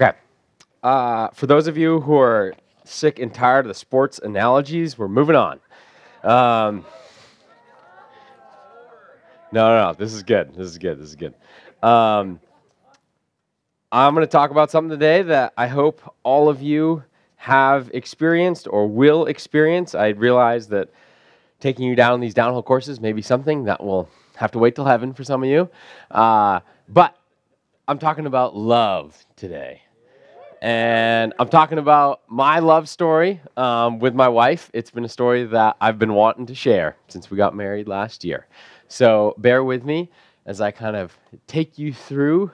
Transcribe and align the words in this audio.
Okay. 0.00 0.16
Uh, 0.84 1.28
for 1.30 1.48
those 1.48 1.66
of 1.66 1.76
you 1.76 2.00
who 2.00 2.16
are 2.16 2.54
sick 2.84 3.18
and 3.18 3.34
tired 3.34 3.64
of 3.64 3.68
the 3.68 3.74
sports 3.74 4.20
analogies, 4.20 4.96
we're 4.96 5.08
moving 5.08 5.34
on. 5.34 5.58
Um, 6.22 6.86
no, 9.50 9.68
no, 9.70 9.88
no. 9.88 9.92
This 9.94 10.14
is 10.14 10.22
good. 10.22 10.54
This 10.54 10.68
is 10.68 10.78
good. 10.78 11.00
This 11.00 11.08
is 11.08 11.16
good. 11.16 11.34
Um, 11.82 12.38
I'm 13.90 14.14
going 14.14 14.24
to 14.24 14.30
talk 14.30 14.52
about 14.52 14.70
something 14.70 14.90
today 14.90 15.22
that 15.22 15.52
I 15.56 15.66
hope 15.66 16.00
all 16.22 16.48
of 16.48 16.62
you 16.62 17.02
have 17.34 17.90
experienced 17.92 18.68
or 18.70 18.86
will 18.86 19.26
experience. 19.26 19.96
I 19.96 20.10
realize 20.10 20.68
that 20.68 20.90
taking 21.58 21.88
you 21.88 21.96
down 21.96 22.20
these 22.20 22.34
downhill 22.34 22.62
courses 22.62 23.00
may 23.00 23.12
be 23.12 23.22
something 23.22 23.64
that 23.64 23.82
will 23.82 24.08
have 24.36 24.52
to 24.52 24.60
wait 24.60 24.76
till 24.76 24.84
heaven 24.84 25.12
for 25.12 25.24
some 25.24 25.42
of 25.42 25.48
you. 25.48 25.68
Uh, 26.08 26.60
but 26.88 27.16
I'm 27.88 27.98
talking 27.98 28.26
about 28.26 28.54
love 28.54 29.16
today. 29.34 29.82
And 30.60 31.34
I'm 31.38 31.48
talking 31.48 31.78
about 31.78 32.22
my 32.28 32.58
love 32.58 32.88
story 32.88 33.40
um, 33.56 34.00
with 34.00 34.14
my 34.14 34.28
wife. 34.28 34.70
It's 34.74 34.90
been 34.90 35.04
a 35.04 35.08
story 35.08 35.44
that 35.44 35.76
I've 35.80 35.98
been 35.98 36.14
wanting 36.14 36.46
to 36.46 36.54
share 36.54 36.96
since 37.06 37.30
we 37.30 37.36
got 37.36 37.54
married 37.54 37.86
last 37.86 38.24
year. 38.24 38.46
So 38.88 39.34
bear 39.38 39.62
with 39.62 39.84
me 39.84 40.10
as 40.46 40.60
I 40.60 40.72
kind 40.72 40.96
of 40.96 41.16
take 41.46 41.78
you 41.78 41.92
through 41.92 42.50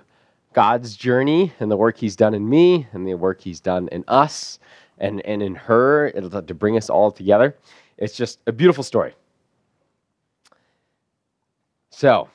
God's 0.52 0.96
journey 0.96 1.52
and 1.60 1.70
the 1.70 1.76
work 1.76 1.96
He's 1.96 2.14
done 2.14 2.34
in 2.34 2.46
me 2.46 2.86
and 2.92 3.06
the 3.06 3.14
work 3.14 3.40
He's 3.40 3.60
done 3.60 3.88
in 3.88 4.04
us 4.06 4.58
and, 4.98 5.24
and 5.24 5.42
in 5.42 5.54
her 5.54 6.10
to 6.10 6.54
bring 6.54 6.76
us 6.76 6.90
all 6.90 7.10
together. 7.10 7.56
It's 7.96 8.14
just 8.14 8.40
a 8.46 8.52
beautiful 8.52 8.84
story. 8.84 9.14
So, 11.90 12.28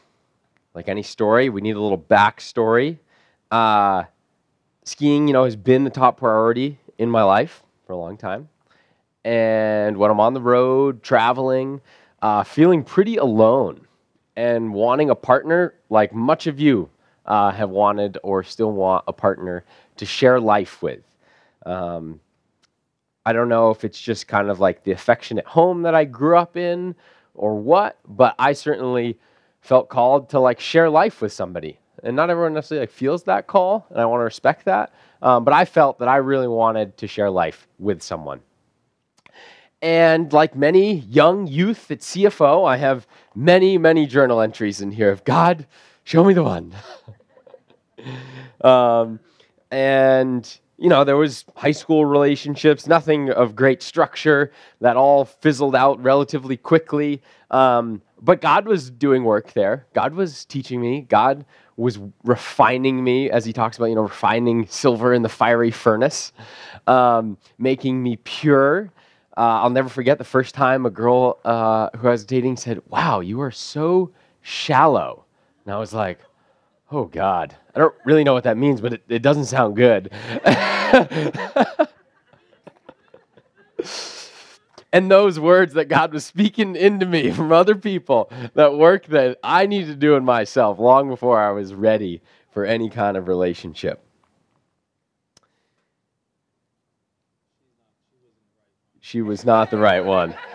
like 0.74 0.88
any 0.90 1.04
story, 1.04 1.50
we 1.50 1.62
need 1.62 1.76
a 1.76 1.82
little 1.82 1.98
backstory. 1.98 2.98
Uh, 3.52 4.04
skiing, 4.90 5.28
you 5.28 5.34
know, 5.34 5.46
has 5.46 5.56
been 5.56 5.84
the 5.84 5.90
top 5.90 6.18
priority 6.18 6.80
in 6.98 7.10
my 7.10 7.24
life 7.24 7.64
for 7.86 7.94
a 7.94 7.98
long 7.98 8.18
time. 8.18 8.50
And 9.24 9.98
when 9.98 10.10
I'm 10.10 10.20
on 10.20 10.34
the 10.34 10.42
road, 10.42 11.04
traveling, 11.04 11.82
uh, 12.22 12.44
feeling 12.44 12.84
pretty 12.84 13.18
alone 13.18 13.88
and 14.36 14.74
wanting 14.74 15.10
a 15.10 15.16
partner, 15.16 15.76
like 15.90 16.14
much 16.14 16.48
of 16.48 16.60
you 16.60 16.90
uh, 17.26 17.52
have 17.52 17.70
wanted 17.70 18.18
or 18.24 18.44
still 18.44 18.72
want 18.72 19.04
a 19.08 19.14
partner 19.14 19.64
to 19.98 20.06
share 20.06 20.40
life 20.40 20.82
with. 20.82 21.04
Um, 21.66 22.20
I 23.26 23.34
don't 23.34 23.50
know 23.50 23.70
if 23.70 23.84
it's 23.84 24.00
just 24.00 24.28
kind 24.28 24.50
of 24.50 24.60
like 24.60 24.84
the 24.84 24.92
affectionate 24.92 25.46
home 25.46 25.84
that 25.84 25.94
I 25.94 26.06
grew 26.06 26.38
up 26.38 26.58
in 26.58 26.96
or 27.36 27.56
what, 27.58 28.00
but 28.08 28.34
I 28.40 28.54
certainly 28.54 29.20
felt 29.62 29.90
called 29.90 30.30
to 30.30 30.40
like 30.40 30.60
share 30.60 30.90
life 30.90 31.22
with 31.22 31.34
somebody. 31.34 31.79
And 32.04 32.16
not 32.16 32.30
everyone 32.30 32.54
necessarily 32.54 32.84
like 32.84 32.92
feels 32.92 33.24
that 33.24 33.48
call, 33.48 33.86
and 33.90 34.00
I 34.00 34.06
want 34.06 34.22
to 34.22 34.26
respect 34.26 34.66
that. 34.66 34.94
Um, 35.22 35.44
but 35.44 35.54
I 35.54 35.66
felt 35.66 36.00
that 36.00 36.08
I 36.08 36.18
really 36.18 36.48
wanted 36.48 36.98
to 36.98 37.08
share 37.08 37.30
life 37.30 37.68
with 37.78 38.02
someone. 38.02 38.42
And 39.82 40.32
like 40.34 40.56
many 40.56 40.96
young 40.96 41.48
youth 41.48 41.90
at 41.90 42.00
CFO, 42.00 42.68
I 42.68 42.78
have 42.78 43.08
many, 43.34 43.78
many 43.78 44.06
journal 44.06 44.42
entries 44.42 44.82
in 44.82 44.92
here 44.92 45.10
of 45.12 45.24
God, 45.24 45.68
show 46.04 46.24
me 46.24 46.34
the 46.34 46.44
one. 46.44 46.74
um, 48.62 49.20
and 49.72 50.60
you 50.80 50.88
know, 50.88 51.04
there 51.04 51.18
was 51.18 51.44
high 51.58 51.72
school 51.74 52.06
relationships, 52.06 52.88
nothing 52.88 53.30
of 53.30 53.54
great 53.56 53.84
structure 53.84 54.52
that 54.80 54.96
all 54.96 55.26
fizzled 55.26 55.76
out 55.76 56.02
relatively 56.02 56.56
quickly. 56.56 57.22
Um, 57.52 58.02
but 58.22 58.40
God 58.40 58.66
was 58.66 58.90
doing 58.90 59.26
work 59.26 59.52
there. 59.54 59.88
God 59.94 60.14
was 60.14 60.46
teaching 60.46 60.80
me. 60.80 61.02
God 61.02 61.46
was 61.80 62.00
refining 62.24 63.04
me, 63.04 63.30
as 63.32 63.46
he 63.46 63.54
talks 63.54 63.78
about, 63.78 63.86
you 63.88 63.96
know, 63.96 64.04
refining 64.04 64.68
silver 64.68 65.14
in 65.14 65.22
the 65.22 65.30
fiery 65.30 65.72
furnace, 65.72 66.34
um, 66.88 67.38
making 67.58 68.02
me 68.04 68.18
pure. 68.18 68.92
Uh, 69.38 69.62
I'll 69.64 69.70
never 69.70 69.88
forget 69.90 70.18
the 70.18 70.26
first 70.26 70.54
time 70.54 70.86
a 70.86 70.90
girl 70.90 71.40
uh, 71.46 71.90
who 71.98 72.08
I 72.08 72.12
was 72.12 72.26
dating 72.26 72.58
said, 72.58 72.82
Wow, 72.90 73.22
you 73.22 73.40
are 73.42 73.52
so 73.52 74.12
shallow. 74.42 75.26
And 75.66 75.74
I 75.74 75.80
was 75.80 75.94
like, 75.94 76.20
Oh, 76.92 77.06
God. 77.06 77.56
I 77.76 77.80
don't 77.80 77.94
really 78.04 78.24
know 78.24 78.34
what 78.34 78.44
that 78.46 78.58
means, 78.58 78.82
but 78.82 78.94
it, 78.94 79.04
it 79.08 79.22
doesn't 79.22 79.46
sound 79.46 79.76
good. 79.76 80.12
and 84.92 85.12
those 85.12 85.40
words 85.40 85.74
that 85.76 85.86
God 85.86 86.12
was 86.14 86.26
speaking 86.26 86.76
into 86.76 87.06
me 87.06 87.32
from 87.36 87.52
other 87.52 87.76
people, 87.76 88.32
that 88.56 88.78
work 88.78 89.06
that 89.08 89.38
I 89.44 89.66
need 89.66 89.86
to 89.88 89.96
do 89.96 90.16
in 90.16 90.26
myself 90.26 90.80
long 90.80 91.10
before 91.10 91.40
I 91.40 91.52
was 91.52 91.74
ready 91.74 92.22
for 92.52 92.66
any 92.66 92.90
kind 92.90 93.16
of 93.18 93.28
relationship. 93.28 94.04
She 99.00 99.22
was 99.22 99.46
not 99.46 99.72
the 99.72 99.78
right 99.78 100.04
one. 100.06 100.36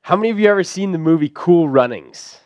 How 0.00 0.16
many 0.16 0.30
of 0.30 0.40
you 0.40 0.48
ever 0.48 0.64
seen 0.64 0.90
the 0.92 0.98
movie 0.98 1.30
Cool 1.32 1.68
Runnings? 1.68 2.40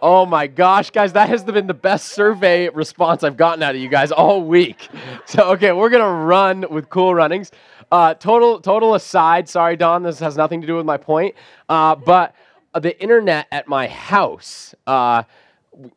Oh 0.00 0.26
my 0.26 0.46
gosh, 0.46 0.90
guys, 0.90 1.12
that 1.14 1.28
has 1.28 1.42
been 1.42 1.66
the 1.66 1.74
best 1.74 2.08
survey 2.08 2.68
response 2.68 3.24
I've 3.24 3.36
gotten 3.36 3.62
out 3.62 3.74
of 3.74 3.80
you 3.80 3.88
guys 3.88 4.12
all 4.12 4.42
week. 4.42 4.88
So, 5.26 5.50
okay, 5.52 5.72
we're 5.72 5.90
gonna 5.90 6.24
run 6.24 6.64
with 6.70 6.88
Cool 6.88 7.14
Runnings. 7.14 7.50
Uh, 7.92 8.14
total, 8.14 8.60
total 8.60 8.94
aside, 8.94 9.46
sorry, 9.46 9.76
Don, 9.76 10.02
this 10.02 10.18
has 10.20 10.38
nothing 10.38 10.62
to 10.62 10.66
do 10.66 10.74
with 10.76 10.86
my 10.86 10.96
point. 10.96 11.34
Uh, 11.68 11.94
but 11.94 12.34
the 12.74 12.98
internet 13.00 13.46
at 13.52 13.68
my 13.68 13.88
house, 13.88 14.74
uh, 14.86 15.22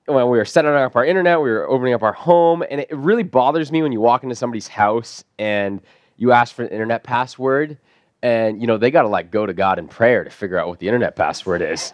when 0.06 0.30
we 0.30 0.38
were 0.38 0.44
setting 0.44 0.72
up 0.72 0.98
our 0.98 1.06
internet, 1.06 1.40
we 1.40 1.50
were 1.50 1.66
opening 1.70 1.94
up 1.94 2.04
our 2.04 2.12
home, 2.12 2.62
and 2.70 2.82
it 2.82 2.92
really 2.92 3.24
bothers 3.24 3.72
me 3.72 3.82
when 3.82 3.94
you 3.94 4.02
walk 4.02 4.24
into 4.24 4.36
somebody's 4.36 4.68
house 4.68 5.24
and 5.40 5.82
you 6.18 6.34
ask 6.34 6.54
for 6.54 6.64
an 6.64 6.70
internet 6.70 7.04
password 7.04 7.78
and 8.24 8.62
you 8.62 8.68
know 8.68 8.78
they 8.78 8.92
got 8.92 9.02
to 9.02 9.08
like 9.08 9.32
go 9.32 9.48
to 9.48 9.54
god 9.54 9.80
in 9.80 9.88
prayer 9.88 10.24
to 10.24 10.30
figure 10.30 10.58
out 10.60 10.68
what 10.68 10.78
the 10.80 10.88
internet 10.88 11.16
password 11.16 11.62
is 11.62 11.94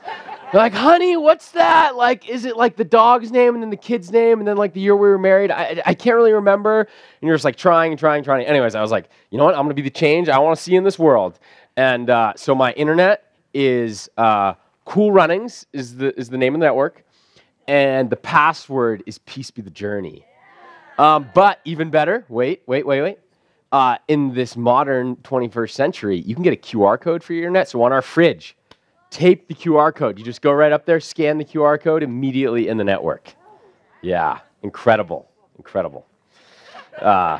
they're 0.51 0.61
like 0.61 0.73
honey 0.73 1.17
what's 1.17 1.51
that? 1.51 1.95
Like 1.95 2.29
is 2.29 2.45
it 2.45 2.55
like 2.55 2.75
the 2.75 2.85
dog's 2.85 3.31
name 3.31 3.53
and 3.53 3.61
then 3.61 3.69
the 3.69 3.77
kid's 3.77 4.11
name 4.11 4.39
and 4.39 4.47
then 4.47 4.57
like 4.57 4.73
the 4.73 4.79
year 4.79 4.95
we 4.95 5.09
were 5.09 5.17
married? 5.17 5.51
I, 5.51 5.81
I 5.85 5.93
can't 5.93 6.15
really 6.15 6.33
remember. 6.33 6.81
And 6.81 7.27
you're 7.27 7.35
just 7.35 7.45
like 7.45 7.57
trying 7.57 7.91
and 7.91 7.99
trying 7.99 8.17
and 8.17 8.25
trying. 8.25 8.45
Anyways 8.45 8.75
i 8.75 8.81
was 8.81 8.91
like 8.91 9.09
you 9.29 9.37
know 9.37 9.45
what? 9.45 9.55
I'm 9.55 9.63
gonna 9.63 9.73
be 9.73 9.81
the 9.81 9.89
change 9.89 10.29
i 10.29 10.39
want 10.39 10.57
to 10.57 10.63
see 10.63 10.75
in 10.75 10.83
this 10.83 10.97
world. 10.97 11.39
And 11.75 12.09
uh, 12.09 12.33
so 12.35 12.55
my 12.55 12.73
internet 12.73 13.31
is 13.53 14.09
uh, 14.17 14.55
cool 14.85 15.11
runnings 15.11 15.65
is 15.73 15.95
the 15.97 16.17
is 16.19 16.29
the 16.29 16.37
name 16.37 16.55
of 16.55 16.59
the 16.59 16.65
network. 16.65 17.03
And 17.67 18.09
the 18.09 18.15
password 18.15 19.03
is 19.05 19.19
peace 19.19 19.51
be 19.51 19.61
the 19.61 19.69
journey. 19.69 20.25
Um, 20.97 21.29
but 21.35 21.59
even 21.65 21.89
better 21.91 22.25
wait 22.29 22.63
wait 22.65 22.85
wait 22.85 23.01
wait. 23.01 23.19
Uh, 23.71 23.97
in 24.07 24.33
this 24.33 24.55
modern 24.55 25.17
21st 25.17 25.71
century, 25.71 26.17
you 26.17 26.33
can 26.33 26.43
get 26.43 26.53
a 26.53 26.55
QR 26.55 26.99
code 26.99 27.21
for 27.21 27.33
your 27.33 27.43
internet. 27.43 27.67
So 27.67 27.83
on 27.83 27.91
our 27.91 28.01
fridge, 28.01 28.56
tape 29.09 29.47
the 29.47 29.53
QR 29.53 29.93
code. 29.93 30.17
You 30.19 30.25
just 30.25 30.41
go 30.41 30.51
right 30.51 30.71
up 30.71 30.85
there, 30.85 30.99
scan 30.99 31.37
the 31.37 31.45
QR 31.45 31.79
code 31.79 32.03
immediately 32.03 32.67
in 32.67 32.77
the 32.77 32.83
network. 32.83 33.33
Yeah, 34.01 34.39
incredible, 34.63 35.29
incredible. 35.57 36.05
Uh, 37.01 37.39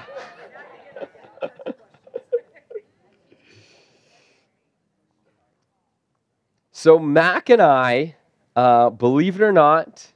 so 6.71 6.99
Mac 6.99 7.49
and 7.49 7.61
I, 7.61 8.15
uh, 8.55 8.89
believe 8.89 9.35
it 9.35 9.43
or 9.43 9.51
not, 9.51 10.07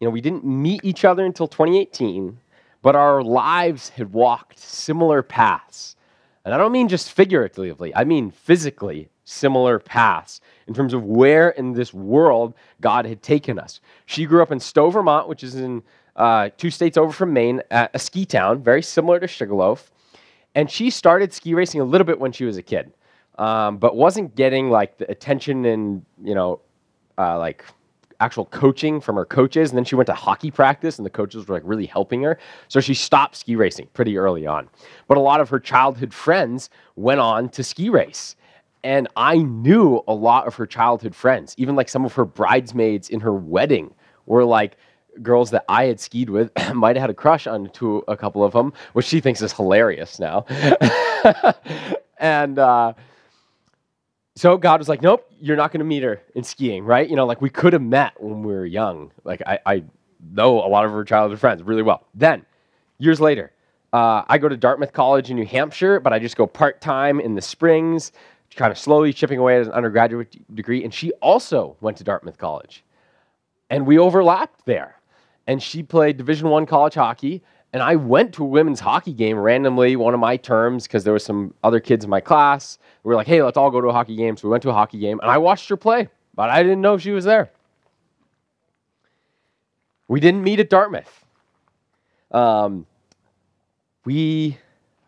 you 0.00 0.06
know, 0.06 0.10
we 0.10 0.20
didn't 0.20 0.44
meet 0.44 0.80
each 0.84 1.04
other 1.04 1.24
until 1.24 1.48
2018 1.48 2.38
but 2.84 2.94
our 2.94 3.22
lives 3.22 3.88
had 3.88 4.12
walked 4.12 4.58
similar 4.58 5.22
paths. 5.22 5.96
And 6.44 6.52
I 6.52 6.58
don't 6.58 6.70
mean 6.70 6.86
just 6.86 7.10
figuratively, 7.10 7.94
I 7.94 8.04
mean 8.04 8.30
physically 8.30 9.08
similar 9.24 9.78
paths 9.78 10.40
in 10.66 10.74
terms 10.74 10.94
of 10.94 11.04
where 11.04 11.50
in 11.50 11.72
this 11.72 11.92
world 11.92 12.54
God 12.80 13.06
had 13.06 13.22
taken 13.22 13.58
us. 13.58 13.80
She 14.06 14.26
grew 14.26 14.42
up 14.42 14.52
in 14.52 14.60
Stowe, 14.60 14.90
Vermont, 14.90 15.28
which 15.28 15.42
is 15.42 15.54
in 15.54 15.82
uh, 16.16 16.50
two 16.56 16.70
states 16.70 16.96
over 16.96 17.12
from 17.12 17.32
Maine, 17.32 17.62
at 17.70 17.90
a 17.94 17.98
ski 17.98 18.24
town, 18.24 18.62
very 18.62 18.82
similar 18.82 19.18
to 19.18 19.26
Sugarloaf. 19.26 19.90
And 20.54 20.70
she 20.70 20.90
started 20.90 21.32
ski 21.32 21.54
racing 21.54 21.80
a 21.80 21.84
little 21.84 22.04
bit 22.04 22.20
when 22.20 22.32
she 22.32 22.44
was 22.44 22.56
a 22.56 22.62
kid, 22.62 22.92
um, 23.38 23.78
but 23.78 23.96
wasn't 23.96 24.36
getting 24.36 24.70
like 24.70 24.98
the 24.98 25.10
attention 25.10 25.64
and, 25.64 26.04
you 26.22 26.34
know, 26.34 26.60
uh, 27.18 27.38
like 27.38 27.64
actual 28.20 28.44
coaching 28.46 29.00
from 29.00 29.16
her 29.16 29.24
coaches. 29.24 29.70
And 29.70 29.76
then 29.76 29.84
she 29.84 29.96
went 29.96 30.06
to 30.06 30.14
hockey 30.14 30.52
practice, 30.52 30.98
and 30.98 31.04
the 31.04 31.10
coaches 31.10 31.48
were 31.48 31.56
like 31.56 31.64
really 31.66 31.86
helping 31.86 32.22
her. 32.22 32.38
So 32.68 32.80
she 32.80 32.94
stopped 32.94 33.36
ski 33.36 33.56
racing 33.56 33.88
pretty 33.92 34.16
early 34.16 34.46
on. 34.46 34.68
But 35.08 35.16
a 35.16 35.20
lot 35.20 35.40
of 35.40 35.48
her 35.48 35.58
childhood 35.58 36.14
friends 36.14 36.70
went 36.94 37.18
on 37.18 37.48
to 37.50 37.64
ski 37.64 37.90
race. 37.90 38.36
And 38.84 39.08
I 39.16 39.38
knew 39.38 40.02
a 40.06 40.14
lot 40.14 40.46
of 40.46 40.54
her 40.56 40.66
childhood 40.66 41.14
friends, 41.14 41.54
even 41.56 41.74
like 41.74 41.88
some 41.88 42.04
of 42.04 42.12
her 42.12 42.26
bridesmaids 42.26 43.08
in 43.08 43.20
her 43.20 43.32
wedding 43.32 43.94
were 44.26 44.44
like 44.44 44.76
girls 45.22 45.50
that 45.52 45.64
I 45.68 45.86
had 45.86 45.98
skied 45.98 46.28
with, 46.28 46.50
might 46.74 46.96
have 46.96 47.00
had 47.00 47.10
a 47.10 47.14
crush 47.14 47.46
on 47.46 47.70
to 47.70 48.04
a 48.06 48.16
couple 48.16 48.44
of 48.44 48.52
them, 48.52 48.74
which 48.92 49.06
she 49.06 49.20
thinks 49.20 49.40
is 49.40 49.54
hilarious 49.54 50.18
now. 50.18 50.44
and 52.18 52.58
uh, 52.58 52.92
so 54.36 54.58
God 54.58 54.80
was 54.80 54.88
like, 54.88 55.00
nope, 55.00 55.30
you're 55.40 55.56
not 55.56 55.72
going 55.72 55.78
to 55.78 55.86
meet 55.86 56.02
her 56.02 56.20
in 56.34 56.44
skiing, 56.44 56.84
right? 56.84 57.08
You 57.08 57.16
know, 57.16 57.24
like 57.24 57.40
we 57.40 57.50
could 57.50 57.72
have 57.72 57.82
met 57.82 58.22
when 58.22 58.42
we 58.42 58.52
were 58.52 58.66
young. 58.66 59.12
Like 59.24 59.40
I, 59.46 59.60
I 59.64 59.84
know 60.20 60.58
a 60.58 60.68
lot 60.68 60.84
of 60.84 60.90
her 60.90 61.04
childhood 61.04 61.40
friends 61.40 61.62
really 61.62 61.82
well. 61.82 62.06
Then, 62.14 62.44
years 62.98 63.18
later, 63.18 63.50
uh, 63.94 64.24
I 64.26 64.38
go 64.38 64.48
to 64.48 64.56
Dartmouth 64.56 64.92
College 64.92 65.30
in 65.30 65.36
New 65.36 65.46
Hampshire, 65.46 66.00
but 66.00 66.12
I 66.12 66.18
just 66.18 66.36
go 66.36 66.46
part 66.46 66.80
time 66.80 67.20
in 67.20 67.36
the 67.36 67.40
springs, 67.40 68.10
kind 68.56 68.70
of 68.70 68.78
slowly 68.78 69.12
chipping 69.12 69.38
away 69.38 69.60
at 69.60 69.66
an 69.66 69.72
undergraduate 69.72 70.54
degree. 70.54 70.84
And 70.84 70.92
she 70.92 71.12
also 71.20 71.76
went 71.80 71.96
to 71.98 72.04
Dartmouth 72.04 72.38
College, 72.38 72.84
and 73.70 73.86
we 73.86 73.98
overlapped 73.98 74.64
there. 74.66 74.96
And 75.46 75.62
she 75.62 75.82
played 75.82 76.16
Division 76.16 76.48
One 76.48 76.64
college 76.64 76.94
hockey, 76.94 77.42
and 77.74 77.82
I 77.82 77.96
went 77.96 78.32
to 78.34 78.44
a 78.44 78.46
women's 78.46 78.78
hockey 78.78 79.12
game 79.12 79.36
randomly 79.36 79.96
one 79.96 80.14
of 80.14 80.20
my 80.20 80.36
terms 80.36 80.84
because 80.84 81.02
there 81.02 81.12
was 81.12 81.24
some 81.24 81.52
other 81.64 81.80
kids 81.80 82.04
in 82.04 82.08
my 82.08 82.20
class. 82.20 82.78
We 83.02 83.08
were 83.08 83.16
like, 83.16 83.26
hey, 83.26 83.42
let's 83.42 83.56
all 83.56 83.72
go 83.72 83.80
to 83.80 83.88
a 83.88 83.92
hockey 83.92 84.14
game. 84.14 84.36
So 84.36 84.46
we 84.46 84.52
went 84.52 84.62
to 84.62 84.70
a 84.70 84.72
hockey 84.72 85.00
game 85.00 85.18
and 85.20 85.28
I 85.28 85.38
watched 85.38 85.68
her 85.70 85.76
play, 85.76 86.08
but 86.36 86.50
I 86.50 86.62
didn't 86.62 86.80
know 86.80 86.98
she 86.98 87.10
was 87.10 87.24
there. 87.24 87.50
We 90.06 90.20
didn't 90.20 90.44
meet 90.44 90.60
at 90.60 90.70
Dartmouth. 90.70 91.24
Um, 92.30 92.86
we, 94.04 94.56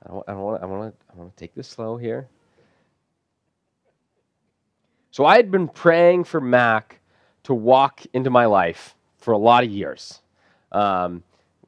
I 0.05 0.09
don't, 0.09 0.25
I 0.27 0.33
don't 0.33 0.43
want, 0.43 0.63
I 0.63 0.67
to, 0.67 0.93
I 1.13 1.17
want 1.17 1.37
to 1.37 1.41
take 1.41 1.55
this 1.55 1.69
slow 1.69 1.97
here. 1.97 2.29
So 5.17 5.25
I 5.25 5.37
had 5.37 5.51
been 5.51 5.67
praying 5.67 6.25
for 6.25 6.43
Mac 6.43 7.01
to 7.45 7.55
walk 7.55 8.03
into 8.13 8.29
my 8.29 8.45
life 8.45 8.95
for 9.17 9.33
a 9.33 9.39
lot 9.39 9.65
of 9.65 9.71
years. 9.71 10.21
Um, 10.73 11.23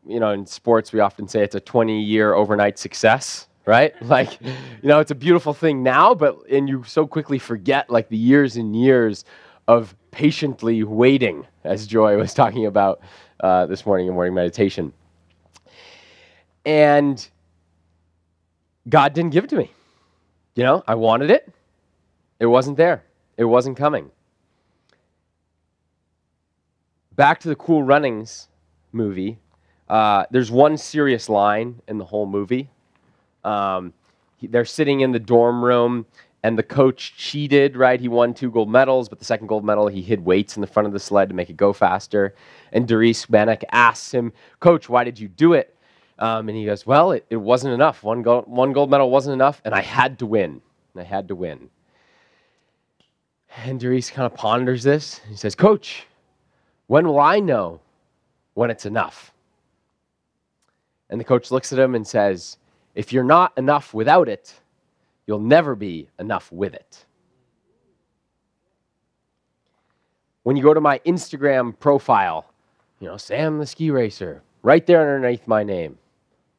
you 0.07 0.21
know, 0.21 0.33
in 0.33 0.45
sports, 0.45 0.93
we 0.93 1.01
often 1.01 1.27
say 1.29 1.43
it's 1.43 1.55
a 1.55 1.61
20 1.61 1.99
year 1.99 2.35
overnight 2.35 2.79
success, 2.79 3.47
right? 3.65 3.95
Like, 4.03 4.39
you 4.43 4.53
know, 4.83 5.01
it's 5.01 5.13
a 5.13 5.15
beautiful 5.15 5.55
thing 5.55 5.83
now, 5.83 6.13
but, 6.13 6.37
and 6.51 6.69
you 6.69 6.85
so 6.85 7.07
quickly 7.07 7.39
forget 7.39 7.89
like 7.89 8.11
the 8.11 8.19
years 8.19 8.59
and 8.59 8.77
years 8.77 9.25
of 9.67 9.97
patiently 10.11 10.83
waiting, 10.83 11.47
as 11.65 11.87
Joy 11.87 12.19
was 12.19 12.35
talking 12.43 12.67
about 12.67 13.01
uh, 13.41 13.65
this 13.65 13.87
morning 13.87 14.09
in 14.09 14.13
morning 14.13 14.35
meditation. 14.35 14.93
And 16.67 17.27
God 18.91 19.15
didn't 19.15 19.31
give 19.31 19.45
it 19.45 19.49
to 19.49 19.57
me. 19.57 19.73
You 20.55 20.65
know, 20.65 20.85
I 20.87 20.97
wanted 20.97 21.31
it, 21.31 21.51
it 22.41 22.45
wasn't 22.45 22.77
there, 22.77 23.05
it 23.39 23.45
wasn't 23.45 23.79
coming. 23.79 24.11
Back 27.17 27.41
to 27.41 27.49
the 27.49 27.57
Cool 27.57 27.83
Runnings 27.83 28.49
movie, 28.93 29.39
uh, 29.89 30.27
there's 30.31 30.51
one 30.51 30.77
serious 30.77 31.29
line 31.29 31.81
in 31.89 31.99
the 31.99 32.05
whole 32.05 32.27
movie. 32.27 32.69
Um, 33.45 33.95
they're 34.43 34.65
sitting 34.65 35.01
in 35.01 35.13
the 35.13 35.19
dorm 35.19 35.65
room, 35.65 36.05
and 36.43 36.59
the 36.59 36.63
coach 36.63 37.17
cheated, 37.17 37.77
right? 37.77 37.99
He 38.01 38.09
won 38.09 38.35
two 38.35 38.51
gold 38.51 38.71
medals, 38.71 39.09
but 39.09 39.19
the 39.19 39.25
second 39.25 39.47
gold 39.47 39.65
medal, 39.65 39.89
he 39.89 40.03
hid 40.03 40.25
weights 40.25 40.57
in 40.57 40.61
the 40.61 40.67
front 40.67 40.87
of 40.87 40.93
the 40.93 41.01
sled 41.01 41.29
to 41.31 41.35
make 41.35 41.51
it 41.51 41.57
go 41.57 41.73
faster. 41.73 42.35
And 42.73 42.87
Derice 42.87 43.27
Bannock 43.27 43.63
asks 43.73 44.13
him, 44.13 44.33
Coach, 44.61 44.89
why 44.89 45.05
did 45.05 45.19
you 45.19 45.29
do 45.29 45.55
it? 45.55 45.75
Um, 46.19 46.49
and 46.49 46.57
he 46.59 46.65
goes, 46.65 46.87
Well, 46.87 47.13
it, 47.13 47.25
it 47.31 47.37
wasn't 47.37 47.75
enough. 47.75 48.03
One 48.03 48.23
gold, 48.23 48.47
one 48.49 48.73
gold 48.73 48.91
medal 48.91 49.11
wasn't 49.11 49.35
enough, 49.35 49.61
and 49.65 49.75
I 49.75 49.81
had 49.81 50.19
to 50.21 50.27
win. 50.27 50.61
I 50.97 51.05
had 51.05 51.29
to 51.29 51.37
win. 51.37 51.71
And 53.57 53.81
Derice 53.81 54.11
kind 54.11 54.27
of 54.27 54.35
ponders 54.35 54.83
this. 54.83 55.21
He 55.29 55.37
says, 55.37 55.55
Coach, 55.55 56.07
when 56.87 57.07
will 57.07 57.21
I 57.21 57.41
know 57.41 57.81
when 58.55 58.71
it's 58.71 58.87
enough? 58.87 59.33
And 61.11 61.21
the 61.21 61.25
coach 61.25 61.51
looks 61.51 61.73
at 61.73 61.79
him 61.79 61.95
and 61.95 62.07
says, 62.07 62.59
If 62.95 63.13
you're 63.13 63.25
not 63.25 63.57
enough 63.57 63.95
without 63.95 64.29
it, 64.29 64.55
you'll 65.27 65.39
never 65.39 65.75
be 65.75 66.09
enough 66.19 66.51
with 66.53 66.75
it. 66.75 67.05
When 70.43 70.57
you 70.57 70.63
go 70.63 70.75
to 70.75 70.81
my 70.81 70.99
Instagram 71.01 71.79
profile, 71.79 72.47
you 73.01 73.07
know, 73.07 73.17
Sam 73.17 73.59
the 73.59 73.67
ski 73.67 73.91
racer, 73.91 74.43
right 74.63 74.87
there 74.87 75.01
underneath 75.01 75.47
my 75.47 75.63
name. 75.63 75.99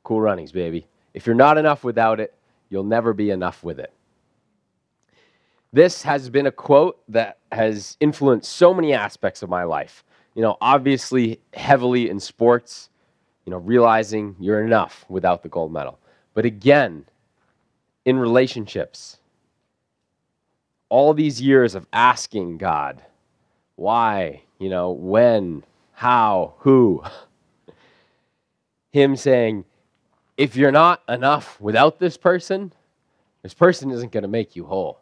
Cool 0.03 0.21
runnings, 0.21 0.51
baby. 0.51 0.86
If 1.13 1.25
you're 1.25 1.36
not 1.36 1.57
enough 1.57 1.83
without 1.83 2.19
it, 2.19 2.33
you'll 2.69 2.83
never 2.83 3.13
be 3.13 3.31
enough 3.31 3.63
with 3.63 3.80
it. 3.80 3.91
This 5.71 6.01
has 6.04 6.30
been 6.30 6.48
a 6.48 6.51
quote 6.51 7.00
that 7.10 7.38
has 7.51 7.95
influenced 8.00 8.51
so 8.51 8.74
many 8.74 8.94
aspects 8.94 9.44
of 9.44 9.50
my 9.50 9.63
life. 9.63 10.04
You 10.33 10.42
know, 10.42 10.57
obviously 10.62 11.39
heavily 11.54 12.10
in 12.10 12.19
sports, 12.19 12.89
you 13.45 13.51
know, 13.51 13.57
realizing 13.57 14.36
you're 14.39 14.63
enough 14.63 15.06
without 15.10 15.44
the 15.44 15.50
gold 15.50 15.71
medal. 15.71 16.00
But 16.33 16.45
again, 16.45 17.06
in 18.06 18.18
relationships, 18.18 19.18
all 20.89 21.13
these 21.13 21.42
years 21.42 21.75
of 21.75 21.86
asking 21.94 22.57
God, 22.57 23.04
why, 23.75 24.44
you 24.57 24.69
know, 24.69 24.92
when, 24.92 25.63
how, 25.94 26.56
who, 26.60 27.04
Him 28.92 29.15
saying, 29.15 29.65
if 30.36 30.56
you're 30.56 30.72
not 30.72 31.04
enough 31.07 31.62
without 31.62 32.00
this 32.00 32.18
person, 32.18 32.74
this 33.44 33.54
person 33.54 33.92
isn't 33.92 34.12
going 34.12 34.24
to 34.24 34.27
make 34.27 34.56
you 34.56 34.65
whole. 34.65 35.00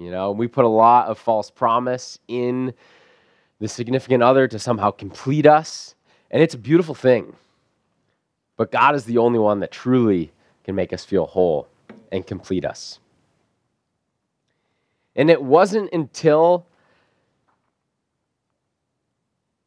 You 0.00 0.10
know, 0.10 0.32
we 0.32 0.48
put 0.48 0.64
a 0.64 0.68
lot 0.68 1.08
of 1.08 1.18
false 1.18 1.50
promise 1.50 2.18
in 2.26 2.72
the 3.58 3.68
significant 3.68 4.22
other 4.22 4.48
to 4.48 4.58
somehow 4.58 4.90
complete 4.90 5.44
us, 5.44 5.94
and 6.30 6.42
it's 6.42 6.54
a 6.54 6.58
beautiful 6.58 6.94
thing. 6.94 7.36
But 8.56 8.72
God 8.72 8.94
is 8.94 9.04
the 9.04 9.18
only 9.18 9.38
one 9.38 9.60
that 9.60 9.70
truly 9.70 10.32
can 10.64 10.74
make 10.74 10.94
us 10.94 11.04
feel 11.04 11.26
whole 11.26 11.68
and 12.10 12.26
complete 12.26 12.64
us. 12.64 12.98
And 15.14 15.28
it 15.28 15.42
wasn't 15.42 15.92
until 15.92 16.64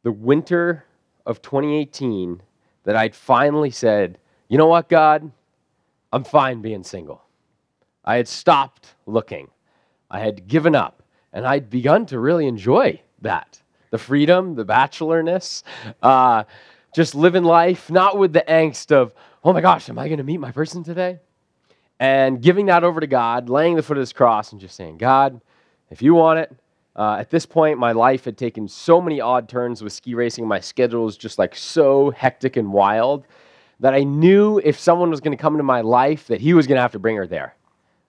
the 0.02 0.10
winter 0.10 0.84
of 1.24 1.42
2018 1.42 2.42
that 2.82 2.96
I'd 2.96 3.14
finally 3.14 3.70
said, 3.70 4.18
you 4.48 4.58
know 4.58 4.66
what, 4.66 4.88
God? 4.88 5.30
I'm 6.12 6.24
fine 6.24 6.60
being 6.60 6.82
single. 6.82 7.22
I 8.04 8.16
had 8.16 8.26
stopped 8.26 8.94
looking, 9.06 9.48
I 10.14 10.20
had 10.20 10.46
given 10.46 10.76
up, 10.76 11.02
and 11.32 11.44
I'd 11.44 11.68
begun 11.68 12.06
to 12.06 12.20
really 12.20 12.46
enjoy 12.46 13.00
that 13.22 13.60
the 13.90 13.98
freedom, 13.98 14.54
the 14.54 14.64
bachelorness. 14.64 15.64
Uh, 16.00 16.44
just 16.94 17.16
living 17.16 17.42
life, 17.42 17.90
not 17.90 18.16
with 18.16 18.32
the 18.32 18.44
angst 18.48 18.92
of, 18.92 19.12
oh 19.42 19.52
my 19.52 19.60
gosh, 19.60 19.88
am 19.88 19.98
I 19.98 20.06
going 20.06 20.18
to 20.18 20.24
meet 20.24 20.38
my 20.38 20.52
person 20.52 20.84
today? 20.84 21.18
And 21.98 22.40
giving 22.40 22.66
that 22.66 22.84
over 22.84 23.00
to 23.00 23.08
God, 23.08 23.48
laying 23.48 23.74
the 23.74 23.82
foot 23.82 23.96
of 23.96 24.02
his 24.02 24.12
cross, 24.12 24.52
and 24.52 24.60
just 24.60 24.76
saying, 24.76 24.98
God, 24.98 25.40
if 25.90 26.00
you 26.00 26.14
want 26.14 26.38
it, 26.38 26.56
uh, 26.94 27.16
at 27.18 27.30
this 27.30 27.44
point, 27.44 27.80
my 27.80 27.90
life 27.90 28.24
had 28.24 28.38
taken 28.38 28.68
so 28.68 29.00
many 29.00 29.20
odd 29.20 29.48
turns 29.48 29.82
with 29.82 29.92
ski 29.92 30.14
racing. 30.14 30.46
My 30.46 30.60
schedule 30.60 31.04
was 31.04 31.16
just 31.16 31.40
like 31.40 31.56
so 31.56 32.10
hectic 32.10 32.56
and 32.56 32.72
wild 32.72 33.26
that 33.80 33.94
I 33.94 34.04
knew 34.04 34.60
if 34.62 34.78
someone 34.78 35.10
was 35.10 35.20
going 35.20 35.36
to 35.36 35.42
come 35.42 35.54
into 35.54 35.64
my 35.64 35.80
life, 35.80 36.28
that 36.28 36.40
he 36.40 36.54
was 36.54 36.68
going 36.68 36.76
to 36.76 36.82
have 36.82 36.92
to 36.92 37.00
bring 37.00 37.16
her 37.16 37.26
there. 37.26 37.56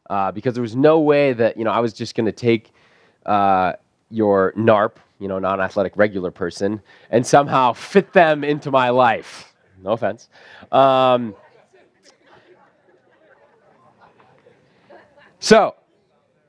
Uh, 0.09 0.31
because 0.31 0.53
there 0.53 0.61
was 0.61 0.75
no 0.75 0.99
way 0.99 1.33
that, 1.33 1.57
you 1.57 1.63
know, 1.63 1.71
I 1.71 1.79
was 1.79 1.93
just 1.93 2.15
going 2.15 2.27
to 2.27 2.31
take 2.31 2.71
uh, 3.25 3.73
your 4.09 4.53
NARP, 4.53 4.97
you 5.19 5.27
know, 5.27 5.39
non 5.39 5.59
athletic 5.59 5.97
regular 5.97 6.31
person, 6.31 6.81
and 7.09 7.25
somehow 7.25 7.73
fit 7.73 8.13
them 8.13 8.43
into 8.43 8.71
my 8.71 8.89
life. 8.89 9.53
No 9.81 9.91
offense. 9.91 10.29
Um, 10.71 11.35
so, 15.39 15.75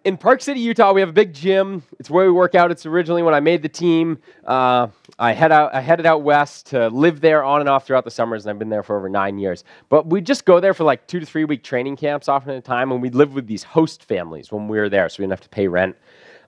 in 0.07 0.17
Park 0.17 0.41
City, 0.41 0.61
Utah, 0.61 0.93
we 0.93 1.01
have 1.01 1.09
a 1.09 1.13
big 1.13 1.35
gym. 1.35 1.83
It's 1.99 2.09
where 2.09 2.27
we 2.27 2.31
work 2.31 2.55
out. 2.55 2.71
It's 2.71 2.87
originally 2.87 3.25
when 3.25 3.35
I 3.35 3.41
made 3.41 3.61
the 3.61 3.69
team. 3.69 4.19
Uh, 4.45 4.87
I, 5.19 5.33
head 5.33 5.51
out, 5.51 5.75
I 5.75 5.81
headed 5.81 6.07
out 6.07 6.23
west 6.23 6.67
to 6.69 6.87
live 6.91 7.21
there 7.21 7.43
on 7.43 7.59
and 7.59 7.69
off 7.69 7.89
throughout 7.89 8.05
the 8.05 8.11
summers, 8.13 8.45
and 8.45 8.51
I've 8.51 8.59
been 8.59 8.69
there 8.69 8.85
for 8.85 8.97
over 8.97 9.09
nine 9.09 9.37
years. 9.37 9.65
But 9.89 10.07
we 10.07 10.21
just 10.21 10.45
go 10.45 10.61
there 10.61 10.75
for 10.75 10.85
like 10.85 11.09
two 11.09 11.19
to 11.19 11.27
three 11.27 11.45
week 11.45 11.65
training 11.65 11.97
camps 11.97 12.29
often 12.29 12.51
at 12.51 12.57
a 12.57 12.61
time, 12.61 12.93
and 12.93 13.03
we'd 13.03 13.17
live 13.17 13.35
with 13.35 13.49
these 13.49 13.65
host 13.65 14.05
families 14.05 14.53
when 14.53 14.69
we 14.69 14.79
were 14.79 14.89
there, 14.89 15.09
so 15.09 15.17
we 15.19 15.25
didn't 15.25 15.33
have 15.33 15.41
to 15.41 15.49
pay 15.49 15.67
rent 15.67 15.97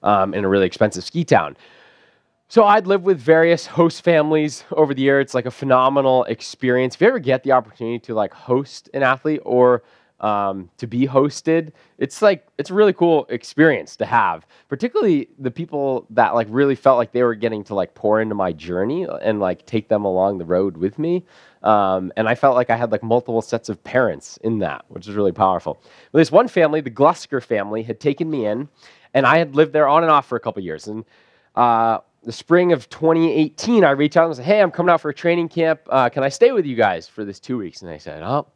um, 0.04 0.34
in 0.34 0.44
a 0.44 0.48
really 0.48 0.66
expensive 0.66 1.02
ski 1.02 1.24
town. 1.24 1.56
So 2.46 2.64
I'd 2.64 2.86
lived 2.86 3.04
with 3.04 3.18
various 3.18 3.66
host 3.66 4.02
families 4.02 4.62
over 4.70 4.94
the 4.94 5.02
year. 5.02 5.18
It's 5.20 5.34
like 5.34 5.46
a 5.46 5.50
phenomenal 5.50 6.22
experience. 6.24 6.94
If 6.94 7.00
you 7.00 7.08
ever 7.08 7.18
get 7.18 7.42
the 7.42 7.50
opportunity 7.50 7.98
to 8.06 8.14
like 8.14 8.32
host 8.32 8.88
an 8.94 9.02
athlete 9.02 9.40
or 9.44 9.82
um, 10.20 10.70
to 10.78 10.86
be 10.86 11.06
hosted, 11.06 11.72
it's 11.98 12.22
like 12.22 12.46
it's 12.58 12.70
a 12.70 12.74
really 12.74 12.92
cool 12.92 13.26
experience 13.28 13.96
to 13.96 14.06
have. 14.06 14.46
Particularly 14.68 15.28
the 15.38 15.50
people 15.50 16.06
that 16.10 16.34
like 16.34 16.48
really 16.50 16.74
felt 16.74 16.98
like 16.98 17.12
they 17.12 17.22
were 17.22 17.34
getting 17.34 17.62
to 17.64 17.74
like 17.74 17.94
pour 17.94 18.20
into 18.20 18.34
my 18.34 18.52
journey 18.52 19.06
and 19.22 19.40
like 19.40 19.64
take 19.66 19.88
them 19.88 20.04
along 20.04 20.38
the 20.38 20.44
road 20.44 20.76
with 20.76 20.98
me. 20.98 21.24
Um, 21.62 22.12
and 22.16 22.28
I 22.28 22.34
felt 22.34 22.56
like 22.56 22.70
I 22.70 22.76
had 22.76 22.92
like 22.92 23.02
multiple 23.02 23.42
sets 23.42 23.68
of 23.68 23.82
parents 23.82 24.38
in 24.38 24.58
that, 24.60 24.84
which 24.88 25.08
is 25.08 25.14
really 25.14 25.32
powerful. 25.32 25.80
But 26.12 26.18
this 26.18 26.32
one 26.32 26.48
family, 26.48 26.80
the 26.80 26.90
Glusker 26.90 27.42
family, 27.42 27.82
had 27.82 28.00
taken 28.00 28.30
me 28.30 28.46
in, 28.46 28.68
and 29.14 29.26
I 29.26 29.38
had 29.38 29.54
lived 29.56 29.72
there 29.72 29.88
on 29.88 30.02
and 30.02 30.10
off 30.10 30.26
for 30.26 30.36
a 30.36 30.40
couple 30.40 30.62
years. 30.62 30.86
And 30.86 31.04
uh, 31.54 31.98
the 32.22 32.32
spring 32.32 32.72
of 32.72 32.88
2018, 32.90 33.84
I 33.84 33.90
reached 33.90 34.16
out 34.16 34.26
and 34.26 34.36
said, 34.36 34.44
Hey, 34.44 34.60
I'm 34.60 34.70
coming 34.70 34.92
out 34.92 35.00
for 35.00 35.10
a 35.10 35.14
training 35.14 35.48
camp. 35.48 35.80
Uh, 35.88 36.08
can 36.08 36.22
I 36.22 36.28
stay 36.28 36.52
with 36.52 36.66
you 36.66 36.76
guys 36.76 37.08
for 37.08 37.24
this 37.24 37.40
two 37.40 37.58
weeks? 37.58 37.82
And 37.82 37.90
they 37.90 37.98
said, 37.98 38.22
Oh, 38.22 38.46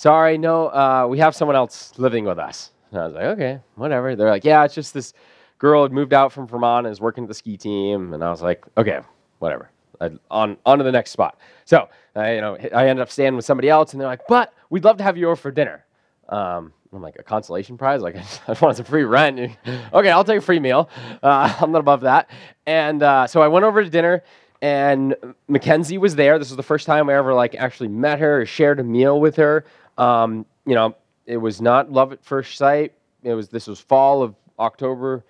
sorry, 0.00 0.38
no, 0.38 0.68
uh, 0.68 1.06
we 1.06 1.18
have 1.18 1.36
someone 1.36 1.56
else 1.56 1.92
living 1.98 2.24
with 2.24 2.38
us. 2.38 2.70
And 2.90 3.00
I 3.00 3.04
was 3.04 3.14
like, 3.14 3.24
okay, 3.24 3.60
whatever. 3.74 4.16
They're 4.16 4.30
like, 4.30 4.44
yeah, 4.44 4.64
it's 4.64 4.74
just 4.74 4.94
this 4.94 5.12
girl 5.58 5.82
had 5.82 5.92
moved 5.92 6.14
out 6.14 6.32
from 6.32 6.46
Vermont 6.46 6.86
and 6.86 6.92
is 6.92 7.02
working 7.02 7.24
at 7.24 7.28
the 7.28 7.34
ski 7.34 7.58
team. 7.58 8.14
And 8.14 8.24
I 8.24 8.30
was 8.30 8.40
like, 8.40 8.64
okay, 8.78 9.00
whatever. 9.40 9.70
I, 10.00 10.12
on 10.30 10.56
on 10.64 10.78
to 10.78 10.84
the 10.84 10.90
next 10.90 11.10
spot. 11.10 11.38
So 11.66 11.86
I, 12.16 12.36
you 12.36 12.40
know, 12.40 12.56
I 12.74 12.88
ended 12.88 13.02
up 13.02 13.10
staying 13.10 13.36
with 13.36 13.44
somebody 13.44 13.68
else, 13.68 13.92
and 13.92 14.00
they're 14.00 14.08
like, 14.08 14.26
but 14.26 14.54
we'd 14.70 14.84
love 14.84 14.96
to 14.96 15.04
have 15.04 15.18
you 15.18 15.26
over 15.26 15.36
for 15.36 15.50
dinner. 15.50 15.84
Um, 16.30 16.72
I'm 16.94 17.02
like, 17.02 17.16
a 17.18 17.22
consolation 17.22 17.76
prize? 17.76 18.00
Like, 18.00 18.16
I 18.16 18.20
just, 18.20 18.40
I 18.44 18.52
just 18.52 18.62
wanted 18.62 18.76
some 18.76 18.86
free 18.86 19.04
rent. 19.04 19.38
okay, 19.92 20.10
I'll 20.10 20.24
take 20.24 20.38
a 20.38 20.40
free 20.40 20.60
meal. 20.60 20.88
Uh, 21.22 21.54
I'm 21.60 21.70
not 21.70 21.80
above 21.80 22.00
that. 22.00 22.30
And 22.64 23.02
uh, 23.02 23.26
so 23.26 23.42
I 23.42 23.48
went 23.48 23.66
over 23.66 23.84
to 23.84 23.90
dinner, 23.90 24.22
and 24.62 25.14
Mackenzie 25.48 25.98
was 25.98 26.16
there. 26.16 26.38
This 26.38 26.48
was 26.48 26.56
the 26.56 26.62
first 26.62 26.86
time 26.86 27.10
I 27.10 27.14
ever 27.14 27.34
like 27.34 27.54
actually 27.54 27.88
met 27.88 28.18
her 28.20 28.40
or 28.40 28.46
shared 28.46 28.80
a 28.80 28.84
meal 28.84 29.20
with 29.20 29.36
her. 29.36 29.66
Um, 30.00 30.46
you 30.66 30.74
know, 30.74 30.96
it 31.26 31.36
was 31.36 31.60
not 31.60 31.92
love 31.92 32.12
at 32.12 32.24
first 32.24 32.56
sight. 32.56 32.94
It 33.22 33.34
was 33.34 33.48
this 33.48 33.66
was 33.66 33.78
fall 33.78 34.22
of 34.22 34.34
October 34.58 35.24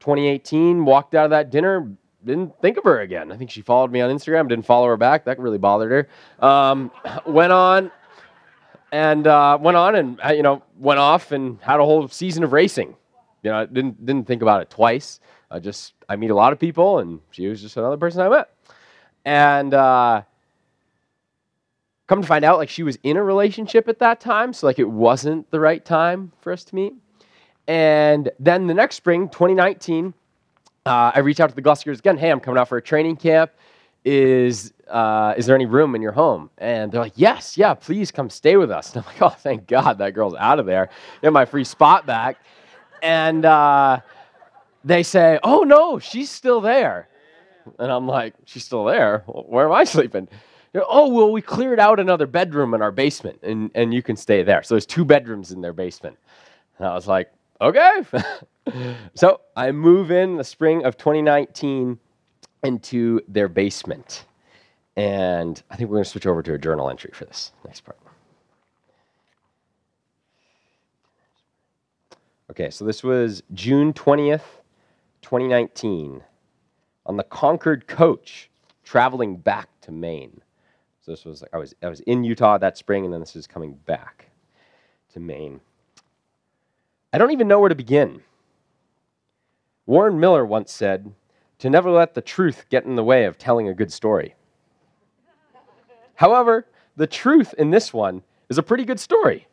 2018. 0.00 0.84
Walked 0.84 1.14
out 1.14 1.24
of 1.24 1.30
that 1.30 1.50
dinner, 1.50 1.90
didn't 2.24 2.60
think 2.60 2.76
of 2.76 2.84
her 2.84 3.00
again. 3.00 3.32
I 3.32 3.36
think 3.36 3.50
she 3.50 3.62
followed 3.62 3.90
me 3.90 4.00
on 4.00 4.14
Instagram, 4.14 4.48
didn't 4.48 4.66
follow 4.66 4.86
her 4.86 4.98
back. 4.98 5.24
That 5.24 5.38
really 5.38 5.58
bothered 5.58 6.08
her. 6.40 6.46
Um, 6.46 6.90
went 7.26 7.52
on 7.52 7.90
and 8.92 9.26
uh, 9.26 9.58
went 9.60 9.76
on 9.76 9.94
and 9.94 10.20
uh, 10.24 10.32
you 10.32 10.42
know 10.42 10.62
went 10.78 11.00
off 11.00 11.32
and 11.32 11.58
had 11.62 11.80
a 11.80 11.84
whole 11.84 12.06
season 12.08 12.44
of 12.44 12.52
racing. 12.52 12.94
You 13.42 13.50
know, 13.50 13.66
didn't 13.66 14.04
didn't 14.04 14.26
think 14.26 14.42
about 14.42 14.60
it 14.60 14.70
twice. 14.70 15.20
I 15.50 15.58
just 15.58 15.94
I 16.08 16.16
meet 16.16 16.30
a 16.30 16.34
lot 16.34 16.52
of 16.52 16.58
people, 16.58 16.98
and 16.98 17.20
she 17.30 17.48
was 17.48 17.62
just 17.62 17.76
another 17.76 17.96
person 17.96 18.20
I 18.20 18.28
met. 18.28 18.50
And 19.24 19.72
uh, 19.72 20.22
come 22.12 22.20
to 22.20 22.28
find 22.28 22.44
out, 22.44 22.58
like 22.58 22.68
she 22.68 22.82
was 22.82 22.98
in 23.04 23.16
a 23.16 23.22
relationship 23.22 23.88
at 23.88 23.98
that 23.98 24.20
time, 24.20 24.52
so 24.52 24.66
like 24.66 24.78
it 24.78 24.90
wasn't 24.90 25.50
the 25.50 25.58
right 25.58 25.82
time 25.82 26.30
for 26.42 26.52
us 26.52 26.62
to 26.62 26.74
meet. 26.74 26.92
And 27.66 28.30
then 28.38 28.66
the 28.66 28.74
next 28.74 28.96
spring, 28.96 29.30
2019, 29.30 30.12
uh, 30.84 31.12
I 31.14 31.20
reach 31.20 31.40
out 31.40 31.48
to 31.48 31.56
the 31.56 31.62
Gluskers 31.62 32.00
again. 32.00 32.18
Hey, 32.18 32.28
I'm 32.28 32.38
coming 32.38 32.58
out 32.58 32.68
for 32.68 32.76
a 32.76 32.82
training 32.82 33.16
camp. 33.16 33.52
Is 34.04 34.74
uh, 34.90 35.32
is 35.38 35.46
there 35.46 35.54
any 35.56 35.64
room 35.64 35.94
in 35.94 36.02
your 36.02 36.12
home? 36.12 36.50
And 36.58 36.92
they're 36.92 37.00
like, 37.00 37.14
yes, 37.16 37.56
yeah, 37.56 37.72
please 37.72 38.10
come 38.10 38.28
stay 38.28 38.58
with 38.58 38.70
us. 38.70 38.92
And 38.94 39.06
I'm 39.06 39.10
like, 39.10 39.22
oh, 39.22 39.30
thank 39.30 39.66
God 39.66 39.96
that 39.96 40.12
girl's 40.12 40.34
out 40.34 40.58
of 40.58 40.66
there. 40.66 40.90
Get 41.22 41.32
my 41.32 41.46
free 41.46 41.64
spot 41.64 42.04
back. 42.04 42.36
And 43.02 43.46
uh, 43.46 44.00
they 44.84 45.02
say, 45.02 45.38
oh 45.42 45.62
no, 45.62 45.98
she's 45.98 46.28
still 46.28 46.60
there. 46.60 47.08
And 47.78 47.90
I'm 47.90 48.06
like, 48.06 48.34
she's 48.44 48.66
still 48.66 48.84
there. 48.84 49.20
Where 49.26 49.64
am 49.64 49.72
I 49.72 49.84
sleeping? 49.84 50.28
Oh 50.74 51.08
well, 51.08 51.30
we 51.30 51.42
cleared 51.42 51.78
out 51.78 52.00
another 52.00 52.26
bedroom 52.26 52.74
in 52.74 52.82
our 52.82 52.92
basement, 52.92 53.38
and 53.42 53.70
and 53.74 53.92
you 53.92 54.02
can 54.02 54.16
stay 54.16 54.42
there. 54.42 54.62
So 54.62 54.74
there's 54.74 54.86
two 54.86 55.04
bedrooms 55.04 55.52
in 55.52 55.60
their 55.60 55.72
basement. 55.72 56.18
And 56.78 56.86
I 56.86 56.94
was 56.94 57.06
like, 57.06 57.30
okay. 57.60 58.02
so 59.14 59.40
I 59.56 59.70
move 59.72 60.10
in 60.10 60.36
the 60.36 60.44
spring 60.44 60.84
of 60.84 60.96
2019 60.96 61.98
into 62.62 63.20
their 63.28 63.48
basement. 63.48 64.24
And 64.96 65.62
I 65.70 65.76
think 65.76 65.88
we're 65.88 65.96
going 65.96 66.04
to 66.04 66.10
switch 66.10 66.26
over 66.26 66.42
to 66.42 66.54
a 66.54 66.58
journal 66.58 66.90
entry 66.90 67.10
for 67.14 67.24
this 67.24 67.52
next 67.64 67.80
part. 67.82 67.98
Okay, 72.50 72.68
so 72.68 72.84
this 72.84 73.02
was 73.02 73.42
June 73.54 73.94
20th, 73.94 74.42
2019, 75.22 76.22
on 77.06 77.16
the 77.16 77.22
Concord 77.24 77.86
coach 77.86 78.50
traveling 78.84 79.36
back 79.36 79.68
to 79.80 79.90
Maine. 79.90 80.42
So 81.02 81.10
this 81.10 81.24
was 81.24 81.42
like 81.42 81.52
I 81.52 81.58
was 81.58 81.74
I 81.82 81.88
was 81.88 82.00
in 82.00 82.24
Utah 82.24 82.58
that 82.58 82.78
spring, 82.78 83.04
and 83.04 83.12
then 83.12 83.20
this 83.20 83.36
is 83.36 83.46
coming 83.46 83.74
back 83.86 84.30
to 85.12 85.20
Maine. 85.20 85.60
I 87.12 87.18
don't 87.18 87.32
even 87.32 87.48
know 87.48 87.58
where 87.58 87.68
to 87.68 87.74
begin. 87.74 88.22
Warren 89.84 90.18
Miller 90.18 90.46
once 90.46 90.72
said, 90.72 91.12
to 91.58 91.70
never 91.70 91.90
let 91.90 92.14
the 92.14 92.20
truth 92.20 92.64
get 92.70 92.86
in 92.86 92.96
the 92.96 93.04
way 93.04 93.24
of 93.24 93.38
telling 93.38 93.68
a 93.68 93.74
good 93.74 93.92
story. 93.92 94.34
However, 96.14 96.66
the 96.96 97.06
truth 97.06 97.54
in 97.58 97.70
this 97.70 97.92
one 97.92 98.22
is 98.48 98.58
a 98.58 98.62
pretty 98.62 98.84
good 98.84 98.98
story. 98.98 99.46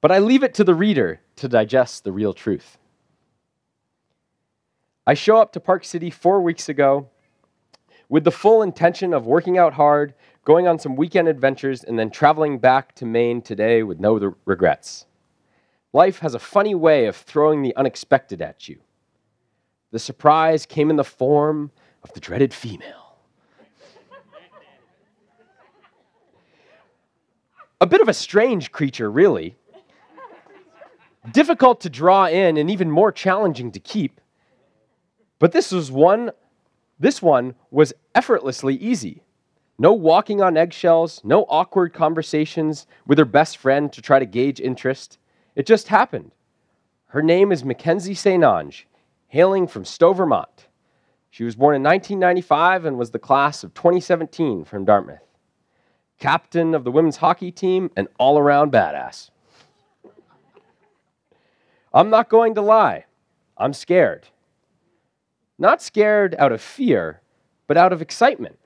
But 0.00 0.12
I 0.12 0.18
leave 0.18 0.42
it 0.42 0.52
to 0.54 0.64
the 0.64 0.74
reader 0.74 1.20
to 1.36 1.48
digest 1.48 2.04
the 2.04 2.12
real 2.12 2.34
truth. 2.34 2.78
I 5.06 5.14
show 5.14 5.38
up 5.38 5.52
to 5.52 5.60
Park 5.60 5.84
City 5.84 6.10
four 6.10 6.40
weeks 6.42 6.68
ago 6.68 7.08
with 8.08 8.24
the 8.24 8.30
full 8.30 8.62
intention 8.62 9.12
of 9.12 9.26
working 9.26 9.58
out 9.58 9.74
hard, 9.74 10.14
going 10.44 10.68
on 10.68 10.78
some 10.78 10.96
weekend 10.96 11.28
adventures, 11.28 11.82
and 11.82 11.98
then 11.98 12.10
traveling 12.10 12.58
back 12.58 12.94
to 12.94 13.04
Maine 13.04 13.42
today 13.42 13.82
with 13.82 13.98
no 13.98 14.34
regrets. 14.44 15.06
Life 15.92 16.18
has 16.20 16.34
a 16.34 16.38
funny 16.38 16.74
way 16.74 17.06
of 17.06 17.16
throwing 17.16 17.62
the 17.62 17.74
unexpected 17.76 18.42
at 18.42 18.68
you. 18.68 18.78
The 19.92 19.98
surprise 19.98 20.66
came 20.66 20.90
in 20.90 20.96
the 20.96 21.04
form 21.04 21.70
of 22.02 22.12
the 22.12 22.20
dreaded 22.20 22.52
female. 22.52 23.06
a 27.80 27.86
bit 27.86 28.00
of 28.00 28.08
a 28.08 28.14
strange 28.14 28.72
creature, 28.72 29.10
really. 29.10 29.56
Difficult 31.32 31.80
to 31.80 31.90
draw 31.90 32.26
in 32.26 32.56
and 32.56 32.70
even 32.70 32.90
more 32.90 33.10
challenging 33.10 33.72
to 33.72 33.80
keep. 33.80 34.20
But 35.38 35.52
this 35.52 35.72
was 35.72 35.90
one 35.90 36.30
this 36.98 37.20
one 37.20 37.54
was 37.70 37.92
effortlessly 38.14 38.74
easy. 38.74 39.22
No 39.78 39.92
walking 39.92 40.40
on 40.40 40.56
eggshells, 40.56 41.20
no 41.22 41.44
awkward 41.48 41.92
conversations 41.92 42.86
with 43.06 43.18
her 43.18 43.26
best 43.26 43.58
friend 43.58 43.92
to 43.92 44.00
try 44.00 44.18
to 44.18 44.24
gauge 44.24 44.60
interest. 44.60 45.18
It 45.54 45.66
just 45.66 45.88
happened. 45.88 46.32
Her 47.08 47.22
name 47.22 47.52
is 47.52 47.64
Mackenzie 47.64 48.14
St. 48.14 48.42
Ange, 48.42 48.86
hailing 49.28 49.66
from 49.66 49.84
Stowe, 49.84 50.14
Vermont. 50.14 50.68
She 51.30 51.44
was 51.44 51.56
born 51.56 51.76
in 51.76 51.82
1995 51.82 52.86
and 52.86 52.98
was 52.98 53.10
the 53.10 53.18
class 53.18 53.62
of 53.62 53.74
2017 53.74 54.64
from 54.64 54.86
Dartmouth. 54.86 55.20
Captain 56.18 56.74
of 56.74 56.84
the 56.84 56.90
women's 56.90 57.18
hockey 57.18 57.52
team 57.52 57.90
and 57.94 58.08
all 58.18 58.38
around 58.38 58.72
badass. 58.72 59.28
I'm 61.92 62.08
not 62.08 62.30
going 62.30 62.54
to 62.54 62.62
lie, 62.62 63.04
I'm 63.58 63.74
scared. 63.74 64.28
Not 65.58 65.82
scared 65.82 66.34
out 66.38 66.52
of 66.52 66.60
fear, 66.60 67.20
but 67.66 67.76
out 67.76 67.92
of 67.92 68.02
excitement. 68.02 68.58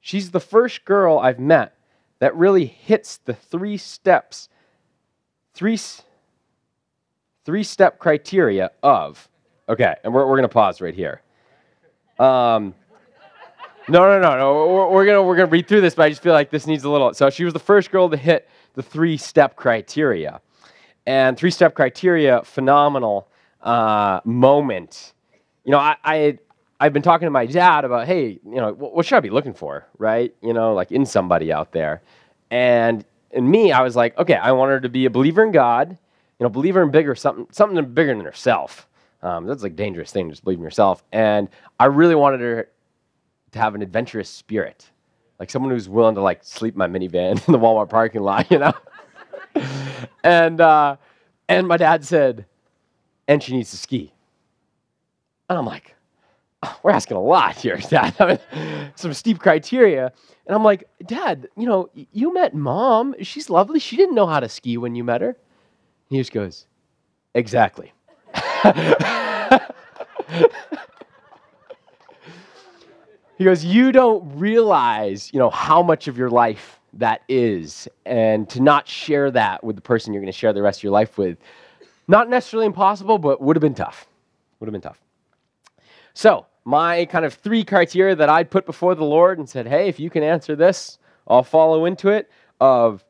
She's 0.00 0.30
the 0.30 0.40
first 0.40 0.84
girl 0.84 1.18
I've 1.18 1.38
met 1.38 1.74
that 2.20 2.34
really 2.36 2.66
hits 2.66 3.18
the 3.18 3.34
three 3.34 3.76
steps 3.76 4.48
three, 5.54 5.78
three 7.44 7.62
step 7.62 7.98
criteria 7.98 8.70
of, 8.82 9.28
okay, 9.68 9.94
and 10.02 10.14
we're, 10.14 10.26
we're 10.26 10.36
going 10.36 10.48
to 10.48 10.52
pause 10.52 10.80
right 10.80 10.94
here. 10.94 11.20
Um, 12.18 12.74
no, 13.88 14.06
no, 14.06 14.20
no, 14.20 14.38
no. 14.38 14.66
We're, 14.68 14.90
we're, 14.90 15.06
gonna 15.06 15.22
we're 15.22 15.36
gonna 15.36 15.50
read 15.50 15.66
through 15.66 15.80
this, 15.80 15.94
but 15.94 16.04
I 16.04 16.08
just 16.10 16.22
feel 16.22 16.32
like 16.32 16.50
this 16.50 16.66
needs 16.66 16.84
a 16.84 16.90
little. 16.90 17.12
So 17.12 17.28
she 17.28 17.44
was 17.44 17.52
the 17.52 17.58
first 17.58 17.90
girl 17.90 18.08
to 18.08 18.16
hit 18.16 18.48
the 18.74 18.82
three 18.82 19.16
step 19.16 19.56
criteria, 19.56 20.40
and 21.06 21.36
three 21.36 21.50
step 21.50 21.74
criteria, 21.74 22.42
phenomenal 22.44 23.28
uh, 23.62 24.20
moment. 24.24 25.14
You 25.70 25.76
know, 25.76 25.82
I, 25.82 25.96
I 26.02 26.38
I've 26.80 26.92
been 26.92 27.00
talking 27.00 27.26
to 27.26 27.30
my 27.30 27.46
dad 27.46 27.84
about, 27.84 28.08
hey, 28.08 28.40
you 28.44 28.56
know, 28.56 28.72
what, 28.72 28.92
what 28.92 29.06
should 29.06 29.14
I 29.14 29.20
be 29.20 29.30
looking 29.30 29.54
for, 29.54 29.86
right? 29.98 30.34
You 30.42 30.52
know, 30.52 30.74
like 30.74 30.90
in 30.90 31.06
somebody 31.06 31.52
out 31.52 31.70
there, 31.70 32.02
and 32.50 33.04
in 33.30 33.48
me, 33.48 33.70
I 33.70 33.82
was 33.82 33.94
like, 33.94 34.18
okay, 34.18 34.34
I 34.34 34.50
want 34.50 34.72
her 34.72 34.80
to 34.80 34.88
be 34.88 35.04
a 35.04 35.10
believer 35.10 35.44
in 35.44 35.52
God, 35.52 35.90
you 35.90 36.44
know, 36.44 36.48
believer 36.48 36.82
in 36.82 36.90
bigger 36.90 37.14
something, 37.14 37.46
something 37.52 37.94
bigger 37.94 38.16
than 38.16 38.24
herself. 38.24 38.88
Um, 39.22 39.46
that's 39.46 39.62
like 39.62 39.70
a 39.70 39.76
dangerous 39.76 40.10
thing, 40.10 40.28
just 40.28 40.42
believe 40.42 40.58
in 40.58 40.64
yourself. 40.64 41.04
And 41.12 41.48
I 41.78 41.84
really 41.84 42.16
wanted 42.16 42.40
her 42.40 42.68
to 43.52 43.58
have 43.60 43.76
an 43.76 43.82
adventurous 43.82 44.28
spirit, 44.28 44.90
like 45.38 45.50
someone 45.50 45.70
who's 45.70 45.88
willing 45.88 46.16
to 46.16 46.20
like 46.20 46.42
sleep 46.42 46.74
my 46.74 46.88
minivan 46.88 47.40
in 47.46 47.52
the 47.52 47.60
Walmart 47.60 47.90
parking 47.90 48.22
lot, 48.22 48.50
you 48.50 48.58
know. 48.58 48.72
and 50.24 50.60
uh, 50.60 50.96
and 51.48 51.68
my 51.68 51.76
dad 51.76 52.04
said, 52.04 52.46
and 53.28 53.40
she 53.40 53.52
needs 53.52 53.70
to 53.70 53.76
ski. 53.76 54.12
And 55.50 55.58
I'm 55.58 55.66
like, 55.66 55.96
oh, 56.62 56.78
we're 56.84 56.92
asking 56.92 57.16
a 57.16 57.20
lot 57.20 57.56
here, 57.56 57.76
Dad. 57.90 58.40
Some 58.94 59.12
steep 59.12 59.40
criteria. 59.40 60.12
And 60.46 60.54
I'm 60.54 60.62
like, 60.62 60.88
Dad, 61.04 61.48
you 61.56 61.66
know, 61.66 61.90
you 62.12 62.32
met 62.32 62.54
mom. 62.54 63.16
She's 63.20 63.50
lovely. 63.50 63.80
She 63.80 63.96
didn't 63.96 64.14
know 64.14 64.28
how 64.28 64.38
to 64.38 64.48
ski 64.48 64.78
when 64.78 64.94
you 64.94 65.02
met 65.02 65.20
her. 65.20 65.30
And 65.30 65.36
he 66.08 66.18
just 66.18 66.32
goes, 66.32 66.66
Exactly. 67.34 67.92
he 73.36 73.44
goes, 73.44 73.64
You 73.64 73.90
don't 73.90 74.38
realize, 74.38 75.32
you 75.32 75.40
know, 75.40 75.50
how 75.50 75.82
much 75.82 76.06
of 76.06 76.16
your 76.16 76.30
life 76.30 76.78
that 76.92 77.22
is. 77.28 77.88
And 78.06 78.48
to 78.50 78.60
not 78.60 78.86
share 78.86 79.32
that 79.32 79.64
with 79.64 79.74
the 79.74 79.82
person 79.82 80.12
you're 80.12 80.22
going 80.22 80.32
to 80.32 80.38
share 80.38 80.52
the 80.52 80.62
rest 80.62 80.78
of 80.78 80.84
your 80.84 80.92
life 80.92 81.18
with, 81.18 81.38
not 82.06 82.30
necessarily 82.30 82.66
impossible, 82.66 83.18
but 83.18 83.40
would 83.40 83.56
have 83.56 83.62
been 83.62 83.74
tough. 83.74 84.06
Would 84.60 84.68
have 84.68 84.72
been 84.72 84.80
tough. 84.80 85.00
So, 86.14 86.46
my 86.64 87.04
kind 87.06 87.24
of 87.24 87.34
three 87.34 87.64
criteria 87.64 88.14
that 88.16 88.28
I'd 88.28 88.50
put 88.50 88.66
before 88.66 88.94
the 88.94 89.04
Lord 89.04 89.38
and 89.38 89.48
said, 89.48 89.66
hey, 89.66 89.88
if 89.88 89.98
you 89.98 90.10
can 90.10 90.22
answer 90.22 90.54
this, 90.54 90.98
I'll 91.26 91.42
follow 91.42 91.84
into 91.84 92.08
it 92.08 92.30
of 92.60 93.04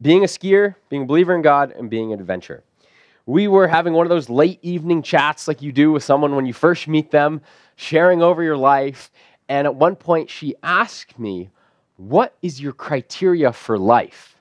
being 0.00 0.24
a 0.24 0.26
skier, 0.26 0.74
being 0.88 1.02
a 1.02 1.06
believer 1.06 1.34
in 1.34 1.42
God, 1.42 1.72
and 1.72 1.90
being 1.90 2.12
an 2.12 2.20
adventurer. 2.20 2.62
We 3.26 3.48
were 3.48 3.68
having 3.68 3.94
one 3.94 4.04
of 4.04 4.10
those 4.10 4.28
late 4.28 4.58
evening 4.62 5.02
chats 5.02 5.48
like 5.48 5.62
you 5.62 5.72
do 5.72 5.92
with 5.92 6.04
someone 6.04 6.36
when 6.36 6.46
you 6.46 6.52
first 6.52 6.88
meet 6.88 7.10
them, 7.10 7.40
sharing 7.76 8.22
over 8.22 8.42
your 8.42 8.56
life. 8.56 9.10
And 9.48 9.66
at 9.66 9.74
one 9.74 9.96
point, 9.96 10.28
she 10.28 10.54
asked 10.62 11.18
me, 11.18 11.50
What 11.96 12.36
is 12.42 12.60
your 12.60 12.72
criteria 12.72 13.52
for 13.52 13.78
life? 13.78 14.36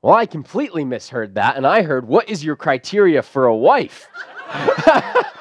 Well, 0.00 0.14
I 0.14 0.26
completely 0.26 0.84
misheard 0.84 1.34
that, 1.34 1.56
and 1.56 1.66
I 1.66 1.82
heard, 1.82 2.06
What 2.06 2.28
is 2.30 2.42
your 2.42 2.56
criteria 2.56 3.22
for 3.22 3.46
a 3.46 3.56
wife? 3.56 4.08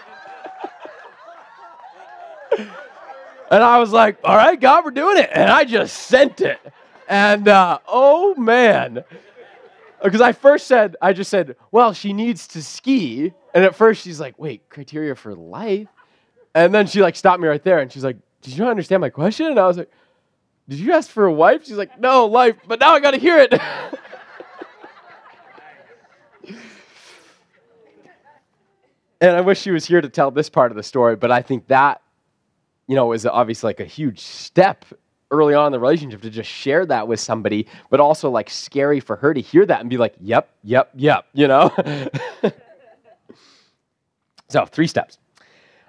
and 3.51 3.63
I 3.63 3.79
was 3.79 3.91
like, 3.91 4.17
All 4.23 4.35
right, 4.35 4.59
God, 4.59 4.85
we're 4.85 4.91
doing 4.91 5.17
it. 5.17 5.29
And 5.33 5.49
I 5.49 5.63
just 5.63 5.95
sent 6.03 6.41
it. 6.41 6.59
And 7.07 7.47
uh, 7.47 7.79
oh 7.87 8.35
man. 8.35 9.03
Because 10.03 10.21
I 10.21 10.33
first 10.33 10.67
said, 10.67 10.95
I 11.01 11.13
just 11.13 11.31
said, 11.31 11.55
well, 11.71 11.93
she 11.93 12.11
needs 12.11 12.45
to 12.47 12.61
ski. 12.61 13.31
And 13.53 13.63
at 13.63 13.73
first 13.73 14.03
she's 14.03 14.19
like, 14.19 14.37
wait, 14.37 14.67
criteria 14.69 15.15
for 15.15 15.33
life? 15.33 15.87
And 16.53 16.75
then 16.75 16.87
she 16.87 17.01
like 17.01 17.15
stopped 17.15 17.41
me 17.41 17.47
right 17.47 17.63
there 17.63 17.79
and 17.79 17.89
she's 17.89 18.03
like, 18.03 18.17
did 18.41 18.53
you 18.53 18.63
not 18.63 18.71
understand 18.71 18.99
my 18.99 19.09
question? 19.09 19.47
And 19.47 19.57
I 19.57 19.65
was 19.65 19.77
like, 19.77 19.89
did 20.67 20.79
you 20.79 20.91
ask 20.91 21.09
for 21.09 21.25
a 21.25 21.31
wife? 21.31 21.65
She's 21.65 21.77
like, 21.77 21.99
no, 21.99 22.25
life, 22.25 22.57
but 22.67 22.81
now 22.81 22.93
I 22.93 22.99
got 22.99 23.11
to 23.11 23.17
hear 23.17 23.37
it. 23.37 23.53
and 29.21 29.35
I 29.35 29.41
wish 29.41 29.61
she 29.61 29.71
was 29.71 29.85
here 29.85 30.01
to 30.01 30.09
tell 30.09 30.31
this 30.31 30.49
part 30.49 30.71
of 30.71 30.75
the 30.75 30.83
story, 30.83 31.15
but 31.15 31.31
I 31.31 31.41
think 31.41 31.67
that, 31.67 32.01
you 32.87 32.95
know, 32.95 33.13
is 33.13 33.25
obviously 33.25 33.69
like 33.69 33.79
a 33.79 33.85
huge 33.85 34.19
step 34.19 34.85
early 35.31 35.53
on 35.53 35.67
in 35.67 35.71
the 35.71 35.79
relationship 35.79 36.21
to 36.21 36.29
just 36.29 36.49
share 36.49 36.85
that 36.85 37.07
with 37.07 37.19
somebody, 37.19 37.67
but 37.89 37.99
also 37.99 38.29
like 38.29 38.49
scary 38.49 38.99
for 38.99 39.15
her 39.15 39.33
to 39.33 39.41
hear 39.41 39.65
that 39.65 39.81
and 39.81 39.89
be 39.89 39.97
like, 39.97 40.13
yep, 40.19 40.49
yep, 40.63 40.91
yep, 40.95 41.25
you 41.33 41.47
know? 41.47 41.71
so, 44.49 44.65
three 44.65 44.87
steps. 44.87 45.17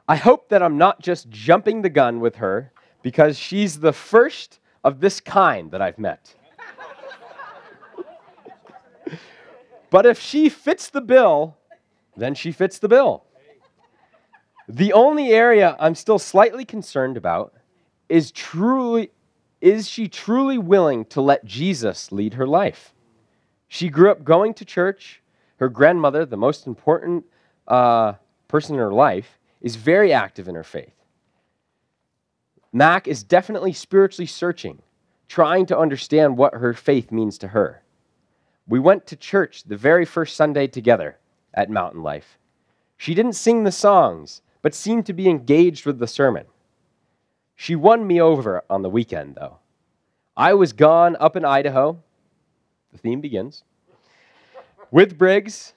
I 0.09 0.17
hope 0.17 0.49
that 0.49 0.63
I'm 0.63 0.79
not 0.79 1.01
just 1.01 1.31
jumping 1.31 1.83
the 1.83 1.91
gun 1.91 2.21
with 2.21 2.37
her 2.37 2.73
because 3.03 3.39
she's 3.39 3.81
the 3.81 3.93
first 3.93 4.61
of 4.83 5.01
this 5.01 5.21
kind 5.21 5.71
that 5.71 5.81
I've 5.81 5.99
met. 5.99 6.35
but 9.91 10.07
if 10.07 10.19
she 10.21 10.49
fits 10.49 10.89
the 10.91 11.01
bill, 11.01 11.57
then 12.17 12.35
she 12.35 12.53
fits 12.53 12.79
the 12.79 12.89
bill. 12.89 13.25
The 14.69 14.93
only 14.93 15.31
area 15.31 15.77
I'm 15.79 15.95
still 15.95 16.19
slightly 16.19 16.65
concerned 16.65 17.17
about 17.17 17.55
is 18.09 18.31
truly 18.31 19.11
is 19.61 19.89
she 19.89 20.09
truly 20.09 20.59
willing 20.59 21.07
to 21.07 21.23
let 21.23 21.47
Jesus 21.47 22.13
lead 22.13 22.35
her 22.35 22.47
life? 22.47 22.93
She 23.67 23.89
grew 23.89 24.11
up 24.11 24.23
going 24.23 24.53
to 24.55 24.65
church. 24.65 25.23
Her 25.57 25.71
grandmother, 25.71 26.27
the 26.27 26.37
most 26.37 26.67
important 26.67 27.25
uh, 27.67 28.15
person 28.47 28.75
in 28.75 28.81
her 28.81 28.93
life, 28.93 29.39
is 29.63 29.77
very 29.77 30.13
active 30.13 30.49
in 30.49 30.55
her 30.55 30.65
faith. 30.65 30.93
Mac 32.75 33.09
is 33.09 33.23
definitely 33.23 33.73
spiritually 33.73 34.27
searching, 34.27 34.83
trying 35.29 35.65
to 35.67 35.79
understand 35.79 36.37
what 36.37 36.55
her 36.55 36.75
faith 36.75 37.11
means 37.11 37.39
to 37.39 37.49
her. 37.49 37.83
We 38.67 38.79
went 38.79 39.07
to 39.07 39.17
church 39.17 39.65
the 39.65 39.77
very 39.77 40.05
first 40.05 40.37
Sunday 40.37 40.67
together 40.67 41.17
at 41.55 41.71
Mountain 41.71 42.03
Life. 42.03 42.39
She 42.99 43.15
didn't 43.15 43.33
sing 43.33 43.65
the 43.65 43.73
songs, 43.73 44.43
but 44.65 44.75
seemed 44.75 45.05
to 45.05 45.13
be 45.13 45.29
engaged 45.29 45.85
with 45.85 45.99
the 45.99 46.07
sermon. 46.07 46.47
She 47.55 47.77
won 47.77 48.07
me 48.07 48.19
over 48.19 48.65
on 48.71 48.81
the 48.81 48.89
weekend, 48.89 49.35
though. 49.35 49.59
I 50.39 50.55
was 50.55 50.73
gone 50.73 51.19
up 51.21 51.37
in 51.37 51.45
Idaho. 51.45 51.99
The 52.91 52.99
theme 52.99 53.21
begins 53.21 53.63
with 54.91 55.19
Briggs, 55.19 55.75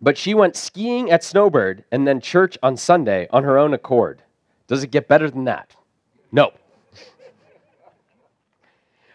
but 0.00 0.18
she 0.18 0.34
went 0.34 0.56
skiing 0.56 1.08
at 1.12 1.22
Snowbird 1.22 1.84
and 1.92 2.04
then 2.04 2.20
church 2.20 2.58
on 2.64 2.76
Sunday 2.76 3.28
on 3.30 3.44
her 3.44 3.58
own 3.58 3.72
accord. 3.74 4.20
Does 4.66 4.82
it 4.82 4.90
get 4.90 5.06
better 5.06 5.30
than 5.30 5.44
that? 5.44 5.76
No. 6.32 6.52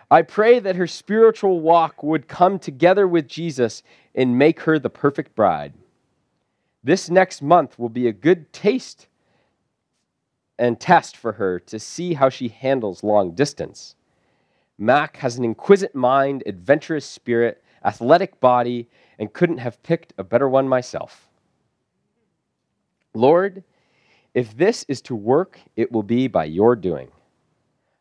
I 0.10 0.22
pray 0.22 0.60
that 0.60 0.77
her 0.77 0.88
spiritual 0.88 1.60
walk 1.60 2.01
would 2.01 2.30
come 2.30 2.60
together 2.60 3.06
with 3.06 3.27
Jesus 3.27 3.84
and 4.16 4.38
make 4.38 4.62
her 4.62 4.80
the 4.80 4.90
perfect 4.90 5.36
bride. 5.36 5.74
This 6.88 7.10
next 7.10 7.42
month 7.42 7.78
will 7.78 7.90
be 7.90 8.08
a 8.08 8.14
good 8.14 8.54
taste 8.54 9.08
and 10.58 10.80
test 10.80 11.18
for 11.18 11.34
her 11.34 11.60
to 11.60 11.80
see 11.80 12.14
how 12.14 12.30
she 12.30 12.48
handles 12.48 13.04
long 13.04 13.32
distance. 13.32 13.96
Mac 14.78 15.18
has 15.18 15.38
an 15.38 15.44
inquisitive 15.44 15.94
mind, 15.94 16.44
adventurous 16.46 17.06
spirit, 17.06 17.62
athletic 17.84 18.40
body, 18.40 18.88
and 19.20 19.34
couldn't 19.34 19.58
have 19.58 19.84
picked 19.84 20.14
a 20.18 20.24
better 20.24 20.48
one 20.48 20.70
myself. 20.70 21.28
Lord, 23.14 23.66
if 24.34 24.56
this 24.56 24.86
is 24.88 25.02
to 25.02 25.14
work, 25.14 25.60
it 25.76 25.92
will 25.92 26.04
be 26.04 26.30
by 26.30 26.46
your 26.46 26.74
doing. 26.78 27.10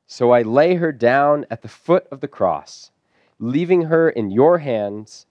So 0.07 0.31
I 0.31 0.42
lay 0.42 0.77
her 0.77 0.92
down 0.92 1.44
at 1.51 1.62
the 1.62 1.68
foot 1.68 2.07
of 2.12 2.20
the 2.20 2.29
cross. 2.29 2.92
Leaving 3.40 3.83
her 3.83 4.09
in 4.09 4.31
your 4.31 4.59
hands 4.59 5.27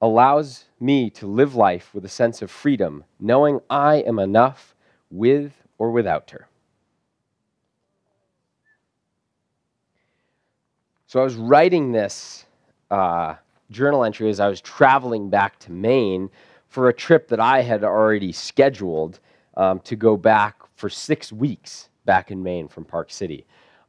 allows 0.00 0.64
me 0.78 1.10
to 1.10 1.26
live 1.26 1.54
life 1.54 1.94
with 1.94 2.04
a 2.04 2.08
sense 2.08 2.42
of 2.42 2.50
freedom, 2.50 3.04
knowing 3.18 3.60
I 3.68 3.96
am 3.96 4.18
enough 4.18 4.74
with 5.10 5.52
or 5.78 5.90
without 5.90 6.30
her. 6.30 6.48
So 11.06 11.20
I 11.20 11.24
was 11.24 11.34
writing 11.34 11.90
this 11.90 12.46
uh, 12.90 13.34
journal 13.70 14.04
entry 14.04 14.30
as 14.30 14.40
I 14.40 14.48
was 14.48 14.60
traveling 14.60 15.28
back 15.28 15.58
to 15.60 15.72
Maine 15.72 16.30
for 16.68 16.88
a 16.88 16.94
trip 16.94 17.28
that 17.28 17.40
I 17.40 17.62
had 17.62 17.82
already 17.82 18.30
scheduled 18.30 19.18
um, 19.56 19.80
to 19.80 19.96
go 19.96 20.16
back 20.16 20.62
for 20.76 20.88
six 20.88 21.32
weeks 21.32 21.88
back 22.04 22.30
in 22.30 22.42
Maine 22.42 22.68
from 22.68 22.84
Park 22.84 23.10
City. 23.10 23.44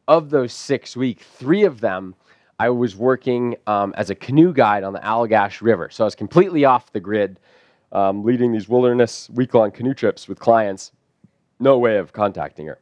Of 0.07 0.31
those 0.31 0.51
six 0.51 0.97
weeks, 0.97 1.23
three 1.23 1.63
of 1.63 1.79
them 1.79 2.15
I 2.61 2.69
was 2.69 2.95
working 2.95 3.55
um, 3.65 3.91
as 3.97 4.11
a 4.11 4.15
canoe 4.15 4.53
guide 4.53 4.83
on 4.83 4.93
the 4.93 4.99
Allagash 4.99 5.61
River. 5.61 5.89
So 5.89 6.03
I 6.03 6.05
was 6.05 6.13
completely 6.13 6.63
off 6.63 6.93
the 6.93 6.99
grid, 6.99 7.39
um, 7.91 8.23
leading 8.23 8.51
these 8.51 8.69
wilderness 8.69 9.31
week 9.31 9.55
long 9.55 9.71
canoe 9.71 9.95
trips 9.95 10.27
with 10.27 10.37
clients. 10.37 10.91
No 11.59 11.79
way 11.79 11.97
of 11.97 12.13
contacting 12.13 12.67
her. 12.67 12.77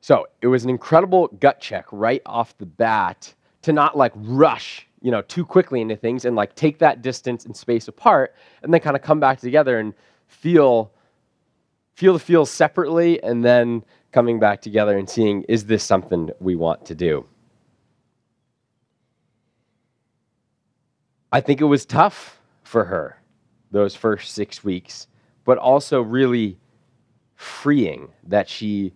So 0.00 0.26
it 0.42 0.48
was 0.48 0.64
an 0.64 0.70
incredible 0.70 1.28
gut 1.28 1.60
check 1.60 1.86
right 1.92 2.22
off 2.26 2.58
the 2.58 2.66
bat 2.66 3.32
to 3.62 3.72
not 3.72 3.96
like 3.96 4.10
rush, 4.16 4.88
you 5.00 5.12
know, 5.12 5.22
too 5.22 5.44
quickly 5.44 5.80
into 5.80 5.94
things 5.94 6.24
and 6.24 6.34
like 6.34 6.56
take 6.56 6.80
that 6.80 7.02
distance 7.02 7.44
and 7.44 7.56
space 7.56 7.86
apart 7.86 8.34
and 8.64 8.74
then 8.74 8.80
kind 8.80 8.96
of 8.96 9.02
come 9.02 9.20
back 9.20 9.38
together 9.38 9.78
and 9.78 9.94
feel 10.26 10.90
feel 11.94 12.14
the 12.14 12.18
feels 12.18 12.50
separately 12.50 13.22
and 13.22 13.44
then 13.44 13.84
coming 14.10 14.40
back 14.40 14.60
together 14.60 14.98
and 14.98 15.08
seeing 15.08 15.44
is 15.44 15.66
this 15.66 15.84
something 15.84 16.30
we 16.40 16.56
want 16.56 16.84
to 16.84 16.96
do. 16.96 17.24
I 21.34 21.40
think 21.40 21.60
it 21.60 21.64
was 21.64 21.84
tough 21.84 22.40
for 22.62 22.84
her 22.84 23.20
those 23.72 23.96
first 23.96 24.34
6 24.34 24.62
weeks, 24.62 25.08
but 25.44 25.58
also 25.58 26.00
really 26.00 26.58
freeing 27.34 28.10
that 28.28 28.48
she 28.48 28.92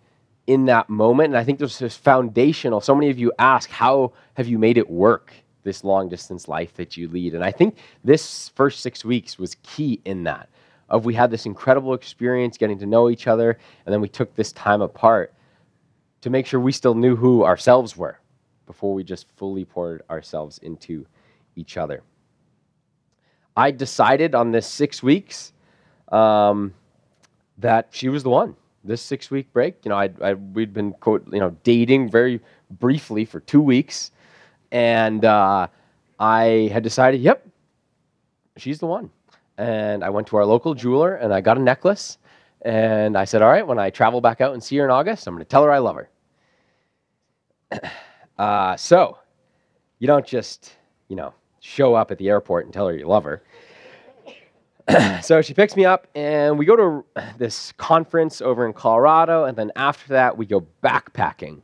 in 0.47 0.67
that 0.67 0.89
moment. 0.89 1.31
And 1.31 1.37
I 1.37 1.43
think 1.43 1.59
this 1.59 1.83
is 1.83 1.97
foundational. 1.97 2.81
So 2.81 2.95
many 2.95 3.11
of 3.11 3.19
you 3.19 3.33
ask, 3.41 3.69
how 3.69 4.13
have 4.35 4.47
you 4.47 4.57
made 4.57 4.79
it 4.79 4.89
work, 4.89 5.33
this 5.65 5.83
long 5.83 6.09
distance 6.09 6.47
life 6.47 6.75
that 6.75 6.97
you 6.97 7.09
lead? 7.09 7.35
And 7.35 7.43
I 7.43 7.51
think 7.51 7.77
this 8.05 8.51
first 8.51 8.83
six 8.83 9.05
weeks 9.05 9.37
was 9.37 9.57
key 9.65 10.01
in 10.05 10.23
that. 10.23 10.49
Of 10.89 11.05
we 11.05 11.15
had 11.15 11.33
this 11.33 11.45
incredible 11.45 11.93
experience 11.93 12.57
getting 12.57 12.79
to 12.79 12.87
know 12.87 13.11
each 13.11 13.27
other, 13.27 13.59
and 13.85 13.93
then 13.93 14.01
we 14.01 14.09
took 14.09 14.37
this 14.37 14.53
time 14.53 14.81
apart 14.81 15.35
to 16.21 16.31
make 16.31 16.47
sure 16.47 16.61
we 16.61 16.71
still 16.71 16.95
knew 16.95 17.17
who 17.17 17.45
ourselves 17.45 17.97
were 17.97 18.21
before 18.65 18.95
we 18.95 19.03
just 19.03 19.27
fully 19.35 19.65
poured 19.65 20.03
ourselves 20.09 20.59
into 20.59 21.05
each 21.57 21.77
other. 21.77 22.05
I 23.59 23.73
decided 23.73 24.35
on 24.37 24.53
this 24.53 24.67
six 24.67 25.03
weeks 25.03 25.53
um, 26.13 26.73
that 27.59 27.89
she 27.91 28.09
was 28.09 28.23
the 28.23 28.31
one 28.31 28.55
this 28.85 29.03
six 29.03 29.31
week 29.31 29.53
break. 29.53 29.85
You 29.85 29.89
know, 29.89 29.97
I, 29.97 30.11
I 30.23 30.35
we'd 30.35 30.73
been 30.73 30.93
quote, 30.93 31.27
you 31.33 31.41
know 31.41 31.57
dating 31.65 32.09
very 32.09 32.41
briefly 32.71 33.25
for 33.25 33.41
two 33.41 33.61
weeks, 33.61 34.13
and 34.71 35.25
uh, 35.25 35.67
I 36.21 36.71
had 36.73 36.85
decided, 36.85 37.21
yep, 37.21 37.47
she's 38.57 38.79
the 38.79 38.87
one. 38.87 39.11
And 39.57 40.05
I 40.05 40.11
went 40.11 40.29
to 40.29 40.37
our 40.37 40.45
local 40.45 40.75
jeweler 40.75 41.17
and 41.17 41.35
I 41.35 41.41
got 41.41 41.59
a 41.59 41.61
necklace. 41.61 42.19
And 42.63 43.17
I 43.17 43.25
said, 43.25 43.43
all 43.43 43.51
right, 43.51 43.67
when 43.67 43.79
I 43.79 43.91
travel 43.91 44.21
back 44.21 44.41
out 44.41 44.53
and 44.53 44.63
see 44.63 44.77
her 44.77 44.85
in 44.85 44.91
August, 44.91 45.27
I'm 45.27 45.35
going 45.35 45.45
to 45.45 45.49
tell 45.49 45.65
her 45.65 45.73
I 45.73 45.79
love 45.79 45.97
her. 45.97 46.11
Uh, 48.39 48.77
so, 48.77 49.19
you 49.99 50.07
don't 50.07 50.25
just, 50.25 50.77
you 51.09 51.17
know, 51.17 51.35
show 51.69 51.95
up 51.95 52.11
at 52.11 52.19
the 52.19 52.29
airport 52.29 52.65
and 52.65 52.73
tell 52.73 52.89
her 52.89 52.97
you 52.97 53.07
love 53.07 53.25
her. 53.25 53.43
so 55.23 55.43
she 55.43 55.53
picks 55.53 55.77
me 55.77 55.85
up 55.85 56.07
and 56.15 56.59
we 56.59 56.65
go 56.65 56.77
to 56.77 57.05
this 57.39 57.73
conference 57.73 58.41
over 58.41 58.67
in 58.67 58.73
Colorado. 58.73 59.45
And 59.45 59.57
then 59.57 59.71
after 59.77 60.09
that, 60.15 60.37
we 60.37 60.47
go 60.47 60.67
backpacking. 60.83 61.61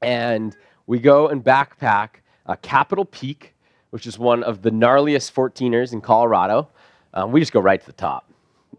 And 0.00 0.56
we 0.86 0.98
go 0.98 1.28
and 1.28 1.44
backpack 1.44 2.22
uh, 2.46 2.56
Capitol 2.62 3.04
Peak, 3.04 3.54
which 3.90 4.06
is 4.06 4.18
one 4.18 4.42
of 4.42 4.62
the 4.62 4.70
gnarliest 4.70 5.32
14ers 5.32 5.92
in 5.92 6.00
Colorado. 6.00 6.68
Um, 7.14 7.30
we 7.30 7.40
just 7.40 7.52
go 7.52 7.60
right 7.60 7.78
to 7.80 7.86
the 7.86 7.92
top, 7.92 8.30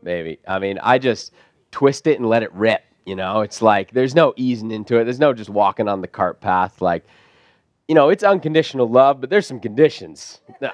baby. 0.04 0.40
I 0.48 0.60
mean, 0.60 0.80
I 0.82 0.98
just 0.98 1.34
twist 1.72 2.08
it 2.08 2.20
and 2.20 2.28
let 2.28 2.44
it 2.44 2.52
rip. 2.54 2.84
You 3.06 3.16
know, 3.16 3.42
it's 3.42 3.62
like 3.62 3.92
there's 3.92 4.16
no 4.16 4.34
easing 4.38 4.72
into 4.72 4.98
it. 4.98 5.04
There's 5.04 5.20
no 5.20 5.34
just 5.34 5.50
walking 5.50 5.88
on 5.88 6.02
the 6.02 6.08
cart 6.08 6.42
path. 6.42 6.82
Like, 6.82 7.06
you 7.88 7.96
know, 7.96 8.10
it's 8.10 8.24
unconditional 8.24 8.88
love, 8.88 9.20
but 9.20 9.30
there's 9.30 9.48
some 9.48 9.60
conditions. 9.60 10.42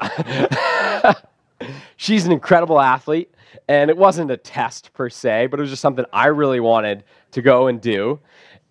She's 1.97 2.25
an 2.25 2.31
incredible 2.31 2.79
athlete, 2.79 3.33
and 3.67 3.89
it 3.89 3.97
wasn't 3.97 4.31
a 4.31 4.37
test 4.37 4.93
per 4.93 5.09
se, 5.09 5.47
but 5.47 5.59
it 5.59 5.61
was 5.61 5.69
just 5.69 5.81
something 5.81 6.05
I 6.13 6.27
really 6.27 6.59
wanted 6.59 7.03
to 7.31 7.41
go 7.41 7.67
and 7.67 7.81
do. 7.81 8.19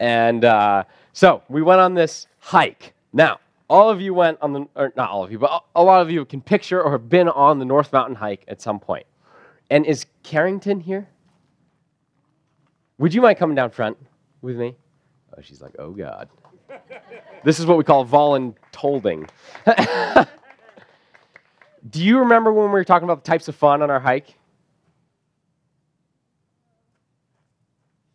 And 0.00 0.44
uh, 0.44 0.84
so 1.12 1.42
we 1.48 1.62
went 1.62 1.80
on 1.80 1.94
this 1.94 2.26
hike. 2.38 2.94
Now, 3.12 3.40
all 3.68 3.90
of 3.90 4.00
you 4.00 4.14
went 4.14 4.38
on 4.40 4.52
the, 4.52 4.66
or 4.76 4.92
not 4.96 5.10
all 5.10 5.24
of 5.24 5.32
you, 5.32 5.38
but 5.38 5.64
a 5.74 5.82
lot 5.82 6.00
of 6.00 6.10
you 6.10 6.24
can 6.24 6.40
picture 6.40 6.82
or 6.82 6.92
have 6.92 7.08
been 7.08 7.28
on 7.28 7.58
the 7.58 7.64
North 7.64 7.92
Mountain 7.92 8.14
hike 8.14 8.44
at 8.48 8.62
some 8.62 8.80
point. 8.80 9.06
And 9.70 9.84
is 9.84 10.06
Carrington 10.22 10.80
here? 10.80 11.08
Would 12.98 13.12
you 13.12 13.20
mind 13.20 13.38
coming 13.38 13.54
down 13.54 13.70
front 13.70 13.98
with 14.40 14.56
me? 14.56 14.76
Oh, 15.36 15.40
she's 15.42 15.60
like, 15.60 15.74
oh 15.78 15.90
God. 15.90 16.28
This 17.44 17.58
is 17.58 17.66
what 17.66 17.78
we 17.78 17.84
call 17.84 18.04
voluntolding. 18.06 19.28
Do 21.90 22.02
you 22.04 22.18
remember 22.18 22.52
when 22.52 22.66
we 22.66 22.72
were 22.72 22.84
talking 22.84 23.04
about 23.04 23.24
the 23.24 23.30
types 23.30 23.48
of 23.48 23.54
fun 23.54 23.82
on 23.82 23.90
our 23.90 24.00
hike? 24.00 24.34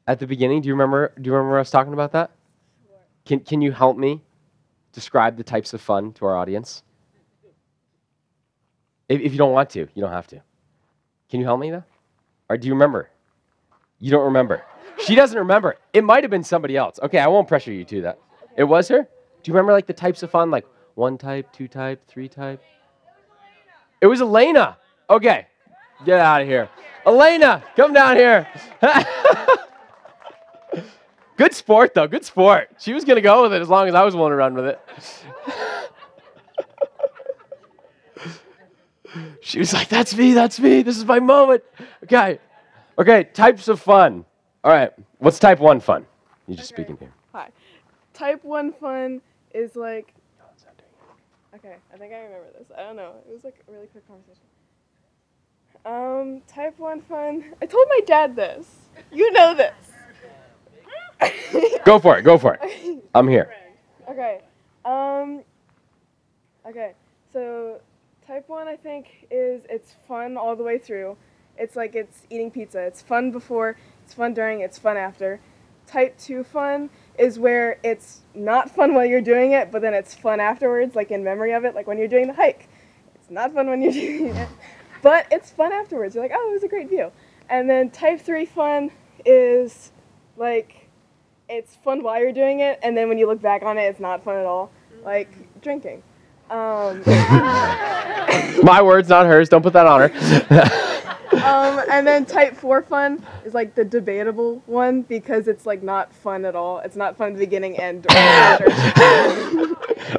At 0.06 0.20
the 0.20 0.28
beginning, 0.28 0.62
do 0.62 0.68
you 0.68 0.74
remember? 0.74 1.14
Do 1.20 1.30
you 1.30 1.34
remember 1.34 1.60
us 1.60 1.72
talking 1.72 1.94
about 1.94 2.12
that? 2.12 2.32
Can 3.26 3.40
Can 3.40 3.62
you 3.62 3.72
help 3.72 3.98
me 3.98 4.22
describe 4.92 5.38
the 5.38 5.44
types 5.44 5.74
of 5.74 5.80
fun 5.80 6.12
to 6.14 6.26
our 6.26 6.36
audience? 6.36 6.84
If, 9.08 9.22
if 9.22 9.32
you 9.32 9.38
don't 9.38 9.54
want 9.54 9.70
to, 9.72 9.88
you 9.94 10.02
don't 10.02 10.12
have 10.12 10.28
to. 10.28 10.42
Can 11.30 11.40
you 11.40 11.46
help 11.46 11.60
me 11.60 11.72
though? 11.72 11.84
Or 12.50 12.58
do 12.58 12.68
you 12.68 12.74
remember? 12.74 13.10
You 14.00 14.12
don't 14.12 14.26
remember. 14.26 14.64
She 15.06 15.16
doesn't 15.16 15.38
remember. 15.38 15.78
It 15.94 16.04
might 16.04 16.24
have 16.24 16.32
been 16.32 16.44
somebody 16.44 16.76
else. 16.76 17.00
Okay, 17.02 17.20
I 17.20 17.28
won't 17.28 17.48
pressure 17.48 17.72
you 17.72 17.86
to 17.86 18.02
that. 18.02 18.20
It 18.58 18.64
was 18.64 18.88
her? 18.90 19.02
Do 19.02 19.50
you 19.52 19.54
remember 19.54 19.74
like 19.74 19.88
the 19.88 19.94
types 19.94 20.24
of 20.24 20.32
fun, 20.32 20.52
like 20.52 20.66
one 20.96 21.18
type, 21.18 21.52
two 21.52 21.68
type, 21.68 22.06
three 22.08 22.30
type? 22.30 22.62
It 24.02 24.08
was 24.08 24.22
Elena. 24.22 24.78
Okay, 25.10 25.48
get 26.06 26.20
out 26.20 26.42
of 26.42 26.48
here. 26.48 26.70
Elena, 27.06 27.64
come 27.76 27.94
down 27.94 28.16
here. 28.16 28.48
Good 31.36 31.54
sport, 31.54 31.94
though. 31.94 32.08
Good 32.08 32.24
sport. 32.24 32.70
She 32.80 32.94
was 32.94 33.04
going 33.04 33.16
to 33.16 33.22
go 33.22 33.42
with 33.44 33.54
it 33.54 33.62
as 33.62 33.68
long 33.68 33.88
as 33.88 33.96
I 33.96 34.04
was 34.04 34.16
willing 34.16 34.32
to 34.32 34.36
run 34.36 34.54
with 34.54 34.66
it. 34.66 34.80
she 39.42 39.60
was 39.60 39.74
like, 39.74 39.90
That's 39.90 40.16
me, 40.16 40.34
that's 40.34 40.60
me. 40.60 40.84
This 40.84 40.98
is 40.98 41.06
my 41.06 41.20
moment. 41.20 41.64
Okay. 42.04 42.40
Okay, 42.98 43.24
types 43.26 43.68
of 43.68 43.82
fun. 43.82 44.24
All 44.64 44.72
right. 44.72 44.92
What's 45.18 45.40
type 45.40 45.60
one 45.60 45.80
fun? 45.80 46.06
You 46.48 46.56
just 46.56 46.72
Okay. 46.72 46.84
speaking 46.84 46.98
here. 46.98 47.14
Hi. 47.34 47.50
Type 48.14 48.44
1 48.44 48.74
fun 48.74 49.22
is 49.54 49.76
like. 49.76 50.14
Okay, 51.56 51.76
I 51.94 51.98
think 51.98 52.14
I 52.14 52.18
remember 52.18 52.48
this. 52.58 52.68
I 52.76 52.82
don't 52.82 52.96
know. 52.96 53.14
It 53.30 53.34
was 53.34 53.44
like 53.44 53.64
a 53.68 53.72
really 53.72 53.88
quick 53.88 54.08
conversation. 54.08 54.42
Um, 55.86 56.42
type 56.48 56.80
1 56.80 57.02
fun. 57.02 57.44
I 57.62 57.66
told 57.66 57.88
my 57.90 58.00
dad 58.06 58.36
this. 58.36 58.68
You 59.12 59.32
know 59.34 59.54
this. 59.54 59.74
Go 61.86 62.00
for 62.00 62.18
it. 62.18 62.24
Go 62.24 62.38
for 62.38 62.58
it. 62.60 63.04
I'm 63.16 63.28
here. 63.28 63.54
Okay. 64.10 64.42
Um. 64.84 65.42
Okay. 66.66 66.94
So, 67.32 67.80
type 68.28 68.48
one, 68.48 68.68
I 68.68 68.76
think, 68.76 69.28
is 69.32 69.64
it's 69.70 69.96
fun 70.08 70.38
all 70.38 70.56
the 70.56 70.64
way 70.64 70.78
through. 70.78 71.18
It's 71.58 71.76
like 71.76 71.96
it's 71.96 72.24
eating 72.30 72.52
pizza. 72.52 72.80
It's 72.80 73.02
fun 73.02 73.32
before, 73.32 73.78
it's 74.04 74.14
fun 74.14 74.34
during, 74.34 74.62
it's 74.62 74.78
fun 74.78 74.98
after. 74.98 75.40
Type 75.88 76.18
two 76.18 76.44
fun 76.44 76.90
is 77.18 77.38
where 77.38 77.78
it's 77.84 78.22
not 78.34 78.70
fun 78.70 78.94
while 78.94 79.06
you're 79.06 79.22
doing 79.22 79.52
it, 79.52 79.72
but 79.72 79.82
then 79.82 79.94
it's 79.94 80.14
fun 80.14 80.40
afterwards, 80.40 80.96
like 80.96 81.12
in 81.12 81.24
memory 81.24 81.54
of 81.54 81.66
it, 81.66 81.76
like 81.76 81.88
when 81.88 81.98
you're 81.98 82.08
doing 82.08 82.28
the 82.28 82.34
hike. 82.34 82.68
It's 83.16 83.30
not 83.30 83.54
fun 83.54 83.68
when 83.70 83.82
you're 83.82 83.92
doing 83.94 84.36
it, 84.36 84.50
but 85.02 85.28
it's 85.32 85.52
fun 85.52 85.72
afterwards. 85.72 86.16
You're 86.16 86.24
like, 86.24 86.34
oh, 86.34 86.50
it 86.50 86.54
was 86.54 86.64
a 86.64 86.68
great 86.68 86.90
view. 86.90 87.12
And 87.50 87.70
then 87.70 87.90
type 87.92 88.22
three 88.22 88.46
fun 88.46 88.92
is 89.26 89.92
like 90.38 90.90
it's 91.50 91.76
fun 91.76 92.02
while 92.02 92.20
you're 92.20 92.34
doing 92.34 92.62
it, 92.62 92.80
and 92.82 92.98
then 92.98 93.10
when 93.10 93.18
you 93.18 93.28
look 93.28 93.42
back 93.42 93.64
on 93.64 93.78
it, 93.78 93.84
it's 93.84 94.00
not 94.00 94.24
fun 94.24 94.38
at 94.38 94.46
all. 94.46 94.72
Like 95.04 95.30
drinking. 95.62 96.02
Um, 96.50 97.02
My 98.64 98.82
words, 98.84 99.10
not 99.10 99.26
hers. 99.26 99.50
Don't 99.50 99.62
put 99.62 99.74
that 99.74 99.88
on 99.88 100.10
her. 100.10 100.80
um, 101.44 101.82
and 101.92 102.08
then 102.08 102.26
type 102.26 102.56
four 102.56 102.82
fun 102.82 103.24
is 103.46 103.54
like 103.54 103.76
the 103.76 103.84
debatable 103.84 104.62
one 104.66 105.02
because 105.02 105.48
it's 105.48 105.66
like 105.66 105.84
not 105.84 106.14
fun 106.14 106.46
at 106.46 106.56
all. 106.56 106.80
It's 106.80 106.96
not 106.96 107.18
fun 107.18 107.34
the 107.34 107.40
beginning 107.40 107.78
and 107.78 108.06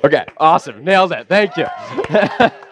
okay, 0.05 0.25
awesome. 0.39 0.85
Nailed 0.85 1.13
it. 1.13 1.29
Thank 1.29 1.57
you. 1.57 1.67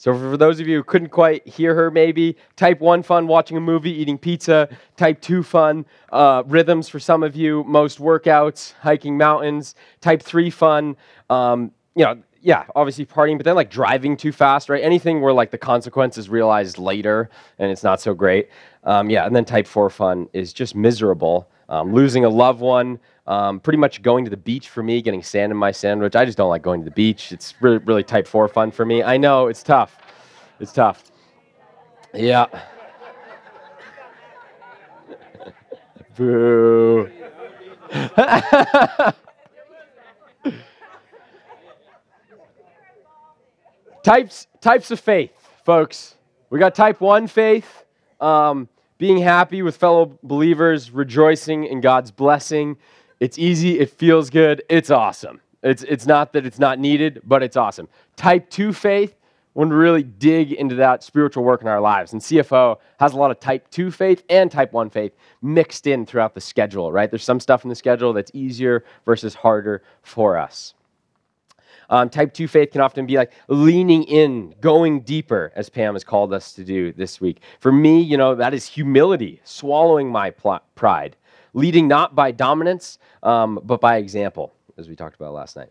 so, 0.00 0.14
for 0.14 0.38
those 0.38 0.60
of 0.60 0.66
you 0.66 0.78
who 0.78 0.82
couldn't 0.82 1.10
quite 1.10 1.46
hear 1.46 1.74
her, 1.74 1.90
maybe 1.90 2.34
type 2.56 2.80
one 2.80 3.02
fun, 3.02 3.26
watching 3.26 3.58
a 3.58 3.60
movie, 3.60 3.90
eating 3.90 4.16
pizza. 4.16 4.66
Type 4.96 5.20
two 5.20 5.42
fun, 5.42 5.84
uh, 6.10 6.42
rhythms 6.46 6.88
for 6.88 6.98
some 6.98 7.22
of 7.22 7.36
you, 7.36 7.64
most 7.64 7.98
workouts, 7.98 8.72
hiking 8.80 9.18
mountains. 9.18 9.74
Type 10.00 10.22
three 10.22 10.48
fun, 10.48 10.96
um, 11.28 11.70
you 11.94 12.02
know, 12.02 12.18
yeah, 12.40 12.64
obviously 12.74 13.04
partying, 13.04 13.36
but 13.36 13.44
then 13.44 13.54
like 13.54 13.68
driving 13.68 14.16
too 14.16 14.32
fast, 14.32 14.70
right? 14.70 14.82
Anything 14.82 15.20
where 15.20 15.34
like 15.34 15.50
the 15.50 15.58
consequences 15.58 16.30
realized 16.30 16.78
later 16.78 17.28
and 17.58 17.70
it's 17.70 17.84
not 17.84 18.00
so 18.00 18.14
great. 18.14 18.48
Um, 18.84 19.10
yeah, 19.10 19.26
and 19.26 19.36
then 19.36 19.44
type 19.44 19.66
four 19.66 19.90
fun 19.90 20.30
is 20.32 20.54
just 20.54 20.74
miserable. 20.74 21.50
Um, 21.68 21.92
losing 21.92 22.24
a 22.24 22.30
loved 22.30 22.60
one, 22.60 23.00
um, 23.30 23.60
pretty 23.60 23.78
much 23.78 24.02
going 24.02 24.24
to 24.24 24.30
the 24.30 24.36
beach 24.36 24.68
for 24.68 24.82
me, 24.82 25.00
getting 25.00 25.22
sand 25.22 25.52
in 25.52 25.56
my 25.56 25.70
sandwich. 25.70 26.16
I 26.16 26.24
just 26.24 26.36
don't 26.36 26.50
like 26.50 26.62
going 26.62 26.80
to 26.80 26.84
the 26.84 26.90
beach. 26.90 27.30
It's 27.30 27.54
really, 27.60 27.78
really 27.78 28.02
type 28.02 28.26
four 28.26 28.48
fun 28.48 28.72
for 28.72 28.84
me. 28.84 29.04
I 29.04 29.18
know 29.18 29.46
it's 29.46 29.62
tough. 29.62 29.98
It's 30.58 30.72
tough. 30.72 31.12
Yeah. 32.12 32.46
Boo. 36.16 37.08
types 44.02 44.48
types 44.60 44.90
of 44.90 44.98
faith, 44.98 45.30
folks. 45.64 46.16
We 46.50 46.58
got 46.58 46.74
type 46.74 47.00
one 47.00 47.28
faith, 47.28 47.84
um, 48.20 48.68
being 48.98 49.18
happy 49.18 49.62
with 49.62 49.76
fellow 49.76 50.18
believers, 50.24 50.90
rejoicing 50.90 51.62
in 51.62 51.80
God's 51.80 52.10
blessing. 52.10 52.76
It's 53.20 53.38
easy. 53.38 53.78
It 53.78 53.90
feels 53.90 54.30
good. 54.30 54.62
It's 54.68 54.90
awesome. 54.90 55.40
It's 55.62 55.82
it's 55.82 56.06
not 56.06 56.32
that 56.32 56.46
it's 56.46 56.58
not 56.58 56.78
needed, 56.78 57.20
but 57.24 57.42
it's 57.42 57.56
awesome. 57.56 57.88
Type 58.16 58.50
two 58.50 58.72
faith. 58.72 59.14
When 59.52 59.68
we 59.68 59.74
really 59.74 60.04
dig 60.04 60.52
into 60.52 60.76
that 60.76 61.02
spiritual 61.02 61.42
work 61.42 61.60
in 61.60 61.66
our 61.66 61.80
lives. 61.80 62.12
And 62.12 62.22
CFO 62.22 62.78
has 63.00 63.14
a 63.14 63.16
lot 63.16 63.32
of 63.32 63.40
type 63.40 63.68
2 63.72 63.90
faith 63.90 64.22
and 64.30 64.48
type 64.48 64.72
1 64.72 64.90
faith 64.90 65.12
mixed 65.42 65.88
in 65.88 66.06
throughout 66.06 66.34
the 66.34 66.40
schedule, 66.40 66.92
right? 66.92 67.10
There's 67.10 67.24
some 67.24 67.40
stuff 67.40 67.64
in 67.64 67.68
the 67.68 67.74
schedule 67.74 68.12
that's 68.12 68.30
easier 68.32 68.84
versus 69.04 69.34
harder 69.34 69.82
for 70.02 70.38
us. 70.38 70.74
Um, 71.90 72.08
type 72.08 72.32
2 72.32 72.46
faith 72.46 72.70
can 72.70 72.80
often 72.80 73.06
be 73.06 73.16
like 73.16 73.32
leaning 73.48 74.04
in, 74.04 74.54
going 74.60 75.00
deeper, 75.00 75.52
as 75.56 75.68
Pam 75.68 75.94
has 75.94 76.04
called 76.04 76.32
us 76.32 76.52
to 76.52 76.62
do 76.62 76.92
this 76.92 77.20
week. 77.20 77.40
For 77.58 77.72
me, 77.72 78.00
you 78.00 78.16
know, 78.16 78.36
that 78.36 78.54
is 78.54 78.66
humility, 78.66 79.40
swallowing 79.42 80.08
my 80.08 80.30
pl- 80.30 80.62
pride, 80.76 81.16
leading 81.54 81.88
not 81.88 82.14
by 82.14 82.30
dominance, 82.30 82.98
um, 83.22 83.60
but 83.64 83.80
by 83.80 83.96
example, 83.96 84.52
as 84.78 84.88
we 84.88 84.96
talked 84.96 85.16
about 85.16 85.32
last 85.32 85.56
night. 85.56 85.70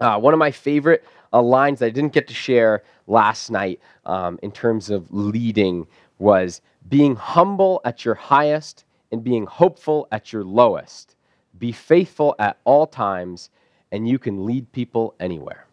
Uh, 0.00 0.18
one 0.18 0.32
of 0.34 0.38
my 0.38 0.50
favorite 0.50 1.04
uh, 1.32 1.40
lines 1.40 1.78
that 1.78 1.86
I 1.86 1.90
didn't 1.90 2.12
get 2.12 2.26
to 2.28 2.34
share 2.34 2.82
last 3.06 3.50
night 3.50 3.80
um, 4.06 4.38
in 4.42 4.50
terms 4.50 4.90
of 4.90 5.12
leading 5.12 5.86
was 6.18 6.60
being 6.88 7.16
humble 7.16 7.80
at 7.84 8.04
your 8.04 8.14
highest 8.14 8.84
and 9.12 9.22
being 9.22 9.46
hopeful 9.46 10.08
at 10.10 10.32
your 10.32 10.44
lowest. 10.44 11.16
Be 11.58 11.72
faithful 11.72 12.34
at 12.38 12.58
all 12.64 12.86
times, 12.86 13.50
and 13.92 14.08
you 14.08 14.18
can 14.18 14.44
lead 14.44 14.70
people 14.72 15.14
anywhere. 15.20 15.66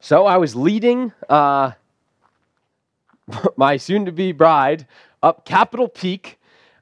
So 0.00 0.26
I 0.26 0.38
was 0.38 0.56
leading 0.56 1.12
uh, 1.28 1.72
my 3.56 3.76
soon 3.76 4.04
to 4.04 4.12
be 4.12 4.32
bride 4.32 4.86
up 5.22 5.44
Capitol 5.44 5.88
Peak, 5.88 6.38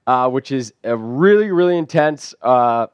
uh, 0.06 0.28
which 0.28 0.52
is 0.52 0.72
a 0.84 0.96
really, 0.96 1.50
really 1.50 1.76
intense. 1.76 2.34
Uh, 2.42 2.86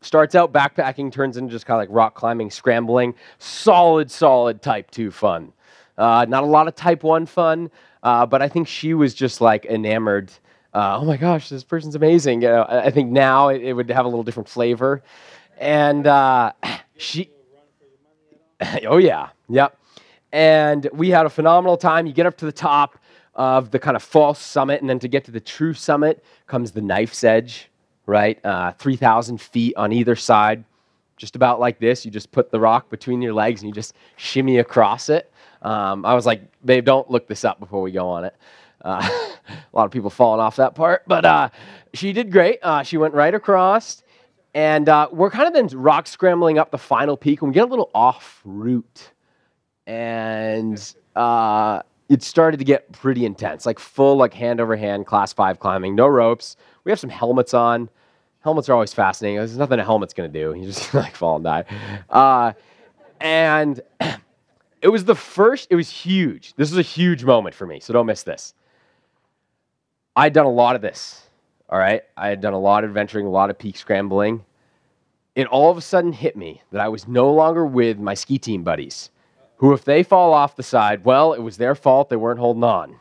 starts 0.00 0.34
out 0.34 0.52
backpacking, 0.52 1.12
turns 1.12 1.36
into 1.36 1.50
just 1.50 1.66
kind 1.66 1.76
of 1.76 1.88
like 1.88 1.94
rock 1.94 2.14
climbing, 2.14 2.50
scrambling, 2.50 3.14
solid, 3.38 4.10
solid 4.10 4.60
type 4.62 4.90
two 4.90 5.10
fun. 5.10 5.52
Uh, 5.96 6.26
not 6.28 6.42
a 6.42 6.46
lot 6.46 6.68
of 6.68 6.74
type 6.74 7.02
one 7.02 7.26
fun, 7.26 7.70
uh, 8.02 8.26
but 8.26 8.42
I 8.42 8.48
think 8.48 8.66
she 8.66 8.94
was 8.94 9.14
just 9.14 9.40
like 9.40 9.64
enamored. 9.66 10.32
Uh, 10.74 10.98
oh 11.00 11.04
my 11.04 11.16
gosh, 11.16 11.48
this 11.48 11.64
person's 11.64 11.94
amazing. 11.94 12.42
You 12.42 12.48
know, 12.48 12.66
I 12.68 12.90
think 12.90 13.10
now 13.10 13.48
it, 13.48 13.62
it 13.62 13.74
would 13.74 13.90
have 13.90 14.04
a 14.04 14.08
little 14.08 14.24
different 14.24 14.48
flavor. 14.48 15.02
And 15.58 16.06
uh, 16.06 16.52
she, 16.96 17.30
oh 18.86 18.96
yeah, 18.96 19.28
yep. 19.48 19.76
And 20.32 20.88
we 20.92 21.10
had 21.10 21.26
a 21.26 21.30
phenomenal 21.30 21.76
time. 21.76 22.06
You 22.06 22.12
get 22.12 22.26
up 22.26 22.36
to 22.38 22.46
the 22.46 22.52
top 22.52 22.98
of 23.34 23.70
the 23.70 23.78
kind 23.78 23.96
of 23.96 24.02
false 24.02 24.38
summit, 24.38 24.80
and 24.80 24.88
then 24.88 24.98
to 24.98 25.08
get 25.08 25.24
to 25.24 25.30
the 25.30 25.40
true 25.40 25.74
summit 25.74 26.24
comes 26.46 26.72
the 26.72 26.80
knife's 26.80 27.24
edge, 27.24 27.70
right? 28.06 28.44
Uh, 28.44 28.72
3,000 28.72 29.40
feet 29.40 29.74
on 29.76 29.92
either 29.92 30.16
side, 30.16 30.64
just 31.16 31.36
about 31.36 31.60
like 31.60 31.78
this. 31.78 32.04
You 32.04 32.10
just 32.10 32.30
put 32.32 32.50
the 32.50 32.60
rock 32.60 32.90
between 32.90 33.22
your 33.22 33.32
legs 33.32 33.62
and 33.62 33.68
you 33.68 33.74
just 33.74 33.94
shimmy 34.16 34.58
across 34.58 35.08
it. 35.08 35.32
Um, 35.62 36.04
I 36.04 36.14
was 36.14 36.26
like, 36.26 36.42
babe, 36.64 36.84
don't 36.84 37.10
look 37.10 37.26
this 37.26 37.44
up 37.44 37.60
before 37.60 37.80
we 37.80 37.92
go 37.92 38.08
on 38.08 38.24
it. 38.24 38.34
Uh, 38.82 39.00
a 39.48 39.76
lot 39.76 39.84
of 39.84 39.92
people 39.92 40.10
falling 40.10 40.40
off 40.40 40.56
that 40.56 40.74
part, 40.74 41.02
but 41.06 41.24
uh, 41.24 41.48
she 41.94 42.12
did 42.12 42.32
great. 42.32 42.58
Uh, 42.62 42.82
she 42.82 42.96
went 42.96 43.14
right 43.14 43.34
across, 43.34 44.02
and 44.54 44.88
uh, 44.88 45.08
we're 45.12 45.30
kind 45.30 45.46
of 45.46 45.54
then 45.54 45.68
rock 45.78 46.06
scrambling 46.06 46.58
up 46.58 46.70
the 46.70 46.78
final 46.78 47.16
peak, 47.16 47.40
and 47.42 47.50
we 47.50 47.54
get 47.54 47.64
a 47.64 47.70
little 47.70 47.90
off 47.94 48.40
route 48.44 49.11
and 49.86 50.94
uh, 51.16 51.82
it 52.08 52.22
started 52.22 52.58
to 52.58 52.64
get 52.64 52.90
pretty 52.92 53.24
intense, 53.24 53.66
like 53.66 53.78
full, 53.78 54.16
like 54.16 54.34
hand 54.34 54.60
over 54.60 54.76
hand, 54.76 55.06
class 55.06 55.32
five 55.32 55.58
climbing, 55.58 55.94
no 55.94 56.06
ropes. 56.06 56.56
We 56.84 56.92
have 56.92 57.00
some 57.00 57.10
helmets 57.10 57.54
on. 57.54 57.88
Helmets 58.40 58.68
are 58.68 58.74
always 58.74 58.92
fascinating. 58.92 59.38
There's 59.38 59.56
nothing 59.56 59.78
a 59.78 59.84
helmet's 59.84 60.14
gonna 60.14 60.28
do. 60.28 60.54
You 60.54 60.66
just 60.66 60.92
like 60.94 61.14
fall 61.14 61.36
and 61.36 61.44
die. 61.44 61.64
Uh, 62.10 62.52
and 63.20 63.80
it 64.82 64.88
was 64.88 65.04
the 65.04 65.14
first. 65.14 65.68
It 65.70 65.76
was 65.76 65.88
huge. 65.88 66.54
This 66.56 66.70
was 66.70 66.78
a 66.78 66.82
huge 66.82 67.24
moment 67.24 67.54
for 67.54 67.66
me. 67.66 67.80
So 67.80 67.92
don't 67.92 68.06
miss 68.06 68.22
this. 68.22 68.54
I'd 70.14 70.32
done 70.32 70.46
a 70.46 70.50
lot 70.50 70.76
of 70.76 70.82
this. 70.82 71.22
All 71.68 71.78
right, 71.78 72.02
I 72.18 72.28
had 72.28 72.42
done 72.42 72.52
a 72.52 72.58
lot 72.58 72.84
of 72.84 72.90
adventuring, 72.90 73.24
a 73.26 73.30
lot 73.30 73.48
of 73.48 73.58
peak 73.58 73.78
scrambling. 73.78 74.44
It 75.34 75.46
all 75.46 75.70
of 75.70 75.78
a 75.78 75.80
sudden 75.80 76.12
hit 76.12 76.36
me 76.36 76.60
that 76.70 76.82
I 76.82 76.88
was 76.88 77.08
no 77.08 77.32
longer 77.32 77.64
with 77.64 77.98
my 77.98 78.12
ski 78.12 78.38
team 78.38 78.62
buddies 78.62 79.08
who, 79.62 79.72
if 79.72 79.84
they 79.84 80.02
fall 80.02 80.34
off 80.34 80.56
the 80.56 80.62
side, 80.64 81.04
well, 81.04 81.34
it 81.34 81.38
was 81.40 81.56
their 81.56 81.76
fault. 81.76 82.08
They 82.08 82.16
weren't 82.16 82.40
holding 82.40 82.64
on. 82.64 82.98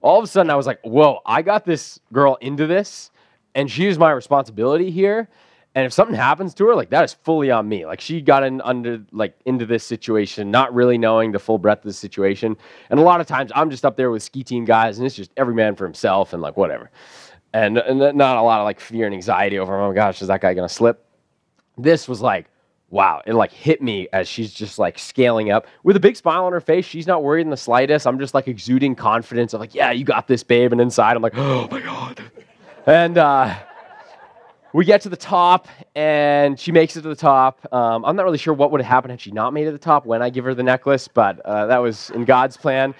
All 0.00 0.16
of 0.16 0.22
a 0.22 0.28
sudden, 0.28 0.48
I 0.48 0.54
was 0.54 0.64
like, 0.64 0.78
whoa, 0.82 1.18
I 1.26 1.42
got 1.42 1.64
this 1.64 1.98
girl 2.12 2.36
into 2.40 2.68
this, 2.68 3.10
and 3.56 3.68
she 3.68 3.88
is 3.88 3.98
my 3.98 4.12
responsibility 4.12 4.92
here. 4.92 5.28
And 5.74 5.84
if 5.84 5.92
something 5.92 6.14
happens 6.14 6.54
to 6.54 6.66
her, 6.66 6.76
like 6.76 6.90
that 6.90 7.02
is 7.02 7.14
fully 7.14 7.50
on 7.50 7.68
me. 7.68 7.84
Like 7.84 8.00
she 8.00 8.20
got 8.20 8.44
in 8.44 8.60
under 8.60 9.02
like 9.10 9.40
into 9.44 9.66
this 9.66 9.82
situation, 9.82 10.52
not 10.52 10.72
really 10.72 10.98
knowing 10.98 11.32
the 11.32 11.40
full 11.40 11.58
breadth 11.58 11.80
of 11.80 11.88
the 11.88 11.92
situation. 11.92 12.56
And 12.90 13.00
a 13.00 13.02
lot 13.02 13.20
of 13.20 13.26
times 13.26 13.50
I'm 13.52 13.68
just 13.68 13.84
up 13.84 13.96
there 13.96 14.12
with 14.12 14.22
ski 14.22 14.44
team 14.44 14.64
guys, 14.64 14.98
and 14.98 15.06
it's 15.06 15.16
just 15.16 15.32
every 15.36 15.54
man 15.54 15.74
for 15.74 15.84
himself 15.84 16.32
and 16.32 16.40
like 16.40 16.56
whatever. 16.56 16.92
And, 17.52 17.76
and 17.76 17.98
not 17.98 18.36
a 18.36 18.42
lot 18.42 18.60
of 18.60 18.66
like 18.66 18.78
fear 18.78 19.06
and 19.06 19.14
anxiety 19.14 19.58
over, 19.58 19.76
oh 19.76 19.88
my 19.88 19.94
gosh, 19.96 20.22
is 20.22 20.28
that 20.28 20.42
guy 20.42 20.54
gonna 20.54 20.68
slip? 20.68 21.04
This 21.76 22.06
was 22.06 22.20
like, 22.20 22.46
wow, 22.90 23.22
it 23.26 23.34
like 23.34 23.52
hit 23.52 23.82
me 23.82 24.08
as 24.12 24.28
she's 24.28 24.52
just 24.52 24.78
like 24.78 24.98
scaling 24.98 25.50
up 25.50 25.66
with 25.82 25.96
a 25.96 26.00
big 26.00 26.16
smile 26.16 26.44
on 26.44 26.52
her 26.52 26.60
face. 26.60 26.84
She's 26.84 27.06
not 27.06 27.22
worried 27.22 27.42
in 27.42 27.50
the 27.50 27.56
slightest. 27.56 28.06
I'm 28.06 28.18
just 28.18 28.34
like 28.34 28.48
exuding 28.48 28.94
confidence 28.94 29.52
of 29.52 29.60
like, 29.60 29.74
yeah, 29.74 29.90
you 29.90 30.04
got 30.04 30.26
this, 30.28 30.42
babe. 30.42 30.72
And 30.72 30.80
inside, 30.80 31.16
I'm 31.16 31.22
like, 31.22 31.36
oh 31.36 31.68
my 31.70 31.80
God. 31.80 32.22
And 32.86 33.18
uh, 33.18 33.54
we 34.72 34.84
get 34.84 35.02
to 35.02 35.08
the 35.08 35.16
top, 35.16 35.68
and 35.94 36.58
she 36.58 36.72
makes 36.72 36.96
it 36.96 37.02
to 37.02 37.08
the 37.08 37.16
top. 37.16 37.70
Um, 37.72 38.04
I'm 38.04 38.16
not 38.16 38.24
really 38.24 38.38
sure 38.38 38.54
what 38.54 38.70
would 38.70 38.80
have 38.80 38.88
happened 38.88 39.10
had 39.10 39.20
she 39.20 39.30
not 39.30 39.52
made 39.52 39.62
it 39.62 39.66
to 39.66 39.72
the 39.72 39.78
top 39.78 40.06
when 40.06 40.22
I 40.22 40.30
give 40.30 40.44
her 40.44 40.54
the 40.54 40.62
necklace, 40.62 41.08
but 41.08 41.40
uh, 41.40 41.66
that 41.66 41.78
was 41.78 42.10
in 42.10 42.24
God's 42.24 42.56
plan. 42.56 42.94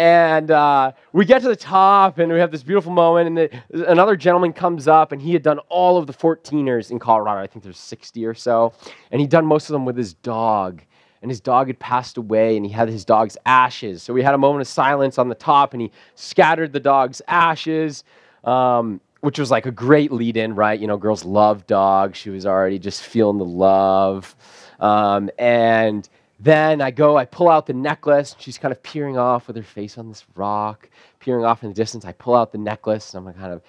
And 0.00 0.50
uh, 0.50 0.92
we 1.12 1.26
get 1.26 1.42
to 1.42 1.48
the 1.48 1.54
top, 1.54 2.16
and 2.16 2.32
we 2.32 2.38
have 2.38 2.50
this 2.50 2.62
beautiful 2.62 2.90
moment. 2.90 3.26
And 3.28 3.36
the, 3.36 3.90
another 3.90 4.16
gentleman 4.16 4.54
comes 4.54 4.88
up, 4.88 5.12
and 5.12 5.20
he 5.20 5.34
had 5.34 5.42
done 5.42 5.58
all 5.68 5.98
of 5.98 6.06
the 6.06 6.14
14ers 6.14 6.90
in 6.90 6.98
Colorado. 6.98 7.42
I 7.42 7.46
think 7.46 7.62
there's 7.62 7.76
60 7.76 8.24
or 8.24 8.32
so. 8.32 8.72
And 9.10 9.20
he'd 9.20 9.28
done 9.28 9.44
most 9.44 9.68
of 9.68 9.74
them 9.74 9.84
with 9.84 9.98
his 9.98 10.14
dog. 10.14 10.80
And 11.20 11.30
his 11.30 11.38
dog 11.38 11.66
had 11.66 11.78
passed 11.80 12.16
away, 12.16 12.56
and 12.56 12.64
he 12.64 12.72
had 12.72 12.88
his 12.88 13.04
dog's 13.04 13.36
ashes. 13.44 14.02
So 14.02 14.14
we 14.14 14.22
had 14.22 14.32
a 14.32 14.38
moment 14.38 14.62
of 14.62 14.68
silence 14.68 15.18
on 15.18 15.28
the 15.28 15.34
top, 15.34 15.74
and 15.74 15.82
he 15.82 15.92
scattered 16.14 16.72
the 16.72 16.80
dog's 16.80 17.20
ashes, 17.28 18.02
um, 18.44 19.02
which 19.20 19.38
was 19.38 19.50
like 19.50 19.66
a 19.66 19.70
great 19.70 20.10
lead 20.10 20.38
in, 20.38 20.54
right? 20.54 20.80
You 20.80 20.86
know, 20.86 20.96
girls 20.96 21.26
love 21.26 21.66
dogs. 21.66 22.16
She 22.16 22.30
was 22.30 22.46
already 22.46 22.78
just 22.78 23.02
feeling 23.02 23.36
the 23.36 23.44
love. 23.44 24.34
Um, 24.80 25.28
and 25.38 26.08
then 26.42 26.80
I 26.80 26.90
go, 26.90 27.18
I 27.18 27.26
pull 27.26 27.50
out 27.50 27.66
the 27.66 27.74
necklace. 27.74 28.34
She's 28.38 28.56
kind 28.56 28.72
of 28.72 28.82
peering 28.82 29.18
off 29.18 29.46
with 29.46 29.56
her 29.56 29.62
face 29.62 29.98
on 29.98 30.08
this 30.08 30.24
rock, 30.34 30.88
peering 31.18 31.44
off 31.44 31.62
in 31.62 31.68
the 31.68 31.74
distance. 31.74 32.06
I 32.06 32.12
pull 32.12 32.34
out 32.34 32.50
the 32.50 32.58
necklace 32.58 33.12
and 33.12 33.28
I'm 33.28 33.34
kind 33.34 33.52
of, 33.52 33.62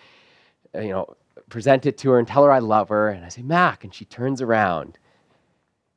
you 0.82 0.92
know, 0.92 1.16
present 1.50 1.86
it 1.86 1.98
to 2.00 2.12
her 2.12 2.20
and 2.20 2.28
tell 2.28 2.46
her 2.46 2.52
I 2.52 2.60
love 2.60 2.88
her. 2.88 3.10
And 3.10 3.26
I 3.26 3.30
say, 3.30 3.42
Mac. 3.42 3.84
And 3.84 3.94
she 3.94 4.06
turns 4.06 4.42
around 4.42 4.98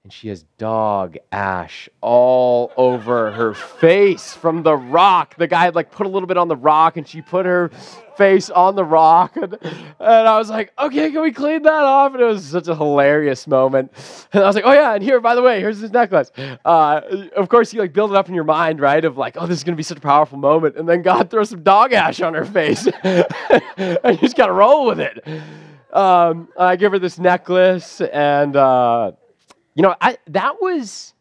and 0.04 0.12
she 0.12 0.28
has 0.28 0.42
dog 0.58 1.16
ash 1.32 1.88
all 2.02 2.70
over 2.76 3.32
her 3.32 3.54
face 3.54 4.34
from 4.34 4.62
the 4.62 4.76
rock. 4.76 5.34
The 5.38 5.46
guy 5.46 5.64
had 5.64 5.74
like 5.74 5.90
put 5.90 6.06
a 6.06 6.10
little 6.10 6.26
bit 6.26 6.36
on 6.36 6.46
the 6.46 6.56
rock 6.56 6.98
and 6.98 7.08
she 7.08 7.22
put 7.22 7.46
her 7.46 7.70
face 8.18 8.50
on 8.50 8.74
the 8.74 8.84
rock. 8.84 9.34
And, 9.36 9.56
and 9.62 10.28
I 10.28 10.36
was 10.36 10.50
like, 10.50 10.74
okay, 10.78 11.10
can 11.10 11.22
we 11.22 11.32
clean 11.32 11.62
that 11.62 11.84
off? 11.84 12.12
And 12.12 12.20
it 12.20 12.26
was 12.26 12.44
such 12.44 12.68
a 12.68 12.76
hilarious 12.76 13.46
moment. 13.46 13.92
And 14.34 14.42
I 14.42 14.46
was 14.46 14.54
like, 14.54 14.66
oh 14.66 14.72
yeah, 14.72 14.92
and 14.92 15.02
here, 15.02 15.20
by 15.20 15.34
the 15.34 15.40
way, 15.40 15.58
here's 15.60 15.80
this 15.80 15.90
necklace. 15.90 16.30
Uh, 16.66 17.00
of 17.34 17.48
course, 17.48 17.72
you 17.72 17.80
like 17.80 17.94
build 17.94 18.10
it 18.10 18.16
up 18.18 18.28
in 18.28 18.34
your 18.34 18.44
mind, 18.44 18.80
right? 18.80 19.02
Of 19.06 19.16
like, 19.16 19.38
oh, 19.38 19.46
this 19.46 19.56
is 19.56 19.64
going 19.64 19.72
to 19.72 19.78
be 19.78 19.82
such 19.82 19.96
a 19.96 20.02
powerful 20.02 20.36
moment. 20.36 20.76
And 20.76 20.86
then 20.86 21.00
God 21.00 21.30
throws 21.30 21.48
some 21.48 21.62
dog 21.62 21.94
ash 21.94 22.20
on 22.20 22.34
her 22.34 22.44
face. 22.44 22.86
and 23.04 23.24
you 24.04 24.18
just 24.18 24.36
got 24.36 24.48
to 24.48 24.52
roll 24.52 24.86
with 24.86 25.00
it. 25.00 25.26
Um, 25.94 26.48
I 26.58 26.76
give 26.76 26.92
her 26.92 26.98
this 26.98 27.18
necklace 27.18 28.02
and, 28.02 28.54
uh, 28.54 29.12
you 29.74 29.82
know, 29.82 29.94
I, 30.00 30.18
that 30.28 30.60
was, 30.60 31.14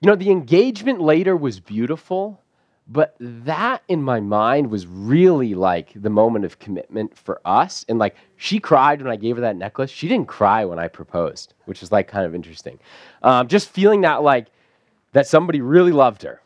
you 0.00 0.08
know, 0.08 0.16
the 0.16 0.30
engagement 0.30 1.00
later 1.00 1.36
was 1.36 1.60
beautiful, 1.60 2.40
but 2.86 3.16
that 3.20 3.82
in 3.88 4.02
my 4.02 4.20
mind 4.20 4.70
was 4.70 4.86
really 4.86 5.54
like 5.54 5.90
the 5.94 6.10
moment 6.10 6.44
of 6.44 6.58
commitment 6.58 7.16
for 7.16 7.40
us. 7.44 7.84
And 7.88 7.98
like, 7.98 8.14
she 8.36 8.60
cried 8.60 9.02
when 9.02 9.10
I 9.10 9.16
gave 9.16 9.36
her 9.36 9.42
that 9.42 9.56
necklace. 9.56 9.90
She 9.90 10.06
didn't 10.06 10.28
cry 10.28 10.64
when 10.64 10.78
I 10.78 10.88
proposed, 10.88 11.54
which 11.64 11.82
is 11.82 11.90
like 11.90 12.08
kind 12.08 12.26
of 12.26 12.34
interesting. 12.34 12.78
Um, 13.22 13.48
just 13.48 13.70
feeling 13.70 14.02
that 14.02 14.22
like, 14.22 14.48
that 15.12 15.26
somebody 15.26 15.60
really 15.60 15.92
loved 15.92 16.22
her. 16.22 16.40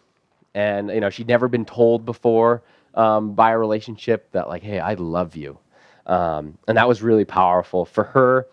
And, 0.55 0.91
you 0.91 1.01
know, 1.01 1.11
she'd 1.11 1.29
never 1.29 1.49
been 1.49 1.65
told 1.65 2.05
before 2.05 2.63
um, 2.95 3.35
by 3.35 3.51
a 3.51 3.59
relationship 3.59 4.31
that, 4.33 4.49
like, 4.49 4.63
hey, 4.63 4.79
I 4.81 4.95
love 4.95 5.37
you. 5.37 5.59
Um, 6.07 6.59
and 6.67 6.79
that 6.79 6.89
was 6.89 7.03
really 7.03 7.25
powerful 7.25 7.85
for 7.85 8.05
her 8.05 8.47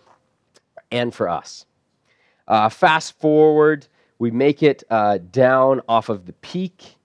and 0.92 1.14
for 1.14 1.30
us. 1.30 1.66
Uh, 2.48 2.70
fast 2.70 3.18
forward, 3.20 3.88
we 4.20 4.32
make 4.32 4.64
it 4.64 4.84
uh, 4.90 5.20
down 5.32 5.82
off 5.88 6.10
of 6.10 6.26
the 6.26 6.34
peak, 6.34 6.96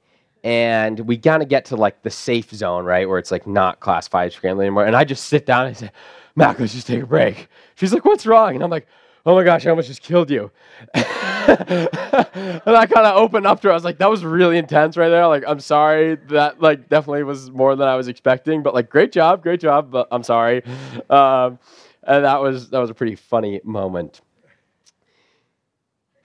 and 0.44 1.00
we 1.00 1.18
kind 1.18 1.42
of 1.42 1.48
get 1.48 1.64
to 1.66 1.76
like 1.76 2.02
the 2.02 2.10
safe 2.10 2.50
zone, 2.50 2.84
right, 2.84 3.08
where 3.08 3.18
it's 3.18 3.30
like 3.30 3.46
not 3.46 3.80
class 3.80 4.08
five 4.08 4.32
scrambling 4.32 4.66
anymore. 4.66 4.86
And 4.86 4.96
I 4.96 5.04
just 5.04 5.26
sit 5.26 5.46
down 5.46 5.66
and 5.66 5.76
say, 5.76 5.90
Mac, 6.36 6.60
let's 6.60 6.74
just 6.74 6.86
take 6.86 7.02
a 7.02 7.06
break. 7.06 7.48
She's 7.74 7.92
like, 7.92 8.04
what's 8.04 8.26
wrong? 8.26 8.54
And 8.54 8.62
I'm 8.62 8.70
like, 8.70 8.86
oh 9.26 9.34
my 9.34 9.44
gosh, 9.44 9.66
I 9.66 9.70
almost 9.70 9.88
just 9.88 10.02
killed 10.02 10.30
you. 10.30 10.50
and 10.94 11.06
I 11.54 12.86
kind 12.86 13.06
of 13.06 13.16
opened 13.16 13.46
up 13.46 13.60
to 13.60 13.68
her. 13.68 13.72
I 13.72 13.74
was 13.74 13.84
like, 13.84 13.98
that 13.98 14.10
was 14.10 14.24
really 14.24 14.58
intense 14.58 14.96
right 14.96 15.08
there. 15.08 15.26
Like, 15.26 15.44
I'm 15.46 15.60
sorry. 15.60 16.16
That 16.28 16.60
like 16.60 16.88
definitely 16.88 17.24
was 17.24 17.50
more 17.50 17.76
than 17.76 17.88
I 17.88 17.96
was 17.96 18.08
expecting. 18.08 18.62
But 18.62 18.74
like, 18.74 18.88
great 18.88 19.12
job, 19.12 19.42
great 19.42 19.60
job. 19.60 19.90
But 19.90 20.08
I'm 20.10 20.22
sorry. 20.22 20.62
Um, 21.10 21.58
and 22.04 22.24
that 22.24 22.40
was 22.40 22.70
that 22.70 22.78
was 22.78 22.88
a 22.88 22.94
pretty 22.94 23.14
funny 23.14 23.60
moment. 23.64 24.20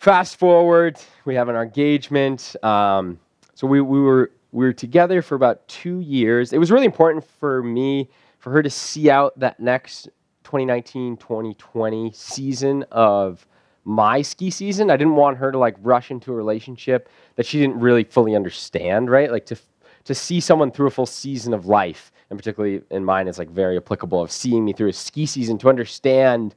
Fast 0.05 0.37
forward, 0.37 0.99
we 1.25 1.33
have 1.33 1.49
an 1.49 1.55
engagement. 1.55 2.55
Um, 2.63 3.17
so 3.55 3.65
we, 3.65 3.81
we 3.81 3.99
were 3.99 4.29
we 4.51 4.63
were 4.63 4.71
together 4.71 5.23
for 5.23 5.33
about 5.33 5.67
two 5.67 5.99
years. 5.99 6.53
It 6.53 6.59
was 6.59 6.71
really 6.71 6.85
important 6.85 7.25
for 7.25 7.63
me 7.63 8.11
for 8.37 8.51
her 8.51 8.61
to 8.61 8.69
see 8.69 9.09
out 9.09 9.33
that 9.39 9.59
next 9.59 10.09
2019-2020 10.43 12.13
season 12.13 12.85
of 12.91 13.47
my 13.83 14.21
ski 14.21 14.51
season. 14.51 14.91
I 14.91 14.95
didn't 14.95 15.15
want 15.15 15.37
her 15.37 15.51
to 15.51 15.57
like 15.57 15.75
rush 15.81 16.11
into 16.11 16.31
a 16.31 16.35
relationship 16.35 17.09
that 17.35 17.47
she 17.47 17.57
didn't 17.57 17.79
really 17.79 18.03
fully 18.03 18.35
understand, 18.35 19.09
right? 19.09 19.31
Like 19.31 19.47
to 19.47 19.57
to 20.03 20.13
see 20.13 20.39
someone 20.39 20.69
through 20.69 20.85
a 20.85 20.91
full 20.91 21.07
season 21.07 21.51
of 21.51 21.65
life, 21.65 22.11
and 22.29 22.37
particularly 22.37 22.83
in 22.91 23.03
mine, 23.03 23.27
it's 23.27 23.39
like 23.39 23.49
very 23.49 23.75
applicable 23.75 24.21
of 24.21 24.31
seeing 24.31 24.65
me 24.65 24.73
through 24.73 24.89
a 24.89 24.93
ski 24.93 25.25
season 25.25 25.57
to 25.57 25.67
understand 25.67 26.53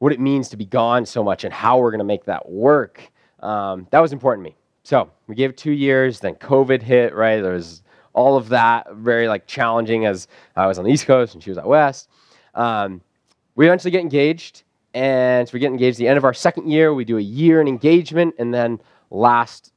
what 0.00 0.12
it 0.12 0.18
means 0.18 0.48
to 0.48 0.56
be 0.56 0.64
gone 0.64 1.06
so 1.06 1.22
much 1.22 1.44
and 1.44 1.52
how 1.52 1.78
we're 1.78 1.90
going 1.90 1.98
to 1.98 2.04
make 2.04 2.24
that 2.24 2.48
work. 2.48 3.12
Um, 3.40 3.86
that 3.90 4.00
was 4.00 4.12
important 4.12 4.44
to 4.44 4.50
me. 4.50 4.56
So 4.82 5.10
we 5.26 5.34
gave 5.34 5.54
two 5.54 5.72
years, 5.72 6.20
then 6.20 6.34
COVID 6.34 6.82
hit, 6.82 7.14
right? 7.14 7.40
There 7.40 7.52
was 7.52 7.82
all 8.14 8.36
of 8.36 8.48
that 8.48 8.92
very 8.94 9.28
like 9.28 9.46
challenging 9.46 10.06
as 10.06 10.26
I 10.56 10.66
was 10.66 10.78
on 10.78 10.84
the 10.84 10.90
East 10.90 11.06
Coast 11.06 11.34
and 11.34 11.42
she 11.42 11.50
was 11.50 11.58
out 11.58 11.66
West. 11.66 12.08
Um, 12.54 13.02
we 13.54 13.66
eventually 13.66 13.90
get 13.90 14.00
engaged, 14.00 14.62
and 14.94 15.46
so 15.46 15.52
we 15.52 15.60
get 15.60 15.70
engaged 15.70 15.98
the 15.98 16.08
end 16.08 16.16
of 16.16 16.24
our 16.24 16.34
second 16.34 16.70
year. 16.70 16.94
We 16.94 17.04
do 17.04 17.18
a 17.18 17.22
year 17.22 17.60
in 17.60 17.68
engagement, 17.68 18.34
and 18.38 18.54
then 18.54 18.80
last 19.10 19.72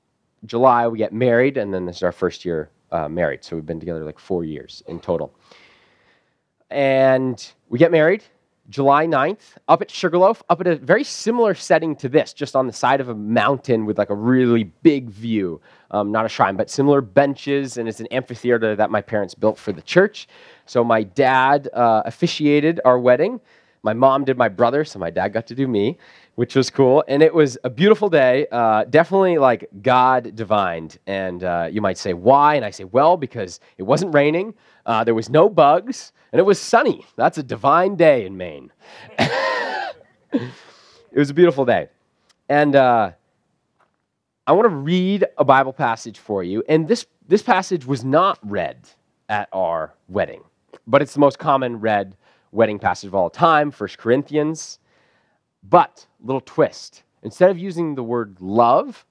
July, 0.45 0.87
we 0.87 0.97
get 0.97 1.11
married, 1.11 1.57
and 1.57 1.73
then 1.73 1.85
this 1.85 1.97
is 1.97 2.03
our 2.03 2.13
first 2.13 2.45
year 2.45 2.69
uh, 2.91 3.09
married. 3.09 3.43
So 3.43 3.57
we've 3.57 3.65
been 3.65 3.79
together 3.79 4.05
like 4.05 4.19
four 4.19 4.45
years 4.45 4.83
in 4.87 4.99
total. 4.99 5.35
And 6.69 7.45
we 7.67 7.77
get 7.77 7.91
married 7.91 8.23
July 8.69 9.05
9th 9.05 9.57
up 9.67 9.81
at 9.81 9.91
Sugarloaf, 9.91 10.41
up 10.49 10.61
at 10.61 10.67
a 10.67 10.75
very 10.75 11.03
similar 11.03 11.53
setting 11.53 11.95
to 11.97 12.07
this, 12.07 12.33
just 12.33 12.55
on 12.55 12.65
the 12.65 12.73
side 12.73 13.01
of 13.01 13.09
a 13.09 13.15
mountain 13.15 13.85
with 13.85 13.97
like 13.97 14.09
a 14.09 14.15
really 14.15 14.63
big 14.63 15.09
view. 15.09 15.59
Um, 15.91 16.11
not 16.11 16.25
a 16.25 16.29
shrine, 16.29 16.55
but 16.55 16.69
similar 16.69 17.01
benches, 17.01 17.77
and 17.77 17.87
it's 17.87 17.99
an 17.99 18.07
amphitheater 18.07 18.75
that 18.75 18.89
my 18.89 19.01
parents 19.01 19.35
built 19.35 19.57
for 19.57 19.71
the 19.71 19.81
church. 19.81 20.27
So 20.65 20.83
my 20.83 21.03
dad 21.03 21.69
uh, 21.73 22.03
officiated 22.05 22.79
our 22.85 22.97
wedding. 22.97 23.41
My 23.83 23.93
mom 23.93 24.23
did 24.23 24.37
my 24.37 24.47
brother, 24.47 24.85
so 24.85 24.97
my 24.97 25.09
dad 25.09 25.33
got 25.33 25.45
to 25.47 25.55
do 25.55 25.67
me, 25.67 25.97
which 26.35 26.55
was 26.55 26.69
cool. 26.69 27.03
And 27.09 27.21
it 27.21 27.33
was 27.33 27.57
a 27.65 27.69
beautiful 27.69 28.09
day, 28.09 28.47
uh, 28.49 28.85
definitely 28.85 29.37
like 29.37 29.67
God 29.81 30.35
divined. 30.37 30.97
And 31.05 31.43
uh, 31.43 31.67
you 31.69 31.81
might 31.81 31.97
say, 31.97 32.13
why? 32.13 32.55
And 32.55 32.63
I 32.63 32.69
say, 32.69 32.85
well, 32.85 33.17
because 33.17 33.59
it 33.77 33.83
wasn't 33.83 34.13
raining, 34.13 34.53
uh, 34.85 35.03
there 35.03 35.15
was 35.15 35.29
no 35.29 35.49
bugs, 35.49 36.11
and 36.31 36.39
it 36.39 36.43
was 36.43 36.59
sunny. 36.59 37.05
That's 37.15 37.37
a 37.37 37.43
divine 37.43 37.95
day 37.95 38.25
in 38.25 38.37
Maine. 38.37 38.71
it 39.17 40.51
was 41.13 41.29
a 41.29 41.33
beautiful 41.33 41.65
day. 41.65 41.89
And 42.49 42.75
uh, 42.75 43.11
I 44.45 44.51
want 44.51 44.65
to 44.65 44.75
read 44.75 45.25
a 45.37 45.45
Bible 45.45 45.73
passage 45.73 46.19
for 46.19 46.43
you. 46.43 46.63
And 46.67 46.87
this, 46.87 47.05
this 47.27 47.41
passage 47.41 47.85
was 47.85 48.03
not 48.03 48.39
read 48.43 48.89
at 49.29 49.47
our 49.53 49.93
wedding, 50.09 50.43
but 50.85 51.01
it's 51.01 51.13
the 51.13 51.19
most 51.19 51.39
common 51.39 51.79
read 51.79 52.17
wedding 52.51 52.79
passage 52.79 53.07
of 53.07 53.15
all 53.15 53.29
time, 53.29 53.71
1 53.71 53.89
Corinthians. 53.97 54.79
But, 55.67 56.05
little 56.21 56.41
twist, 56.41 57.03
instead 57.23 57.49
of 57.49 57.57
using 57.57 57.95
the 57.95 58.03
word 58.03 58.41
love, 58.41 59.05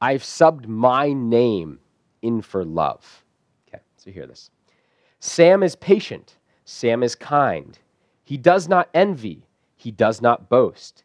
I've 0.00 0.22
subbed 0.22 0.66
my 0.66 1.12
name 1.12 1.78
in 2.22 2.40
for 2.40 2.64
love. 2.64 3.24
Okay, 3.68 3.82
so 3.96 4.10
hear 4.10 4.26
this. 4.26 4.50
Sam 5.20 5.62
is 5.62 5.76
patient. 5.76 6.38
Sam 6.64 7.02
is 7.02 7.14
kind. 7.14 7.78
He 8.24 8.38
does 8.38 8.68
not 8.68 8.88
envy. 8.94 9.46
He 9.76 9.90
does 9.90 10.22
not 10.22 10.48
boast. 10.48 11.04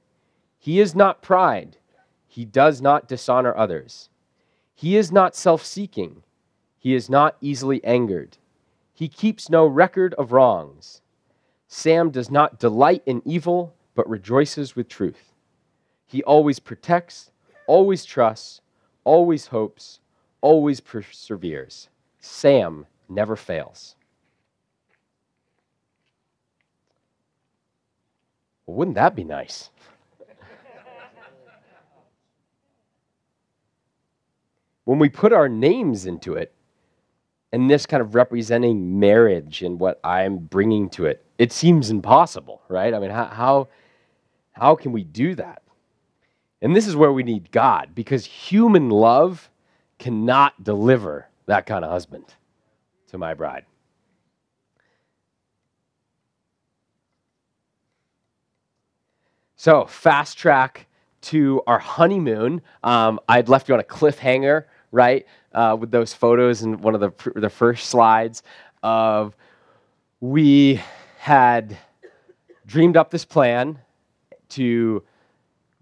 He 0.57 0.79
is 0.79 0.95
not 0.95 1.21
pride. 1.21 1.77
He 2.25 2.45
does 2.45 2.81
not 2.81 3.09
dishonor 3.09 3.55
others. 3.55 4.09
He 4.73 4.95
is 4.95 5.11
not 5.11 5.35
self 5.35 5.65
seeking. 5.65 6.23
He 6.79 6.95
is 6.95 7.09
not 7.09 7.35
easily 7.41 7.83
angered. 7.83 8.37
He 8.93 9.09
keeps 9.09 9.49
no 9.49 9.65
record 9.65 10.13
of 10.13 10.31
wrongs. 10.31 11.01
Sam 11.67 12.09
does 12.09 12.31
not 12.31 12.57
delight 12.57 13.03
in 13.05 13.21
evil, 13.25 13.73
but 13.95 14.09
rejoices 14.09 14.75
with 14.77 14.87
truth. 14.87 15.33
He 16.05 16.23
always 16.23 16.59
protects, 16.59 17.31
always 17.67 18.05
trusts, 18.05 18.61
always 19.03 19.47
hopes, 19.47 19.99
always 20.39 20.79
perseveres. 20.79 21.89
Sam 22.19 22.85
never 23.09 23.35
fails. 23.35 23.95
Well, 28.65 28.77
wouldn't 28.77 28.95
that 28.95 29.15
be 29.15 29.23
nice? 29.23 29.69
when 34.85 34.99
we 34.99 35.09
put 35.09 35.33
our 35.33 35.49
names 35.49 36.05
into 36.05 36.35
it, 36.35 36.53
and 37.51 37.69
this 37.69 37.85
kind 37.85 38.01
of 38.01 38.15
representing 38.15 38.99
marriage 38.99 39.61
and 39.61 39.79
what 39.79 39.99
I'm 40.03 40.37
bringing 40.37 40.89
to 40.91 41.05
it, 41.05 41.25
it 41.37 41.51
seems 41.51 41.89
impossible, 41.89 42.61
right? 42.67 42.93
I 42.93 42.99
mean, 42.99 43.11
how, 43.11 43.25
how, 43.25 43.67
how 44.51 44.75
can 44.75 44.91
we 44.91 45.03
do 45.03 45.35
that? 45.35 45.61
And 46.61 46.75
this 46.75 46.87
is 46.87 46.95
where 46.95 47.13
we 47.13 47.23
need 47.23 47.51
God 47.51 47.95
because 47.95 48.25
human 48.25 48.89
love 48.89 49.49
cannot 49.99 50.63
deliver 50.63 51.29
that 51.45 51.65
kind 51.65 51.85
of 51.85 51.91
husband 51.91 52.25
to 53.07 53.17
my 53.17 53.33
bride. 53.33 53.65
So, 59.57 59.85
fast 59.85 60.37
track 60.37 60.87
to 61.21 61.61
our 61.65 61.79
honeymoon. 61.79 62.61
Um, 62.83 63.19
I'd 63.29 63.47
left 63.47 63.69
you 63.69 63.73
on 63.73 63.79
a 63.79 63.85
cliffhanger, 63.85 64.65
right, 64.91 65.25
uh, 65.53 65.77
with 65.79 65.91
those 65.91 66.13
photos 66.13 66.61
and 66.61 66.81
one 66.81 66.93
of 66.93 67.01
the, 67.01 67.39
the 67.39 67.49
first 67.49 67.87
slides 67.87 68.43
of 68.83 69.35
we 70.19 70.81
had 71.19 71.77
dreamed 72.67 72.97
up 72.97 73.11
this 73.11 73.23
plan 73.23 73.79
to, 74.49 75.01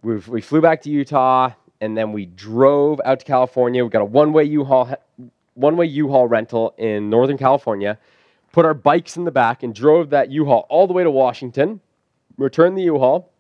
we, 0.04 0.18
we 0.18 0.42
flew 0.42 0.62
back 0.62 0.82
to 0.84 0.92
Utah 0.92 1.52
and 1.82 1.98
then 1.98 2.12
we 2.14 2.28
drove 2.28 3.02
out 3.04 3.20
to 3.20 3.26
California. 3.26 3.84
We 3.84 3.90
got 3.90 4.04
a 4.04 4.06
one-way 4.06 4.44
U-Haul, 4.46 4.96
one-way 5.56 5.88
U-Haul 5.88 6.28
rental 6.28 6.76
in 6.78 7.10
Northern 7.10 7.38
California, 7.40 7.98
put 8.52 8.66
our 8.66 8.76
bikes 8.76 9.18
in 9.18 9.24
the 9.26 9.32
back 9.32 9.64
and 9.64 9.74
drove 9.74 10.12
that 10.12 10.32
U-Haul 10.32 10.68
all 10.70 10.86
the 10.86 10.94
way 10.94 11.04
to 11.04 11.12
Washington, 11.12 11.82
returned 12.38 12.78
the 12.78 12.84
U-Haul, 12.84 13.33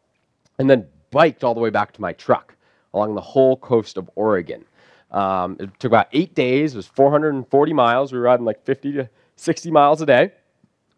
and 0.63 0.69
then 0.69 0.87
biked 1.11 1.43
all 1.43 1.53
the 1.53 1.59
way 1.59 1.69
back 1.69 1.91
to 1.91 1.99
my 1.99 2.13
truck 2.13 2.55
along 2.93 3.15
the 3.15 3.21
whole 3.21 3.57
coast 3.57 3.97
of 3.97 4.09
Oregon. 4.15 4.63
Um, 5.11 5.57
it 5.59 5.69
took 5.77 5.89
about 5.89 6.07
eight 6.13 6.33
days. 6.35 6.73
It 6.73 6.77
was 6.77 6.87
440 6.87 7.73
miles. 7.73 8.13
We 8.13 8.17
were 8.17 8.23
riding 8.23 8.45
like 8.45 8.63
50 8.63 8.93
to 8.93 9.09
60 9.35 9.71
miles 9.71 10.01
a 10.01 10.05
day. 10.05 10.31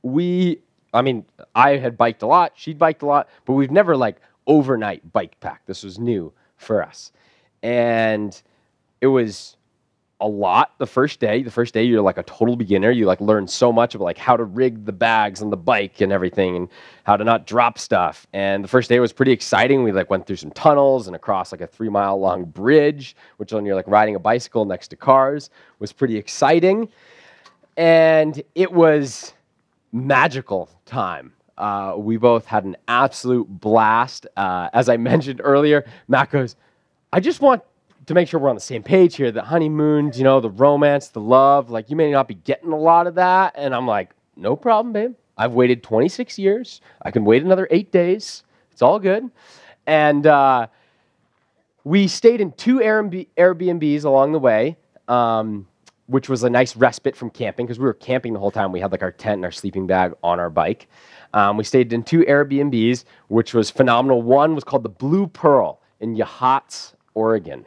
We, 0.04 0.62
I 0.93 1.01
mean, 1.01 1.25
I 1.56 1.78
had 1.78 1.97
biked 1.97 2.21
a 2.21 2.28
lot. 2.28 2.54
She'd 2.54 2.78
biked 2.78 3.01
a 3.01 3.08
lot, 3.08 3.28
but 3.45 3.54
we've 3.54 3.71
never 3.71 3.97
like 3.97 4.17
overnight 4.45 5.12
bike 5.12 5.39
packed. 5.39 5.65
This 5.65 5.82
was 5.82 5.97
new 5.97 6.32
for 6.58 6.84
us, 6.84 7.12
and 7.63 8.39
it 9.01 9.08
was 9.08 9.58
a 10.21 10.28
lot 10.28 10.71
the 10.78 10.88
first 10.88 11.19
day. 11.19 11.43
The 11.43 11.51
first 11.51 11.73
day 11.73 11.84
you're 11.84 12.01
like 12.01 12.17
a 12.17 12.23
total 12.23 12.56
beginner. 12.56 12.89
You 12.89 13.06
like 13.06 13.19
learn 13.19 13.47
so 13.47 13.71
much 13.73 13.95
of 13.95 14.01
like 14.01 14.17
how 14.17 14.38
to 14.38 14.43
rig 14.43 14.86
the 14.86 14.93
bags 14.93 15.41
on 15.41 15.49
the 15.49 15.58
bike 15.58 15.99
and 15.99 16.12
everything 16.12 16.56
and 16.56 16.69
how 17.04 17.17
to 17.17 17.23
not 17.23 17.45
drop 17.45 17.78
stuff. 17.78 18.25
And 18.32 18.63
the 18.63 18.67
first 18.67 18.88
day 18.88 18.99
was 18.99 19.12
pretty 19.12 19.34
exciting. 19.34 19.84
We 19.84 19.91
like 19.91 20.10
went 20.10 20.25
through 20.25 20.38
some 20.38 20.51
tunnels 20.51 21.08
and 21.08 21.15
across 21.15 21.51
like 21.51 21.62
a 21.62 21.67
three 21.67 21.89
mile 21.89 22.17
long 22.19 22.45
bridge, 22.45 23.15
which 23.38 23.51
when 23.51 23.65
you're 23.65 23.75
like 23.75 23.88
riding 23.88 24.15
a 24.15 24.19
bicycle 24.19 24.63
next 24.63 24.88
to 24.89 24.95
cars 24.95 25.49
was 25.80 25.91
pretty 25.91 26.17
exciting. 26.17 26.88
And 27.75 28.41
it 28.56 28.71
was 28.71 29.34
magical 29.91 30.69
time. 30.86 31.34
Uh, 31.58 31.95
we 31.97 32.17
both 32.17 32.45
had 32.45 32.63
an 32.63 32.75
absolute 32.88 33.47
blast. 33.47 34.28
Uh, 34.38 34.69
as 34.73 34.88
I 34.88 34.97
mentioned 35.12 35.41
earlier, 35.43 35.86
Mac 36.08 36.32
goes, 36.32 36.56
I 37.12 37.19
just 37.19 37.41
want 37.41 37.63
to 38.08 38.13
make 38.13 38.28
sure 38.28 38.39
we're 38.39 38.50
on 38.50 38.56
the 38.56 38.62
same 38.62 38.84
page 38.84 39.15
here, 39.15 39.32
the 39.32 39.41
honeymoons, 39.41 40.18
you 40.18 40.24
know, 40.24 40.39
the 40.39 40.50
romance, 40.50 41.10
the 41.10 41.22
love, 41.22 41.70
like 41.70 41.89
you 41.89 41.96
may 41.96 42.12
not 42.12 42.28
be 42.28 42.36
getting 42.36 42.72
a 42.72 42.78
lot 42.78 43.08
of 43.08 43.15
that. 43.15 43.54
And 43.58 43.74
I'm 43.74 43.88
like, 43.88 44.12
no 44.36 44.56
problem, 44.56 44.94
babe. 44.94 45.13
I've 45.38 45.54
waited 45.54 45.84
26 45.84 46.38
years. 46.39 46.82
I 47.02 47.12
can 47.12 47.26
wait 47.26 47.44
another 47.44 47.68
eight 47.72 47.91
days. 47.91 48.44
It's 48.72 48.82
all 48.82 49.00
good. 49.00 49.30
And 49.88 50.26
uh, 50.28 50.68
we 51.84 52.08
stayed 52.08 52.41
in 52.41 52.52
two 52.54 52.80
Airbnb- 52.80 53.28
Airbnbs 53.38 54.06
along 54.06 54.32
the 54.32 54.39
way, 54.39 54.78
um, 55.08 55.68
which 56.08 56.30
was 56.30 56.44
a 56.44 56.50
nice 56.50 56.76
respite 56.76 57.15
from 57.15 57.30
camping 57.30 57.65
because 57.65 57.80
we 57.80 57.86
were 57.86 57.94
camping 57.94 58.34
the 58.34 58.39
whole 58.39 58.52
time. 58.52 58.72
We 58.72 58.80
had 58.80 58.91
like 58.91 59.04
our 59.04 59.12
tent 59.12 59.36
and 59.36 59.46
our 59.46 59.52
sleeping 59.52 59.88
bag 59.88 60.13
on 60.24 60.39
our 60.39 60.50
bike. 60.50 60.88
Um, 61.34 61.58
we 61.58 61.63
stayed 61.63 61.91
in 61.91 62.04
two 62.04 62.20
Airbnbs, 62.22 63.04
which 63.28 63.54
was 63.54 63.70
phenomenal. 63.70 64.22
One 64.22 64.56
was 64.56 64.63
called 64.63 64.84
the 64.84 64.89
Blue 64.89 65.28
Pearl 65.28 65.82
in 66.00 66.15
Yachats, 66.15 66.94
Oregon. 67.13 67.65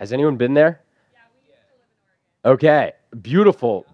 Has 0.00 0.14
anyone 0.14 0.38
been 0.38 0.54
there? 0.54 0.80
Okay, 2.42 2.92
beautiful, 3.20 3.84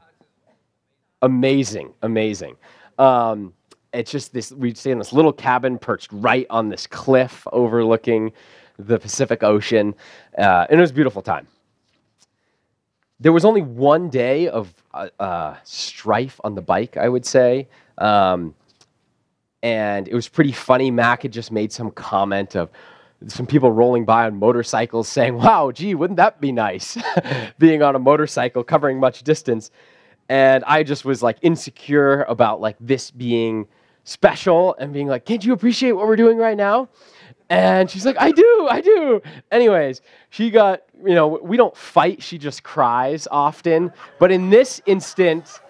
amazing, 1.21 1.95
amazing. 2.01 2.55
Um, 2.97 3.53
it's 3.93 4.13
just 4.13 4.33
this. 4.33 4.53
We 4.53 4.73
stay 4.75 4.93
in 4.93 4.99
this 4.99 5.13
little 5.13 5.33
cabin 5.33 5.81
perched 5.81 6.11
right 6.13 6.47
on 6.49 6.69
this 6.69 6.87
cliff 6.87 7.45
overlooking 7.51 8.33
the 8.79 9.01
Pacific 9.01 9.43
Ocean, 9.43 9.97
uh, 10.39 10.67
and 10.71 10.79
it 10.79 10.81
was 10.81 10.93
a 10.93 10.95
beautiful 10.95 11.23
time. 11.23 11.49
There 13.19 13.33
was 13.33 13.45
only 13.45 13.63
one 13.63 14.09
day 14.09 14.47
of 14.47 14.73
uh, 14.95 15.09
uh, 15.19 15.57
strife 15.65 16.41
on 16.45 16.55
the 16.55 16.63
bike, 16.63 16.97
I 16.97 17.09
would 17.09 17.27
say. 17.27 17.67
Um, 17.99 18.55
and 19.61 20.07
it 20.07 20.15
was 20.15 20.29
pretty 20.29 20.53
funny. 20.53 20.93
Mac 20.93 21.23
had 21.23 21.33
just 21.33 21.51
made 21.51 21.73
some 21.73 21.91
comment 21.91 22.55
of, 22.55 22.71
some 23.27 23.47
people 23.47 23.73
rolling 23.73 24.05
by 24.05 24.27
on 24.27 24.37
motorcycles 24.37 25.09
saying, 25.09 25.37
wow, 25.37 25.71
gee, 25.71 25.95
wouldn't 25.95 26.19
that 26.19 26.41
be 26.41 26.53
nice? 26.53 26.99
Being 27.59 27.83
on 27.83 27.97
a 27.97 27.99
motorcycle 27.99 28.63
covering 28.63 29.01
much 29.01 29.23
distance. 29.23 29.71
And 30.29 30.65
I 30.65 30.83
just 30.83 31.05
was 31.05 31.23
like 31.23 31.39
insecure 31.43 32.23
about 32.25 32.61
like 32.61 32.77
this 32.81 33.11
being 33.11 33.69
special 34.05 34.75
and 34.79 34.93
being 34.93 35.07
like, 35.07 35.25
can't 35.25 35.45
you 35.45 35.53
appreciate 35.53 35.93
what 35.93 36.07
we're 36.07 36.17
doing 36.17 36.37
right 36.37 36.57
now? 36.57 36.89
And 37.49 37.89
she's 37.89 38.05
like, 38.05 38.17
I 38.19 38.33
do, 38.33 38.69
I 38.69 38.81
do. 38.81 39.23
Anyways, 39.53 40.03
she 40.31 40.51
got, 40.51 40.83
you 41.05 41.15
know, 41.15 41.29
we 41.29 41.57
don't 41.57 41.77
fight, 41.77 42.23
she 42.23 42.39
just 42.39 42.65
cries 42.65 43.29
often. 43.31 43.93
But 44.19 44.33
in 44.33 44.51
this 44.51 44.81
instant, 44.87 45.61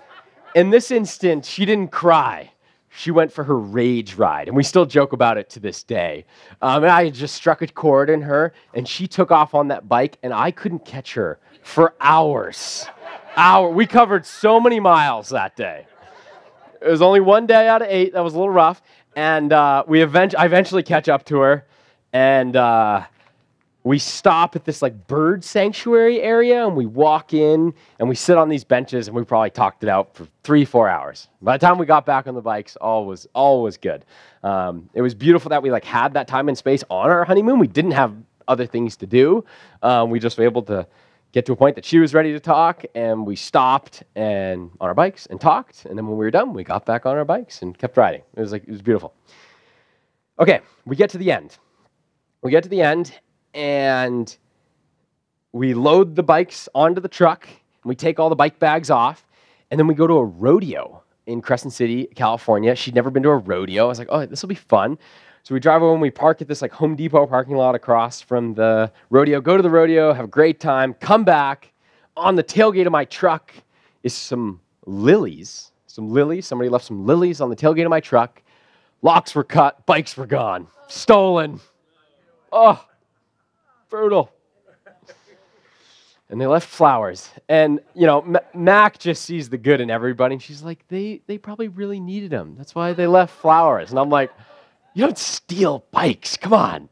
in 0.55 0.71
this 0.71 0.91
instant, 0.91 1.45
she 1.45 1.67
didn't 1.67 1.93
cry. 1.93 2.51
She 2.97 3.11
went 3.11 3.31
for 3.31 3.45
her 3.45 3.59
rage 3.59 4.15
ride, 4.15 4.49
and 4.49 4.57
we 4.57 4.63
still 4.63 4.87
joke 4.87 5.13
about 5.13 5.37
it 5.37 5.51
to 5.51 5.61
this 5.61 5.83
day. 5.83 6.25
Um, 6.63 6.83
and 6.83 6.91
I 6.91 7.11
just 7.11 7.35
struck 7.35 7.61
a 7.61 7.67
chord 7.67 8.09
in 8.09 8.23
her, 8.23 8.55
and 8.73 8.89
she 8.89 9.07
took 9.07 9.31
off 9.31 9.55
on 9.55 9.69
that 9.69 9.87
bike, 9.87 10.19
and 10.23 10.33
I 10.33 10.51
couldn't 10.51 10.87
catch 10.87 11.13
her 11.15 11.39
for 11.63 11.95
hours. 12.01 12.87
Hour. 13.37 13.69
We 13.69 13.87
covered 13.87 14.25
so 14.25 14.59
many 14.59 14.81
miles 14.81 15.29
that 15.29 15.57
day. 15.57 15.87
It 16.81 16.89
was 16.89 17.03
only 17.03 17.21
one 17.21 17.47
day 17.47 17.69
out 17.69 17.83
of 17.83 17.89
eight. 17.89 18.15
That 18.15 18.25
was 18.25 18.33
a 18.33 18.39
little 18.39 18.53
rough, 18.53 18.81
and 19.15 19.53
uh, 19.53 19.85
we 19.87 20.03
event- 20.03 20.35
I 20.39 20.47
eventually 20.47 20.83
catch 20.83 21.09
up 21.09 21.25
to 21.27 21.41
her, 21.41 21.67
and 22.15 22.57
uh, 22.57 23.05
we 23.87 24.01
stop 24.01 24.57
at 24.57 24.65
this 24.65 24.83
like 24.83 25.07
bird 25.07 25.45
sanctuary 25.45 26.21
area 26.21 26.67
and 26.67 26.75
we 26.75 26.87
walk 26.87 27.33
in 27.33 27.73
and 28.01 28.09
we 28.09 28.17
sit 28.17 28.37
on 28.37 28.49
these 28.49 28.65
benches 28.65 29.07
and 29.07 29.17
we 29.17 29.23
probably 29.23 29.49
talked 29.49 29.85
it 29.85 29.89
out 29.89 30.13
for 30.13 30.27
three 30.43 30.65
four 30.65 30.89
hours. 30.89 31.29
By 31.41 31.57
the 31.57 31.65
time 31.65 31.79
we 31.79 31.87
got 31.87 32.05
back 32.05 32.27
on 32.27 32.35
the 32.35 32.41
bikes 32.41 32.75
all 32.75 33.07
was 33.07 33.29
all 33.33 33.63
was 33.63 33.77
good. 33.77 34.05
Um, 34.43 34.91
it 34.93 35.03
was 35.03 35.15
beautiful 35.15 35.51
that 35.51 35.63
we 35.63 35.71
like 35.71 35.85
had 35.85 36.15
that 36.15 36.27
time 36.27 36.49
and 36.49 36.59
space 36.59 36.83
on 36.91 37.11
our 37.11 37.25
honeymoon. 37.25 37.61
We 37.61 37.69
didn't 37.69 37.93
have 37.93 38.13
other 38.49 38.67
things 38.67 38.97
to 38.97 39.07
do. 39.07 39.45
Um, 39.85 40.11
we 40.11 40.19
just 40.19 40.37
were 40.37 40.43
able 40.43 40.63
to 40.63 40.85
get 41.31 41.47
to 41.47 41.53
a 41.53 41.57
point 41.57 41.77
that 41.77 41.85
she 41.85 42.01
was 42.01 42.13
ready 42.13 42.33
to 42.33 42.41
talk 42.41 42.85
and 42.97 43.25
we 43.25 43.37
stopped 43.37 44.03
and 44.17 44.69
on 44.81 44.89
our 44.89 44.95
bikes 44.95 45.27
and 45.27 45.41
talked 45.41 45.85
and 45.85 45.97
then 45.97 46.09
when 46.09 46.19
we 46.19 46.25
were 46.25 46.33
done 46.33 46.55
we 46.55 46.65
got 46.65 46.85
back 46.87 47.07
on 47.07 47.17
our 47.17 47.25
bikes 47.25 47.63
and 47.63 47.79
kept 47.79 47.97
riding. 47.97 48.23
It 48.37 48.41
was 48.41 48.51
like 48.51 48.65
it 48.65 48.71
was 48.73 48.83
beautiful. 48.83 49.15
Okay 50.41 50.59
we 50.87 50.97
get 50.97 51.09
to 51.11 51.19
the 51.19 51.31
end. 51.31 51.57
We 52.43 52.51
get 52.51 52.65
to 52.65 52.69
the 52.69 52.83
end 52.83 53.13
and 53.57 54.37
we 55.53 55.73
load 55.73 56.15
the 56.15 56.23
bikes 56.23 56.69
onto 56.75 57.01
the 57.01 57.09
truck 57.09 57.49
and 57.49 57.89
we 57.89 57.97
take 57.97 58.21
all 58.21 58.29
the 58.29 58.37
bike 58.37 58.59
bags 58.59 58.91
off 58.91 59.27
and 59.71 59.81
then 59.81 59.87
we 59.87 59.95
go 59.95 60.07
to 60.07 60.13
a 60.15 60.25
rodeo 60.25 61.03
in 61.25 61.41
crescent 61.41 61.73
city 61.73 62.07
california. 62.15 62.77
She'd 62.77 62.95
never 62.95 63.11
been 63.11 63.23
to 63.25 63.31
a 63.31 63.39
rodeo. 63.39 63.87
I 63.87 63.89
was 63.89 63.99
like 63.99 64.09
oh 64.11 64.27
this 64.27 64.43
will 64.43 64.51
be 64.51 64.55
fun. 64.55 64.99
So 65.43 65.55
we 65.55 65.61
drive 65.61 65.83
over 65.83 65.93
and 65.93 66.03
we 66.03 66.11
park 66.11 66.43
at 66.43 66.49
this 66.49 66.61
like 66.61 66.73
home 66.73 66.95
depot 66.95 67.27
parking 67.27 67.57
lot 67.57 67.75
across 67.75 68.21
from 68.21 68.55
the 68.55 68.93
rodeo. 69.09 69.41
Go 69.41 69.57
to 69.57 69.63
the 69.63 69.71
rodeo 69.71 70.13
have 70.13 70.27
a 70.27 70.29
great 70.29 70.61
time 70.61 70.95
come 70.95 71.25
back. 71.25 71.73
On 72.17 72.37
the 72.37 72.45
tailgate 72.45 72.87
of 72.87 72.93
my 72.93 73.07
truck 73.07 73.53
is 74.03 74.13
some 74.13 74.61
lilies 74.85 75.73
some 75.87 76.11
lilies. 76.11 76.47
Somebody 76.47 76.69
left 76.69 76.85
some 76.85 77.07
lilies 77.07 77.41
on 77.41 77.49
the 77.49 77.57
tailgate 77.57 77.85
of 77.85 77.91
my 77.91 78.01
truck. 78.01 78.43
Locks 79.01 79.35
were 79.35 79.45
cut 79.45 79.87
bikes 79.87 80.15
were 80.15 80.27
gone 80.27 80.69
stolen. 80.89 81.59
Oh 82.53 82.85
brutal. 83.89 84.33
And 86.29 86.41
they 86.41 86.47
left 86.47 86.69
flowers. 86.69 87.31
And, 87.49 87.81
you 87.95 88.07
know, 88.07 88.21
M- 88.21 88.39
Mac 88.53 88.99
just 88.99 89.25
sees 89.25 89.49
the 89.49 89.59
good 89.59 89.81
in 89.81 89.91
everybody. 89.91 90.35
And 90.35 90.43
she's 90.43 90.63
like, 90.63 90.87
they, 90.89 91.23
they 91.27 91.39
probably 91.39 91.69
really 91.69 92.01
needed 92.01 92.31
them. 92.31 92.57
That's 92.59 92.75
why 92.75 92.93
they 92.95 93.07
left 93.07 93.33
flowers. 93.37 93.91
And 93.91 93.99
I'm 93.99 94.11
like, 94.11 94.33
you 94.95 95.05
don't 95.05 95.19
steal 95.19 95.85
bikes. 95.93 96.37
Come 96.37 96.53
on. 96.53 96.89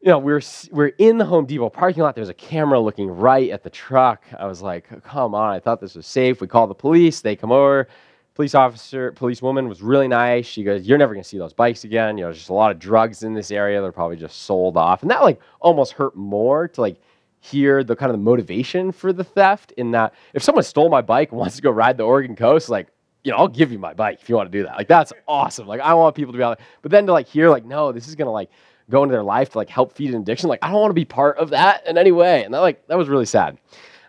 You 0.00 0.08
know, 0.08 0.18
we're, 0.18 0.40
we're 0.72 0.92
in 0.98 1.18
the 1.18 1.24
Home 1.24 1.46
Depot 1.46 1.68
parking 1.68 2.02
lot. 2.02 2.16
There's 2.16 2.30
a 2.30 2.34
camera 2.34 2.80
looking 2.80 3.08
right 3.08 3.50
at 3.50 3.62
the 3.62 3.70
truck. 3.70 4.24
I 4.36 4.46
was 4.46 4.60
like, 4.60 4.88
come 5.04 5.34
on. 5.34 5.52
I 5.52 5.60
thought 5.60 5.80
this 5.80 5.94
was 5.94 6.06
safe. 6.06 6.40
We 6.40 6.48
call 6.48 6.66
the 6.66 6.74
police. 6.74 7.20
They 7.20 7.36
come 7.36 7.52
over 7.52 7.86
police 8.34 8.54
officer, 8.54 9.12
police 9.12 9.42
woman 9.42 9.68
was 9.68 9.82
really 9.82 10.08
nice. 10.08 10.46
She 10.46 10.62
goes, 10.62 10.86
"You're 10.86 10.98
never 10.98 11.14
gonna 11.14 11.24
see 11.24 11.38
those 11.38 11.52
bikes 11.52 11.84
again. 11.84 12.16
You 12.16 12.24
know, 12.24 12.28
there's 12.28 12.38
just 12.38 12.50
a 12.50 12.54
lot 12.54 12.70
of 12.70 12.78
drugs 12.78 13.22
in 13.22 13.34
this 13.34 13.50
area. 13.50 13.80
They're 13.80 13.92
probably 13.92 14.16
just 14.16 14.42
sold 14.42 14.76
off." 14.76 15.02
And 15.02 15.10
that 15.10 15.22
like 15.22 15.40
almost 15.60 15.92
hurt 15.92 16.16
more 16.16 16.68
to 16.68 16.80
like 16.80 17.00
hear 17.40 17.82
the 17.82 17.96
kind 17.96 18.10
of 18.10 18.18
the 18.18 18.22
motivation 18.22 18.92
for 18.92 19.12
the 19.12 19.24
theft. 19.24 19.72
In 19.72 19.90
that, 19.92 20.14
if 20.34 20.42
someone 20.42 20.64
stole 20.64 20.88
my 20.88 21.02
bike 21.02 21.30
and 21.30 21.38
wants 21.38 21.56
to 21.56 21.62
go 21.62 21.70
ride 21.70 21.96
the 21.96 22.04
Oregon 22.04 22.36
coast, 22.36 22.68
like 22.68 22.88
you 23.24 23.32
know, 23.32 23.38
I'll 23.38 23.48
give 23.48 23.70
you 23.70 23.78
my 23.78 23.92
bike 23.92 24.18
if 24.22 24.28
you 24.28 24.36
want 24.36 24.50
to 24.50 24.58
do 24.58 24.64
that. 24.64 24.76
Like 24.76 24.88
that's 24.88 25.12
awesome. 25.28 25.66
Like 25.66 25.80
I 25.80 25.94
want 25.94 26.14
people 26.14 26.32
to 26.32 26.38
be 26.38 26.44
like, 26.44 26.60
but 26.82 26.90
then 26.90 27.06
to 27.06 27.12
like 27.12 27.26
hear 27.26 27.50
like, 27.50 27.64
no, 27.64 27.92
this 27.92 28.08
is 28.08 28.14
gonna 28.14 28.32
like 28.32 28.50
go 28.88 29.02
into 29.02 29.12
their 29.12 29.22
life 29.22 29.50
to 29.50 29.58
like 29.58 29.68
help 29.68 29.92
feed 29.92 30.14
an 30.14 30.20
addiction. 30.20 30.48
Like 30.48 30.60
I 30.62 30.70
don't 30.70 30.80
want 30.80 30.90
to 30.90 30.94
be 30.94 31.04
part 31.04 31.38
of 31.38 31.50
that 31.50 31.86
in 31.86 31.96
any 31.98 32.12
way. 32.12 32.44
And 32.44 32.54
that 32.54 32.60
like 32.60 32.86
that 32.88 32.98
was 32.98 33.08
really 33.08 33.26
sad. 33.26 33.58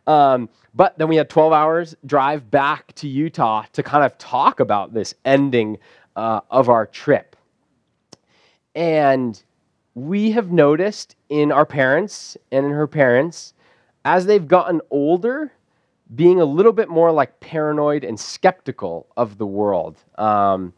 Um, 0.07 0.49
but 0.73 0.97
then 0.97 1.07
we 1.07 1.15
had 1.15 1.29
12 1.29 1.53
hours 1.53 1.95
drive 2.05 2.49
back 2.49 2.93
to 2.95 3.07
Utah 3.07 3.65
to 3.73 3.83
kind 3.83 4.03
of 4.03 4.17
talk 4.17 4.59
about 4.59 4.93
this 4.93 5.13
ending 5.25 5.77
uh, 6.15 6.41
of 6.49 6.69
our 6.69 6.85
trip. 6.85 7.35
And 8.73 9.41
we 9.95 10.31
have 10.31 10.51
noticed 10.51 11.15
in 11.29 11.51
our 11.51 11.65
parents 11.65 12.37
and 12.51 12.65
in 12.65 12.71
her 12.71 12.87
parents, 12.87 13.53
as 14.05 14.25
they've 14.25 14.47
gotten 14.47 14.81
older, 14.89 15.51
being 16.15 16.41
a 16.41 16.45
little 16.45 16.71
bit 16.73 16.89
more 16.89 17.11
like 17.11 17.39
paranoid 17.39 18.03
and 18.03 18.19
skeptical 18.19 19.07
of 19.15 19.37
the 19.37 19.45
world. 19.45 19.97
Um, 20.17 20.73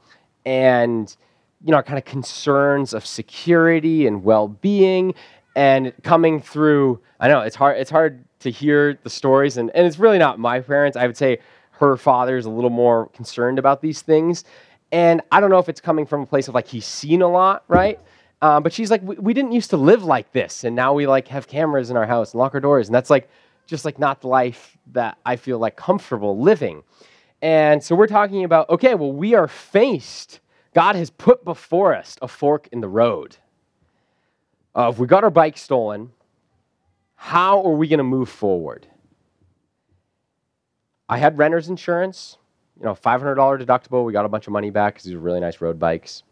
and, 0.45 1.15
you 1.63 1.71
know, 1.71 1.81
kind 1.81 1.97
of 1.97 2.05
concerns 2.05 2.93
of 2.93 3.05
security 3.05 4.05
and 4.07 4.23
well 4.23 4.47
being 4.47 5.13
and 5.55 5.93
coming 6.03 6.41
through. 6.41 6.99
I 7.19 7.27
know 7.27 7.41
it's 7.41 7.55
hard, 7.55 7.77
it's 7.77 7.91
hard 7.91 8.23
to 8.43 8.51
hear 8.51 8.97
the 9.03 9.09
stories, 9.09 9.57
and, 9.57 9.69
and 9.71 9.85
it's 9.85 9.99
really 9.99 10.17
not 10.17 10.39
my 10.39 10.59
parents. 10.59 10.95
I 10.95 11.07
would 11.07 11.17
say 11.17 11.39
her 11.71 11.97
father 11.97 12.37
is 12.37 12.45
a 12.45 12.49
little 12.49 12.69
more 12.69 13.07
concerned 13.07 13.59
about 13.59 13.81
these 13.81 14.01
things. 14.01 14.45
And 14.91 15.21
I 15.31 15.39
don't 15.39 15.49
know 15.49 15.57
if 15.57 15.69
it's 15.69 15.81
coming 15.81 16.05
from 16.05 16.21
a 16.21 16.25
place 16.25 16.47
of 16.47 16.53
like 16.53 16.67
he's 16.67 16.85
seen 16.85 17.21
a 17.21 17.27
lot, 17.27 17.63
right? 17.67 17.99
Um, 18.41 18.61
but 18.61 18.71
she's 18.71 18.91
like, 18.91 19.01
we, 19.01 19.15
we 19.15 19.33
didn't 19.33 19.53
used 19.53 19.71
to 19.71 19.77
live 19.77 20.03
like 20.03 20.31
this, 20.33 20.63
and 20.63 20.75
now 20.75 20.93
we 20.93 21.07
like 21.07 21.27
have 21.29 21.47
cameras 21.47 21.89
in 21.89 21.97
our 21.97 22.05
house 22.05 22.33
and 22.33 22.39
lock 22.39 22.53
our 22.53 22.59
doors, 22.59 22.87
and 22.87 22.95
that's 22.95 23.09
like 23.09 23.29
just 23.65 23.85
like 23.85 23.97
not 23.97 24.21
the 24.21 24.27
life 24.27 24.77
that 24.91 25.17
I 25.25 25.35
feel 25.35 25.57
like 25.57 25.75
comfortable 25.75 26.39
living. 26.39 26.83
And 27.41 27.83
so 27.83 27.95
we're 27.95 28.07
talking 28.07 28.43
about, 28.43 28.69
okay, 28.69 28.95
well, 28.95 29.11
we 29.11 29.33
are 29.33 29.47
faced. 29.47 30.39
God 30.73 30.95
has 30.95 31.09
put 31.09 31.43
before 31.43 31.95
us 31.95 32.17
a 32.21 32.27
fork 32.27 32.67
in 32.71 32.81
the 32.81 32.87
road. 32.87 33.37
Uh, 34.75 34.89
if 34.89 34.99
we 34.99 35.07
got 35.07 35.23
our 35.23 35.29
bike 35.29 35.57
stolen, 35.57 36.11
how 37.15 37.63
are 37.63 37.73
we 37.73 37.87
going 37.87 37.99
to 37.99 38.03
move 38.03 38.29
forward? 38.29 38.87
I 41.07 41.17
had 41.17 41.37
renter's 41.37 41.69
insurance, 41.69 42.37
you 42.77 42.85
know, 42.85 42.95
$500 42.95 43.35
deductible. 43.35 44.05
We 44.05 44.13
got 44.13 44.25
a 44.25 44.29
bunch 44.29 44.47
of 44.47 44.53
money 44.53 44.69
back 44.69 44.95
because 44.95 45.05
these 45.05 45.15
were 45.15 45.21
really 45.21 45.39
nice 45.39 45.61
road 45.61 45.79
bikes. 45.79 46.23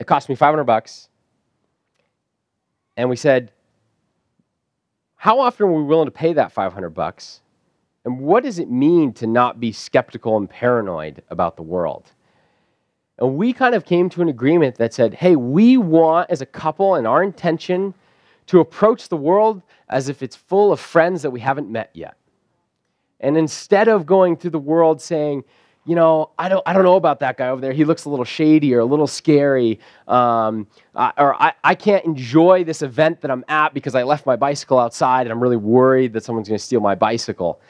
It 0.00 0.06
cost 0.06 0.28
me 0.28 0.34
500 0.34 0.64
bucks. 0.64 1.08
And 2.96 3.08
we 3.08 3.16
said, 3.16 3.52
how 5.16 5.38
often 5.38 5.66
are 5.66 5.72
we 5.72 5.82
willing 5.84 6.06
to 6.06 6.10
pay 6.10 6.32
that 6.32 6.50
500 6.52 6.90
bucks? 6.90 7.40
And 8.04 8.18
what 8.18 8.42
does 8.42 8.58
it 8.58 8.68
mean 8.68 9.12
to 9.14 9.26
not 9.26 9.60
be 9.60 9.70
skeptical 9.70 10.36
and 10.36 10.50
paranoid 10.50 11.22
about 11.30 11.56
the 11.56 11.62
world? 11.62 12.10
And 13.18 13.36
we 13.36 13.52
kind 13.52 13.76
of 13.76 13.84
came 13.84 14.10
to 14.10 14.22
an 14.22 14.28
agreement 14.28 14.76
that 14.76 14.92
said, 14.92 15.14
hey, 15.14 15.36
we 15.36 15.76
want 15.76 16.30
as 16.30 16.40
a 16.40 16.46
couple 16.46 16.96
and 16.96 17.06
our 17.06 17.22
intention 17.22 17.94
to 18.46 18.60
approach 18.60 19.08
the 19.08 19.16
world 19.16 19.62
as 19.88 20.08
if 20.08 20.22
it's 20.22 20.36
full 20.36 20.72
of 20.72 20.80
friends 20.80 21.22
that 21.22 21.30
we 21.30 21.40
haven't 21.40 21.70
met 21.70 21.90
yet. 21.94 22.16
And 23.20 23.36
instead 23.36 23.88
of 23.88 24.04
going 24.04 24.36
through 24.36 24.50
the 24.50 24.58
world 24.58 25.00
saying, 25.00 25.44
you 25.84 25.96
know, 25.96 26.30
I 26.38 26.48
don't, 26.48 26.62
I 26.66 26.72
don't 26.72 26.84
know 26.84 26.96
about 26.96 27.20
that 27.20 27.36
guy 27.36 27.48
over 27.48 27.60
there. 27.60 27.72
He 27.72 27.84
looks 27.84 28.04
a 28.04 28.10
little 28.10 28.24
shady 28.24 28.72
or 28.74 28.80
a 28.80 28.84
little 28.84 29.06
scary. 29.06 29.80
Um, 30.06 30.68
or 30.94 31.40
I, 31.40 31.54
I 31.64 31.74
can't 31.74 32.04
enjoy 32.04 32.62
this 32.62 32.82
event 32.82 33.20
that 33.22 33.30
I'm 33.30 33.44
at 33.48 33.74
because 33.74 33.94
I 33.94 34.04
left 34.04 34.24
my 34.24 34.36
bicycle 34.36 34.78
outside 34.78 35.22
and 35.22 35.32
I'm 35.32 35.42
really 35.42 35.56
worried 35.56 36.12
that 36.12 36.24
someone's 36.24 36.48
going 36.48 36.58
to 36.58 36.64
steal 36.64 36.80
my 36.80 36.94
bicycle. 36.94 37.60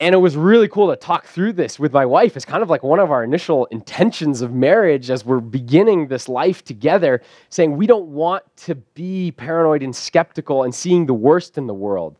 And 0.00 0.14
it 0.14 0.18
was 0.18 0.36
really 0.36 0.68
cool 0.68 0.90
to 0.90 0.96
talk 0.96 1.26
through 1.26 1.54
this 1.54 1.78
with 1.78 1.92
my 1.92 2.06
wife. 2.06 2.36
It's 2.36 2.44
kind 2.44 2.62
of 2.62 2.70
like 2.70 2.84
one 2.84 3.00
of 3.00 3.10
our 3.10 3.24
initial 3.24 3.66
intentions 3.66 4.42
of 4.42 4.52
marriage 4.52 5.10
as 5.10 5.24
we're 5.24 5.40
beginning 5.40 6.06
this 6.06 6.28
life 6.28 6.64
together, 6.64 7.20
saying 7.48 7.76
we 7.76 7.88
don't 7.88 8.06
want 8.06 8.44
to 8.58 8.76
be 8.76 9.32
paranoid 9.32 9.82
and 9.82 9.94
skeptical 9.94 10.62
and 10.62 10.72
seeing 10.72 11.06
the 11.06 11.14
worst 11.14 11.58
in 11.58 11.66
the 11.66 11.74
world. 11.74 12.16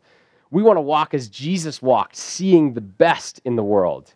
We 0.50 0.62
want 0.62 0.76
to 0.76 0.80
walk 0.80 1.14
as 1.14 1.28
Jesus 1.28 1.80
walked, 1.80 2.16
seeing 2.16 2.74
the 2.74 2.80
best 2.80 3.40
in 3.44 3.54
the 3.54 3.62
world. 3.62 4.12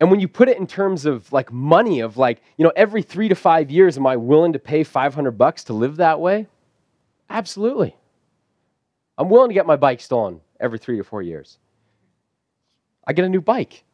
And 0.00 0.10
when 0.10 0.18
you 0.18 0.26
put 0.26 0.48
it 0.48 0.58
in 0.58 0.66
terms 0.66 1.06
of 1.06 1.32
like 1.32 1.52
money, 1.52 2.00
of 2.00 2.16
like, 2.16 2.40
you 2.56 2.64
know, 2.64 2.72
every 2.74 3.02
three 3.02 3.28
to 3.28 3.34
five 3.36 3.70
years, 3.70 3.96
am 3.96 4.06
I 4.06 4.16
willing 4.16 4.52
to 4.54 4.58
pay 4.58 4.82
500 4.82 5.32
bucks 5.32 5.64
to 5.64 5.72
live 5.72 5.96
that 5.96 6.20
way? 6.20 6.46
Absolutely. 7.30 7.94
I'm 9.18 9.28
willing 9.28 9.50
to 9.50 9.54
get 9.54 9.66
my 9.66 9.76
bike 9.76 10.00
stolen 10.00 10.40
every 10.58 10.78
three 10.78 10.96
to 10.96 11.04
four 11.04 11.22
years. 11.22 11.58
I 13.08 13.14
get 13.14 13.24
a 13.24 13.28
new 13.28 13.40
bike. 13.40 13.84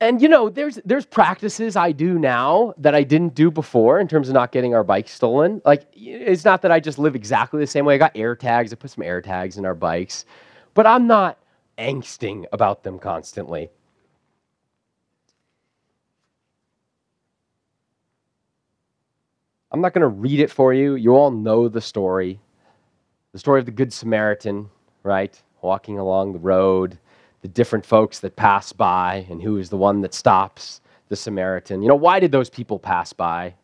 and 0.00 0.22
you 0.22 0.28
know, 0.28 0.48
there's 0.48 0.76
there's 0.84 1.04
practices 1.04 1.74
I 1.74 1.90
do 1.90 2.16
now 2.16 2.74
that 2.78 2.94
I 2.94 3.02
didn't 3.02 3.34
do 3.34 3.50
before 3.50 3.98
in 3.98 4.06
terms 4.06 4.28
of 4.28 4.34
not 4.34 4.52
getting 4.52 4.72
our 4.72 4.84
bikes 4.84 5.10
stolen. 5.10 5.60
Like 5.64 5.88
it's 5.94 6.44
not 6.44 6.62
that 6.62 6.70
I 6.70 6.78
just 6.78 7.00
live 7.00 7.16
exactly 7.16 7.58
the 7.58 7.66
same 7.66 7.84
way. 7.84 7.96
I 7.96 7.98
got 7.98 8.12
air 8.14 8.36
tags. 8.36 8.72
I 8.72 8.76
put 8.76 8.92
some 8.92 9.02
air 9.02 9.20
tags 9.20 9.58
in 9.58 9.66
our 9.66 9.74
bikes, 9.74 10.26
but 10.74 10.86
I'm 10.86 11.08
not 11.08 11.38
angsting 11.76 12.44
about 12.52 12.84
them 12.84 13.00
constantly. 13.00 13.68
I'm 19.72 19.80
not 19.80 19.92
going 19.92 20.02
to 20.02 20.06
read 20.06 20.38
it 20.38 20.52
for 20.52 20.72
you. 20.72 20.94
You 20.94 21.16
all 21.16 21.32
know 21.32 21.66
the 21.66 21.80
story 21.80 22.38
the 23.34 23.38
story 23.38 23.60
of 23.60 23.66
the 23.66 23.72
Good 23.72 23.92
Samaritan, 23.92 24.70
right? 25.02 25.38
walking 25.64 25.98
along 25.98 26.32
the 26.32 26.38
road, 26.38 26.98
the 27.42 27.48
different 27.48 27.84
folks 27.84 28.20
that 28.20 28.36
pass 28.36 28.72
by, 28.72 29.26
and 29.28 29.42
who 29.42 29.56
is 29.56 29.70
the 29.70 29.76
one 29.76 30.02
that 30.02 30.14
stops 30.14 30.80
the 31.08 31.16
Samaritan. 31.16 31.82
You 31.82 31.88
know, 31.88 31.96
why 31.96 32.20
did 32.20 32.30
those 32.30 32.50
people 32.50 32.78
pass 32.78 33.12
by? 33.12 33.54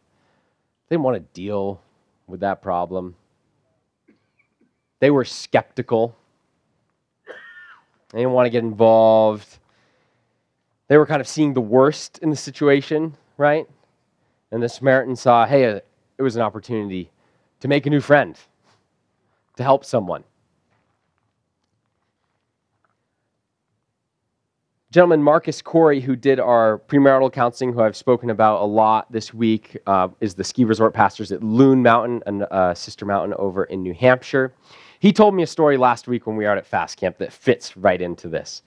They 0.88 0.96
didn't 0.96 1.04
want 1.04 1.16
to 1.18 1.40
deal 1.40 1.80
with 2.26 2.40
that 2.40 2.62
problem. 2.62 3.14
They 4.98 5.10
were 5.10 5.24
skeptical. 5.24 6.16
They 8.12 8.18
didn't 8.18 8.32
want 8.32 8.46
to 8.46 8.50
get 8.50 8.64
involved. 8.64 9.58
They 10.88 10.96
were 10.96 11.06
kind 11.06 11.20
of 11.20 11.28
seeing 11.28 11.54
the 11.54 11.60
worst 11.60 12.18
in 12.18 12.30
the 12.30 12.36
situation, 12.36 13.16
right? 13.36 13.68
And 14.50 14.62
the 14.62 14.68
Samaritan 14.68 15.14
saw, 15.14 15.46
hey, 15.46 15.66
uh, 15.66 15.80
it 16.18 16.22
was 16.22 16.34
an 16.34 16.42
opportunity 16.42 17.10
to 17.60 17.68
make 17.68 17.86
a 17.86 17.90
new 17.90 18.00
friend, 18.00 18.36
to 19.56 19.62
help 19.62 19.84
someone. 19.84 20.24
Gentleman 24.90 25.22
Marcus 25.22 25.62
Corey, 25.62 26.00
who 26.00 26.16
did 26.16 26.40
our 26.40 26.80
premarital 26.88 27.32
counseling, 27.32 27.72
who 27.72 27.80
I've 27.80 27.96
spoken 27.96 28.28
about 28.28 28.60
a 28.60 28.64
lot 28.64 29.10
this 29.12 29.32
week, 29.32 29.78
uh, 29.86 30.08
is 30.20 30.34
the 30.34 30.42
ski 30.42 30.64
resort 30.64 30.94
pastors 30.94 31.30
at 31.30 31.44
Loon 31.44 31.80
Mountain, 31.80 32.22
a 32.26 32.52
uh, 32.52 32.74
sister 32.74 33.06
mountain 33.06 33.32
over 33.38 33.64
in 33.64 33.84
New 33.84 33.94
Hampshire. 33.94 34.52
He 34.98 35.12
told 35.12 35.36
me 35.36 35.44
a 35.44 35.46
story 35.46 35.76
last 35.76 36.08
week 36.08 36.26
when 36.26 36.34
we 36.34 36.44
were 36.44 36.50
out 36.50 36.58
at 36.58 36.66
Fast 36.66 36.96
Camp 36.96 37.18
that 37.18 37.32
fits 37.32 37.76
right 37.76 38.02
into 38.02 38.28
this. 38.28 38.62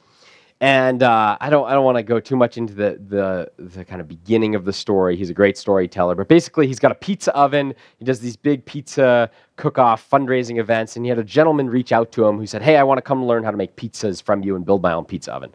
And 0.64 1.04
uh, 1.04 1.38
I 1.42 1.50
don't, 1.50 1.68
I 1.68 1.74
don't 1.74 1.84
want 1.84 1.98
to 1.98 2.04
go 2.04 2.22
too 2.22 2.38
much 2.38 2.58
into 2.58 2.74
the, 2.74 2.98
the, 3.10 3.52
the 3.62 3.84
kind 3.84 4.00
of 4.00 4.08
beginning 4.08 4.56
of 4.56 4.64
the 4.64 4.72
story. 4.72 5.18
He's 5.18 5.30
a 5.30 5.34
great 5.34 5.58
storyteller. 5.58 6.16
But 6.16 6.30
basically, 6.30 6.68
he's 6.68 6.80
got 6.80 6.90
a 6.90 6.96
pizza 6.96 7.36
oven. 7.36 7.74
He 8.00 8.06
does 8.06 8.22
these 8.22 8.38
big 8.38 8.64
pizza 8.64 9.30
cook 9.58 9.78
off 9.78 10.10
fundraising 10.10 10.62
events. 10.62 10.96
And 10.96 11.04
he 11.04 11.10
had 11.10 11.20
a 11.20 11.24
gentleman 11.26 11.70
reach 11.70 11.92
out 11.92 12.14
to 12.14 12.26
him 12.26 12.38
who 12.38 12.48
said, 12.48 12.62
Hey, 12.62 12.78
I 12.78 12.84
want 12.84 12.98
to 12.98 13.02
come 13.02 13.26
learn 13.26 13.44
how 13.44 13.52
to 13.52 13.58
make 13.58 13.76
pizzas 13.76 14.24
from 14.24 14.42
you 14.42 14.56
and 14.56 14.66
build 14.66 14.82
my 14.82 14.94
own 14.94 15.04
pizza 15.04 15.34
oven. 15.34 15.54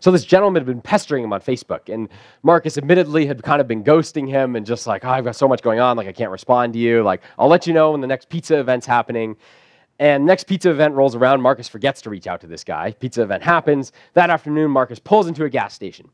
So 0.00 0.10
this 0.10 0.24
gentleman 0.24 0.62
had 0.62 0.66
been 0.66 0.82
pestering 0.82 1.22
him 1.22 1.32
on 1.32 1.40
Facebook. 1.40 1.88
And 1.94 2.08
Marcus 2.42 2.76
admittedly 2.76 3.26
had 3.26 3.44
kind 3.44 3.60
of 3.60 3.68
been 3.68 3.84
ghosting 3.84 4.26
him 4.26 4.56
and 4.56 4.66
just 4.66 4.88
like, 4.88 5.04
oh, 5.04 5.10
I've 5.10 5.24
got 5.24 5.36
so 5.36 5.46
much 5.46 5.62
going 5.62 5.78
on. 5.78 5.96
Like, 5.96 6.08
I 6.08 6.12
can't 6.12 6.32
respond 6.32 6.72
to 6.72 6.80
you. 6.80 7.04
Like, 7.04 7.22
I'll 7.38 7.46
let 7.46 7.68
you 7.68 7.74
know 7.74 7.92
when 7.92 8.00
the 8.00 8.08
next 8.08 8.28
pizza 8.28 8.58
event's 8.58 8.86
happening. 8.86 9.36
And 9.98 10.24
next 10.24 10.44
pizza 10.44 10.70
event 10.70 10.94
rolls 10.94 11.16
around, 11.16 11.42
Marcus 11.42 11.68
forgets 11.68 12.00
to 12.02 12.10
reach 12.10 12.26
out 12.26 12.40
to 12.42 12.46
this 12.46 12.62
guy. 12.62 12.92
Pizza 12.92 13.22
event 13.22 13.42
happens. 13.42 13.92
That 14.14 14.30
afternoon, 14.30 14.70
Marcus 14.70 14.98
pulls 14.98 15.26
into 15.26 15.44
a 15.44 15.50
gas 15.50 15.74
station. 15.74 16.08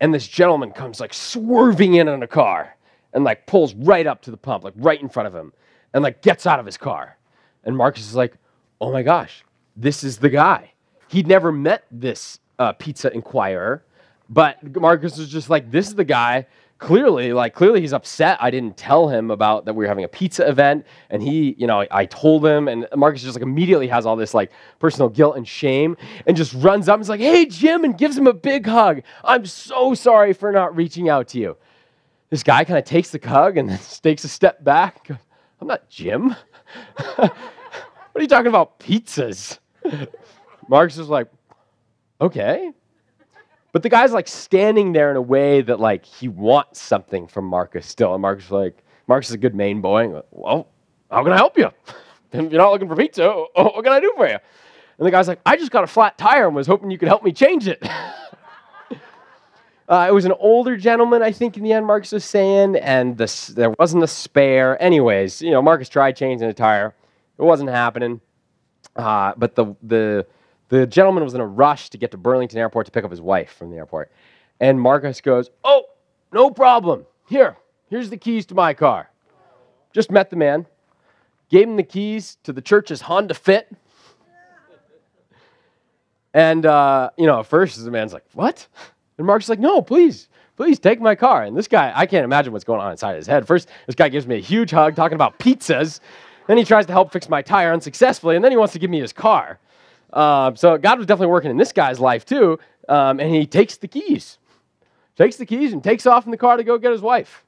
And 0.00 0.12
this 0.12 0.26
gentleman 0.26 0.72
comes 0.72 1.00
like 1.00 1.14
swerving 1.14 1.94
in 1.94 2.08
on 2.08 2.22
a 2.22 2.26
car 2.26 2.76
and 3.12 3.24
like 3.24 3.46
pulls 3.46 3.74
right 3.74 4.06
up 4.06 4.22
to 4.22 4.30
the 4.30 4.36
pump, 4.36 4.64
like 4.64 4.74
right 4.76 5.00
in 5.00 5.08
front 5.08 5.26
of 5.26 5.34
him, 5.34 5.52
and 5.94 6.02
like 6.02 6.20
gets 6.20 6.46
out 6.46 6.60
of 6.60 6.66
his 6.66 6.76
car. 6.76 7.16
And 7.64 7.76
Marcus 7.76 8.06
is 8.06 8.14
like, 8.14 8.34
oh 8.80 8.92
my 8.92 9.02
gosh, 9.02 9.44
this 9.76 10.04
is 10.04 10.18
the 10.18 10.28
guy. 10.28 10.72
He'd 11.08 11.26
never 11.26 11.52
met 11.52 11.84
this 11.90 12.40
uh, 12.58 12.72
pizza 12.72 13.12
inquirer, 13.12 13.84
but 14.28 14.76
Marcus 14.76 15.16
was 15.16 15.28
just 15.28 15.48
like, 15.48 15.70
this 15.70 15.86
is 15.86 15.94
the 15.94 16.04
guy 16.04 16.46
clearly 16.78 17.32
like 17.32 17.54
clearly 17.54 17.80
he's 17.80 17.92
upset. 17.92 18.38
I 18.40 18.50
didn't 18.50 18.76
tell 18.76 19.08
him 19.08 19.30
about 19.30 19.64
that 19.64 19.74
we 19.74 19.84
were 19.84 19.88
having 19.88 20.04
a 20.04 20.08
pizza 20.08 20.48
event. 20.48 20.86
And 21.10 21.22
he 21.22 21.54
you 21.58 21.66
know 21.66 21.86
i 21.90 22.04
told 22.06 22.44
him 22.44 22.68
and 22.68 22.86
marcus 22.94 23.22
just 23.22 23.34
like 23.34 23.42
immediately 23.42 23.88
has 23.88 24.06
all 24.06 24.16
this 24.16 24.34
like 24.34 24.50
personal 24.78 25.08
guilt 25.08 25.36
and 25.36 25.46
shame 25.46 25.96
and 26.26 26.36
just 26.36 26.52
runs 26.54 26.88
up 26.88 26.94
and 26.94 27.02
is 27.02 27.08
like 27.08 27.20
hey 27.20 27.46
jim 27.46 27.84
and 27.84 27.96
gives 27.96 28.16
him 28.16 28.26
a 28.26 28.34
big 28.34 28.66
hug. 28.66 29.02
I'm 29.24 29.46
so 29.46 29.94
sorry 29.94 30.32
for 30.32 30.52
not 30.52 30.76
reaching 30.76 31.08
out 31.08 31.28
to 31.28 31.38
you. 31.38 31.56
This 32.30 32.42
guy 32.42 32.64
kind 32.64 32.78
of 32.78 32.84
takes 32.84 33.10
the 33.10 33.20
hug 33.26 33.56
and 33.56 33.68
then 33.68 33.78
takes 34.02 34.24
a 34.24 34.28
step 34.28 34.62
back. 34.64 35.08
I'm 35.60 35.68
not 35.68 35.88
jim. 35.88 36.34
What 38.16 38.20
are 38.20 38.22
you 38.22 38.28
talking 38.28 38.46
about 38.46 38.78
pizzas? 38.80 39.58
Marcus 40.70 40.96
is 40.96 41.10
like 41.10 41.28
okay 42.18 42.72
but 43.76 43.82
the 43.82 43.90
guy's 43.90 44.14
like 44.14 44.26
standing 44.26 44.94
there 44.94 45.10
in 45.10 45.18
a 45.18 45.20
way 45.20 45.60
that 45.60 45.78
like 45.78 46.06
he 46.06 46.28
wants 46.28 46.80
something 46.80 47.26
from 47.26 47.44
Marcus 47.44 47.86
still. 47.86 48.14
And 48.14 48.22
Marcus 48.22 48.46
is 48.46 48.50
like, 48.50 48.82
Marcus 49.06 49.28
is 49.28 49.34
a 49.34 49.36
good 49.36 49.54
Maine 49.54 49.82
boy. 49.82 50.08
Like, 50.08 50.24
well, 50.30 50.68
how 51.10 51.22
can 51.22 51.34
I 51.34 51.36
help 51.36 51.58
you? 51.58 51.68
if 52.32 52.50
you're 52.50 52.52
not 52.52 52.72
looking 52.72 52.88
for 52.88 52.96
pizza, 52.96 53.30
what 53.54 53.84
can 53.84 53.92
I 53.92 54.00
do 54.00 54.14
for 54.16 54.26
you? 54.26 54.38
And 54.96 55.06
the 55.06 55.10
guy's 55.10 55.28
like, 55.28 55.40
I 55.44 55.58
just 55.58 55.72
got 55.72 55.84
a 55.84 55.86
flat 55.86 56.16
tire 56.16 56.46
and 56.46 56.56
was 56.56 56.66
hoping 56.66 56.90
you 56.90 56.96
could 56.96 57.08
help 57.08 57.22
me 57.22 57.32
change 57.32 57.68
it. 57.68 57.86
uh, 59.90 60.06
it 60.08 60.14
was 60.14 60.24
an 60.24 60.32
older 60.38 60.78
gentleman, 60.78 61.22
I 61.22 61.30
think, 61.30 61.58
in 61.58 61.62
the 61.62 61.74
end, 61.74 61.84
Marcus 61.84 62.12
was 62.12 62.24
saying, 62.24 62.76
and 62.76 63.18
the, 63.18 63.52
there 63.54 63.74
wasn't 63.78 64.04
a 64.04 64.08
spare. 64.08 64.82
Anyways, 64.82 65.42
you 65.42 65.50
know, 65.50 65.60
Marcus 65.60 65.90
tried 65.90 66.16
changing 66.16 66.48
the 66.48 66.54
tire. 66.54 66.94
It 67.38 67.42
wasn't 67.42 67.68
happening. 67.68 68.22
Uh, 68.96 69.34
but 69.36 69.54
the, 69.54 69.76
the, 69.82 70.26
the 70.68 70.86
gentleman 70.86 71.22
was 71.24 71.34
in 71.34 71.40
a 71.40 71.46
rush 71.46 71.90
to 71.90 71.98
get 71.98 72.10
to 72.10 72.16
Burlington 72.16 72.58
Airport 72.58 72.86
to 72.86 72.92
pick 72.92 73.04
up 73.04 73.10
his 73.10 73.20
wife 73.20 73.52
from 73.52 73.70
the 73.70 73.76
airport. 73.76 74.10
And 74.60 74.80
Marcus 74.80 75.20
goes, 75.20 75.50
Oh, 75.64 75.84
no 76.32 76.50
problem. 76.50 77.06
Here, 77.28 77.56
here's 77.88 78.10
the 78.10 78.16
keys 78.16 78.46
to 78.46 78.54
my 78.54 78.74
car. 78.74 79.10
Just 79.92 80.10
met 80.10 80.30
the 80.30 80.36
man, 80.36 80.66
gave 81.50 81.68
him 81.68 81.76
the 81.76 81.82
keys 81.82 82.38
to 82.44 82.52
the 82.52 82.60
church's 82.60 83.02
Honda 83.02 83.34
Fit. 83.34 83.68
And, 86.34 86.66
uh, 86.66 87.10
you 87.16 87.26
know, 87.26 87.40
at 87.40 87.46
first 87.46 87.82
the 87.82 87.90
man's 87.90 88.12
like, 88.12 88.24
What? 88.34 88.66
And 89.18 89.26
Marcus 89.26 89.46
is 89.46 89.50
like, 89.50 89.60
No, 89.60 89.80
please, 89.80 90.28
please 90.56 90.78
take 90.78 91.00
my 91.00 91.14
car. 91.14 91.44
And 91.44 91.56
this 91.56 91.68
guy, 91.68 91.92
I 91.94 92.06
can't 92.06 92.24
imagine 92.24 92.52
what's 92.52 92.64
going 92.64 92.80
on 92.80 92.90
inside 92.90 93.16
his 93.16 93.26
head. 93.26 93.46
First, 93.46 93.68
this 93.86 93.94
guy 93.94 94.08
gives 94.08 94.26
me 94.26 94.36
a 94.36 94.40
huge 94.40 94.70
hug 94.70 94.96
talking 94.96 95.14
about 95.14 95.38
pizzas. 95.38 96.00
Then 96.46 96.58
he 96.58 96.64
tries 96.64 96.86
to 96.86 96.92
help 96.92 97.12
fix 97.12 97.28
my 97.28 97.42
tire 97.42 97.72
unsuccessfully. 97.72 98.36
And 98.36 98.44
then 98.44 98.52
he 98.52 98.56
wants 98.56 98.72
to 98.74 98.78
give 98.78 98.90
me 98.90 99.00
his 99.00 99.12
car. 99.12 99.58
Uh, 100.12 100.54
so 100.54 100.78
God 100.78 100.98
was 100.98 101.06
definitely 101.06 101.32
working 101.32 101.50
in 101.50 101.56
this 101.56 101.72
guy's 101.72 102.00
life 102.00 102.24
too. 102.24 102.58
Um, 102.88 103.20
and 103.20 103.34
he 103.34 103.46
takes 103.46 103.76
the 103.76 103.88
keys, 103.88 104.38
takes 105.16 105.36
the 105.36 105.46
keys 105.46 105.72
and 105.72 105.82
takes 105.82 106.06
off 106.06 106.24
in 106.24 106.30
the 106.30 106.36
car 106.36 106.56
to 106.56 106.64
go 106.64 106.78
get 106.78 106.92
his 106.92 107.00
wife. 107.00 107.44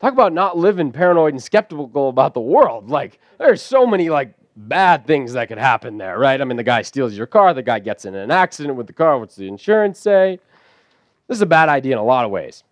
Talk 0.00 0.12
about 0.12 0.32
not 0.32 0.58
living 0.58 0.92
paranoid 0.92 1.32
and 1.32 1.42
skeptical 1.42 2.08
about 2.08 2.34
the 2.34 2.40
world. 2.40 2.90
Like, 2.90 3.18
there's 3.38 3.62
so 3.62 3.86
many 3.86 4.10
like 4.10 4.34
bad 4.56 5.06
things 5.06 5.32
that 5.34 5.48
could 5.48 5.58
happen 5.58 5.96
there, 5.96 6.18
right? 6.18 6.40
I 6.40 6.44
mean, 6.44 6.56
the 6.56 6.62
guy 6.62 6.82
steals 6.82 7.14
your 7.14 7.26
car, 7.26 7.54
the 7.54 7.62
guy 7.62 7.78
gets 7.78 8.04
in 8.04 8.14
an 8.14 8.30
accident 8.30 8.76
with 8.76 8.86
the 8.86 8.92
car. 8.92 9.18
What's 9.18 9.36
the 9.36 9.48
insurance 9.48 9.98
say? 9.98 10.38
This 11.28 11.36
is 11.36 11.42
a 11.42 11.46
bad 11.46 11.68
idea 11.68 11.92
in 11.92 11.98
a 11.98 12.04
lot 12.04 12.24
of 12.24 12.30
ways. 12.30 12.62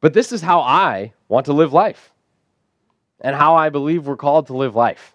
But 0.00 0.14
this 0.14 0.32
is 0.32 0.40
how 0.40 0.60
I 0.60 1.12
want 1.28 1.46
to 1.46 1.52
live 1.52 1.72
life 1.72 2.11
and 3.22 3.34
how 3.34 3.54
I 3.54 3.70
believe 3.70 4.06
we're 4.06 4.16
called 4.16 4.48
to 4.48 4.56
live 4.56 4.74
life. 4.74 5.14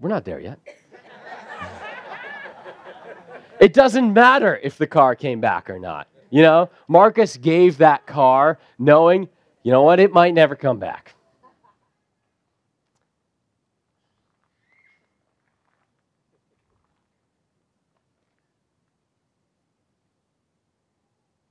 We're 0.00 0.08
not 0.08 0.24
there 0.24 0.40
yet. 0.40 0.58
it 3.60 3.72
doesn't 3.72 4.12
matter 4.12 4.58
if 4.62 4.78
the 4.78 4.86
car 4.86 5.14
came 5.14 5.40
back 5.40 5.68
or 5.68 5.78
not. 5.78 6.08
You 6.30 6.42
know, 6.42 6.70
Marcus 6.88 7.36
gave 7.36 7.78
that 7.78 8.06
car 8.06 8.58
knowing, 8.78 9.28
you 9.62 9.72
know 9.72 9.82
what, 9.82 10.00
it 10.00 10.12
might 10.12 10.34
never 10.34 10.56
come 10.56 10.78
back. 10.78 11.14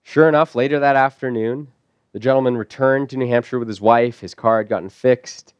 Sure 0.04 0.30
enough, 0.30 0.54
later 0.54 0.80
that 0.80 0.96
afternoon, 0.96 1.73
the 2.14 2.20
gentleman 2.20 2.56
returned 2.56 3.10
to 3.10 3.18
New 3.18 3.28
Hampshire 3.28 3.60
with 3.60 3.68
his 3.68 3.82
wife. 3.82 4.20
His 4.20 4.34
car 4.34 4.60
had 4.60 4.70
gotten 4.70 4.90
fixed, 4.90 5.54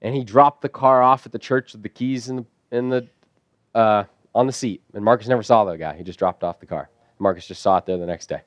and 0.00 0.14
he 0.14 0.24
dropped 0.24 0.62
the 0.62 0.68
car 0.68 1.02
off 1.02 1.26
at 1.26 1.32
the 1.32 1.38
church 1.38 1.72
with 1.72 1.82
the 1.82 1.88
keys 1.88 2.28
in 2.28 2.36
the, 2.36 2.44
in 2.70 2.88
the, 2.88 3.06
uh, 3.74 4.04
on 4.34 4.46
the 4.46 4.52
seat. 4.52 4.82
And 4.94 5.04
Marcus 5.04 5.28
never 5.28 5.42
saw 5.42 5.64
the 5.64 5.76
guy. 5.76 5.94
He 5.94 6.02
just 6.02 6.18
dropped 6.18 6.42
off 6.42 6.60
the 6.60 6.66
car. 6.66 6.88
Marcus 7.18 7.46
just 7.46 7.62
saw 7.62 7.76
it 7.76 7.86
there 7.86 7.98
the 7.98 8.06
next 8.06 8.28
day. 8.28 8.40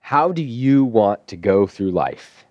How 0.00 0.32
do 0.32 0.42
you 0.42 0.84
want 0.84 1.26
to 1.28 1.36
go 1.36 1.66
through 1.66 1.92
life? 1.92 2.44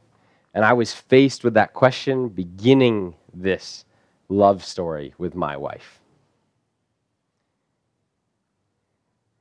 And 0.54 0.64
I 0.66 0.74
was 0.74 0.94
faced 0.94 1.44
with 1.44 1.54
that 1.56 1.74
question 1.74 2.30
beginning 2.30 3.16
this 3.34 3.86
love 4.30 4.64
story 4.64 5.14
with 5.18 5.36
my 5.36 5.58
wife. 5.58 6.00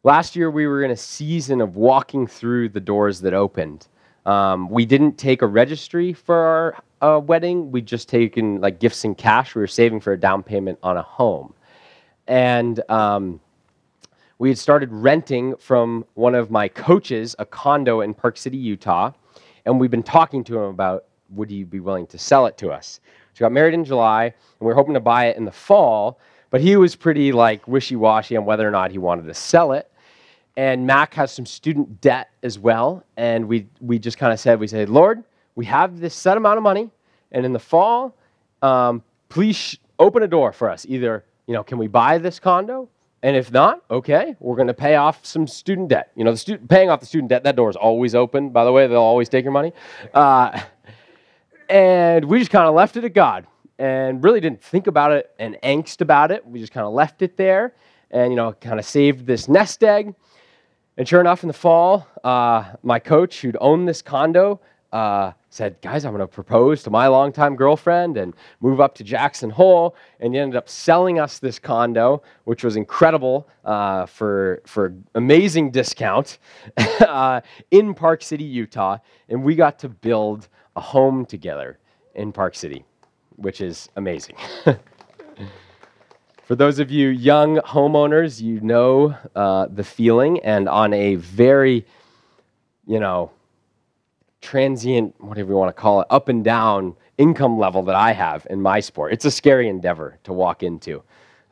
Last 0.05 0.35
year, 0.35 0.51
we 0.51 0.67
were 0.67 0.83
in 0.83 0.91
a 0.91 0.97
season 0.97 1.61
of 1.61 1.77
walking 1.77 2.27
through 2.27 2.71
the 2.71 2.81
doors 2.81 3.21
that 3.21 3.35
opened. 3.35 3.87
Um, 4.27 4.69
we 4.69 4.85
didn't 4.85 5.17
take 5.17 5.43
a 5.43 5.47
registry 5.47 6.13
for 6.13 6.35
our 6.35 7.17
uh, 7.17 7.21
wedding. 7.21 7.71
We 7.71 7.83
just 7.83 8.09
taken 8.09 8.61
like 8.61 8.81
gifts 8.81 9.05
and 9.05 9.17
cash. 9.17 9.55
We 9.55 9.61
were 9.61 9.69
saving 9.69 10.01
for 10.01 10.13
a 10.13 10.19
down 10.19 10.43
payment 10.43 10.81
on 10.83 10.97
a 10.97 11.03
home, 11.03 11.55
and 12.27 12.83
um, 12.91 13.41
we 14.41 14.49
had 14.49 14.59
started 14.59 14.91
renting 14.91 15.55
from 15.59 16.05
one 16.15 16.35
of 16.35 16.51
my 16.51 16.67
coaches 16.67 17.37
a 17.39 17.47
condo 17.47 18.01
in 18.01 18.13
Park 18.13 18.37
City, 18.37 18.57
Utah, 18.57 19.13
and 19.67 19.79
we've 19.79 19.93
been 19.93 20.03
talking 20.03 20.43
to 20.45 20.59
him 20.59 20.65
about 20.65 21.05
would 21.31 21.49
he 21.49 21.63
be 21.63 21.79
willing 21.79 22.09
to 22.09 22.19
sell 22.19 22.47
it 22.47 22.59
to 22.59 22.73
us. 22.73 22.99
So 23.35 23.39
we 23.39 23.45
got 23.45 23.53
married 23.53 23.75
in 23.75 23.85
July, 23.85 24.25
and 24.25 24.35
we 24.59 24.67
were 24.67 24.75
hoping 24.75 24.95
to 24.95 25.01
buy 25.01 25.27
it 25.27 25.37
in 25.37 25.45
the 25.45 25.53
fall, 25.53 26.19
but 26.51 26.61
he 26.61 26.75
was 26.75 26.97
pretty 26.97 27.31
like 27.31 27.69
wishy-washy 27.69 28.37
on 28.37 28.45
whether 28.45 28.67
or 28.67 28.73
not 28.73 28.91
he 28.91 28.99
wanted 28.99 29.27
to 29.27 29.35
sell 29.35 29.71
it. 29.71 29.89
And 30.57 30.87
Mac 30.87 31.15
has 31.15 31.33
some 31.33 31.47
student 31.47 32.01
debt 32.01 32.31
as 32.43 32.59
well. 32.59 33.05
And 33.17 33.49
we, 33.49 33.67
we 33.81 33.99
just 33.99 34.19
kind 34.19 34.33
of 34.33 34.41
said, 34.41 34.61
we 34.61 34.67
said, 34.67 34.89
Lord, 34.89 35.25
we 35.55 35.65
have 35.67 36.01
this 36.01 36.15
set 36.15 36.37
amount 36.37 36.57
of 36.57 36.63
money, 36.63 36.91
and 37.31 37.45
in 37.45 37.53
the 37.53 37.59
fall, 37.59 38.15
um, 38.63 39.03
please 39.29 39.57
sh- 39.57 39.77
open 39.99 40.23
a 40.23 40.29
door 40.29 40.53
for 40.53 40.69
us. 40.69 40.87
Either, 40.89 41.25
you 41.47 41.55
know, 41.55 41.63
can 41.63 41.79
we 41.79 41.89
buy 41.89 42.19
this 42.19 42.39
condo? 42.39 42.89
And 43.25 43.37
if 43.37 43.53
not, 43.53 43.83
okay, 43.91 44.35
we're 44.41 44.57
going 44.57 44.69
to 44.69 44.75
pay 44.75 44.97
off 44.97 45.25
some 45.25 45.47
student 45.47 45.89
debt. 45.89 46.11
You 46.17 46.25
know, 46.25 46.33
the 46.33 46.37
student 46.37 46.69
paying 46.69 46.91
off 46.91 46.99
the 46.99 47.07
student 47.07 47.29
debt, 47.29 47.45
that 47.45 47.55
door 47.55 47.71
is 47.71 47.77
always 47.77 48.15
open. 48.17 48.51
By 48.51 48.65
the 48.65 48.73
way, 48.73 48.89
they'll 48.89 48.99
always 48.99 49.29
take 49.29 49.45
your 49.45 49.53
money. 49.53 49.73
Uh, 50.13 50.61
and 51.69 52.25
we 52.25 52.41
just 52.41 52.51
kind 52.51 52.67
of 52.67 52.75
left 52.75 52.97
it 52.97 53.05
at 53.05 53.15
God 53.15 53.47
and 53.79 54.25
really 54.25 54.41
didn't 54.41 54.63
think 54.63 54.89
about 54.89 55.13
it 55.13 55.31
and 55.39 55.57
angst 55.63 56.01
about 56.01 56.33
it. 56.33 56.45
We 56.45 56.59
just 56.59 56.73
kind 56.73 56.85
of 56.85 56.93
left 56.93 57.23
it 57.23 57.37
there 57.37 57.75
and, 58.11 58.33
you 58.33 58.37
know, 58.37 58.55
kind 58.55 58.81
of 58.81 58.85
saved 58.85 59.25
this 59.25 59.49
nest 59.49 59.85
egg. 59.85 60.15
And 60.97 61.09
sure 61.09 61.21
enough, 61.21 61.43
in 61.43 61.49
the 61.49 61.55
fall, 61.55 62.07
uh, 62.23 62.75
my 62.83 62.99
coach, 62.99 63.41
who'd 63.41 63.57
owned 63.61 63.89
this 63.89 64.03
condo, 64.03 64.61
uh, 64.93 65.33
said, 65.49 65.81
Guys, 65.81 66.05
I'm 66.05 66.13
going 66.13 66.21
to 66.21 66.27
propose 66.27 66.83
to 66.83 66.91
my 66.91 67.07
longtime 67.07 67.57
girlfriend 67.57 68.19
and 68.19 68.35
move 68.61 68.79
up 68.79 68.95
to 68.97 69.05
Jackson 69.05 69.49
Hole. 69.49 69.97
And 70.21 70.35
he 70.35 70.41
ended 70.41 70.57
up 70.57 70.69
selling 70.69 71.19
us 71.19 71.39
this 71.39 71.59
condo, 71.59 72.23
which 72.45 72.63
was 72.63 72.77
incredible 72.77 73.49
uh, 73.65 74.05
for, 74.05 74.61
for 74.67 74.95
amazing 75.15 75.71
discount 75.71 76.39
uh, 76.77 77.41
in 77.71 77.95
Park 77.95 78.23
City, 78.23 78.45
Utah. 78.45 78.99
And 79.31 79.43
we 79.43 79.55
got 79.55 79.79
to 79.81 79.89
build 79.89 80.49
a 80.77 80.81
home 80.81 81.25
together 81.25 81.79
in 82.15 82.33
Park 82.33 82.55
City, 82.55 82.85
which 83.37 83.63
is 83.63 83.89
amazing. 83.97 84.37
For 86.45 86.57
those 86.57 86.81
of 86.81 86.91
you 86.91 87.09
young 87.09 87.59
homeowners, 87.59 88.41
you 88.41 88.61
know 88.61 89.17
uh, 89.37 89.69
the 89.71 89.85
feeling, 89.85 90.41
and 90.41 90.69
on 90.69 90.93
a 90.93 91.15
very, 91.15 91.87
you 92.85 92.99
know, 92.99 93.31
transient, 94.41 95.15
whatever 95.21 95.53
you 95.53 95.57
want 95.57 95.69
to 95.75 95.81
call 95.81 96.01
it, 96.01 96.09
up 96.11 96.29
and 96.29 96.43
down 96.43 96.97
income 97.17 97.59
level 97.59 97.85
that 97.85 97.95
I 97.95 98.13
have 98.13 98.45
in 98.51 98.61
my 98.61 98.81
sport, 98.81 99.13
it's 99.13 99.25
a 99.25 99.31
scary 99.31 99.69
endeavor 99.69 100.19
to 100.25 100.33
walk 100.33 100.65
into. 100.65 101.05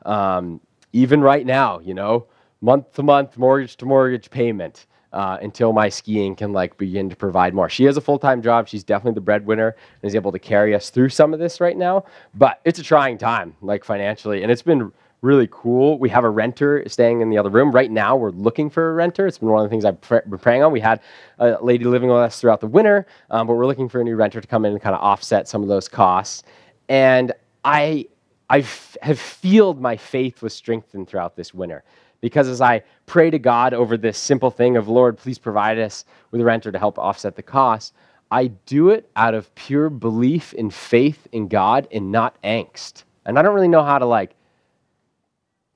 Um, 0.05 0.59
even 0.91 1.21
right 1.21 1.45
now, 1.45 1.79
you 1.79 1.93
know, 1.93 2.27
month 2.59 2.93
to 2.95 3.03
month, 3.03 3.37
mortgage 3.37 3.77
to 3.77 3.85
mortgage 3.85 4.29
payment 4.29 4.87
uh, 5.13 5.37
until 5.41 5.73
my 5.73 5.89
skiing 5.89 6.35
can 6.35 6.53
like 6.53 6.77
begin 6.77 7.09
to 7.09 7.15
provide 7.15 7.53
more. 7.53 7.69
She 7.69 7.83
has 7.85 7.97
a 7.97 8.01
full 8.01 8.19
time 8.19 8.41
job. 8.41 8.67
She's 8.67 8.83
definitely 8.83 9.15
the 9.15 9.21
breadwinner 9.21 9.75
and 10.01 10.09
is 10.09 10.15
able 10.15 10.31
to 10.31 10.39
carry 10.39 10.73
us 10.73 10.89
through 10.89 11.09
some 11.09 11.33
of 11.33 11.39
this 11.39 11.59
right 11.59 11.77
now. 11.77 12.05
But 12.33 12.61
it's 12.65 12.79
a 12.79 12.83
trying 12.83 13.17
time, 13.17 13.55
like 13.61 13.83
financially, 13.83 14.43
and 14.43 14.51
it's 14.51 14.61
been 14.61 14.91
really 15.21 15.47
cool. 15.51 15.99
We 15.99 16.09
have 16.09 16.23
a 16.23 16.29
renter 16.29 16.83
staying 16.87 17.21
in 17.21 17.29
the 17.29 17.37
other 17.37 17.49
room 17.49 17.71
right 17.71 17.91
now. 17.91 18.15
We're 18.15 18.31
looking 18.31 18.69
for 18.69 18.89
a 18.89 18.93
renter. 18.93 19.27
It's 19.27 19.37
been 19.37 19.49
one 19.49 19.63
of 19.63 19.69
the 19.69 19.69
things 19.69 19.85
I've 19.85 20.01
pr- 20.01 20.27
been 20.27 20.39
praying 20.39 20.63
on. 20.63 20.71
We 20.71 20.79
had 20.79 20.99
a 21.37 21.57
lady 21.61 21.85
living 21.85 22.09
with 22.09 22.17
us 22.17 22.41
throughout 22.41 22.59
the 22.59 22.67
winter, 22.67 23.05
um, 23.29 23.45
but 23.47 23.53
we're 23.53 23.67
looking 23.67 23.87
for 23.87 24.01
a 24.01 24.03
new 24.03 24.15
renter 24.15 24.41
to 24.41 24.47
come 24.47 24.65
in 24.65 24.71
and 24.71 24.81
kind 24.81 24.95
of 24.95 25.01
offset 25.01 25.47
some 25.47 25.61
of 25.61 25.69
those 25.69 25.87
costs. 25.87 26.43
And 26.89 27.33
I 27.63 28.07
I 28.49 28.65
have 29.01 29.19
feel 29.19 29.73
my 29.75 29.95
faith 29.95 30.41
was 30.41 30.53
strengthened 30.53 31.07
throughout 31.07 31.37
this 31.37 31.53
winter 31.53 31.83
because 32.21 32.47
as 32.47 32.61
I 32.61 32.83
pray 33.07 33.29
to 33.29 33.39
God 33.39 33.73
over 33.73 33.97
this 33.97 34.17
simple 34.17 34.51
thing 34.51 34.77
of, 34.77 34.87
Lord, 34.87 35.17
please 35.17 35.37
provide 35.37 35.77
us 35.79 36.05
with 36.29 36.39
a 36.39 36.45
renter 36.45 36.71
to 36.71 36.79
help 36.79 36.97
offset 36.97 37.35
the 37.35 37.43
cost, 37.43 37.93
I 38.29 38.47
do 38.47 38.89
it 38.91 39.09
out 39.15 39.33
of 39.33 39.53
pure 39.55 39.89
belief 39.89 40.53
in 40.53 40.69
faith 40.69 41.27
in 41.31 41.47
God 41.49 41.87
and 41.91 42.11
not 42.11 42.41
angst. 42.43 43.03
And 43.25 43.37
I 43.37 43.41
don't 43.41 43.53
really 43.53 43.67
know 43.67 43.83
how 43.83 43.99
to 43.99 44.05
like 44.05 44.35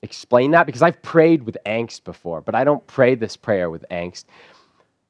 explain 0.02 0.52
that 0.52 0.64
because 0.64 0.82
I've 0.82 1.02
prayed 1.02 1.42
with 1.42 1.58
angst 1.66 2.04
before, 2.04 2.40
but 2.40 2.54
I 2.54 2.64
don't 2.64 2.86
pray 2.86 3.14
this 3.14 3.36
prayer 3.36 3.68
with 3.68 3.84
angst. 3.90 4.24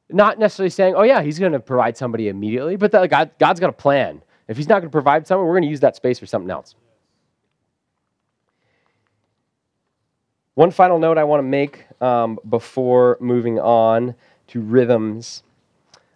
Not 0.09 0.39
necessarily 0.39 0.70
saying, 0.70 0.95
oh, 0.97 1.03
yeah, 1.03 1.22
he's 1.22 1.39
going 1.39 1.53
to 1.53 1.61
provide 1.61 1.97
somebody 1.97 2.28
immediately, 2.28 2.76
but 2.76 2.93
God, 2.93 3.30
God's 3.39 3.61
got 3.61 3.70
a 3.70 3.72
plan. 3.72 4.22
If 4.49 4.57
he's 4.57 4.68
not 4.68 4.80
going 4.80 4.89
to 4.89 4.93
provide 4.93 5.26
someone, 5.26 5.47
we're 5.47 5.55
going 5.55 5.64
to 5.64 5.68
use 5.68 5.80
that 5.80 5.97
space 5.97 6.18
for 6.18 6.26
something 6.26 6.51
else. 6.51 6.76
One 10.57 10.70
final 10.70 10.98
note 10.98 11.18
I 11.18 11.24
want 11.24 11.40
to 11.40 11.46
make 11.46 11.84
um, 12.00 12.38
before 12.48 13.18
moving 13.20 13.61
on 13.61 14.14
to 14.46 14.62
rhythms. 14.62 15.42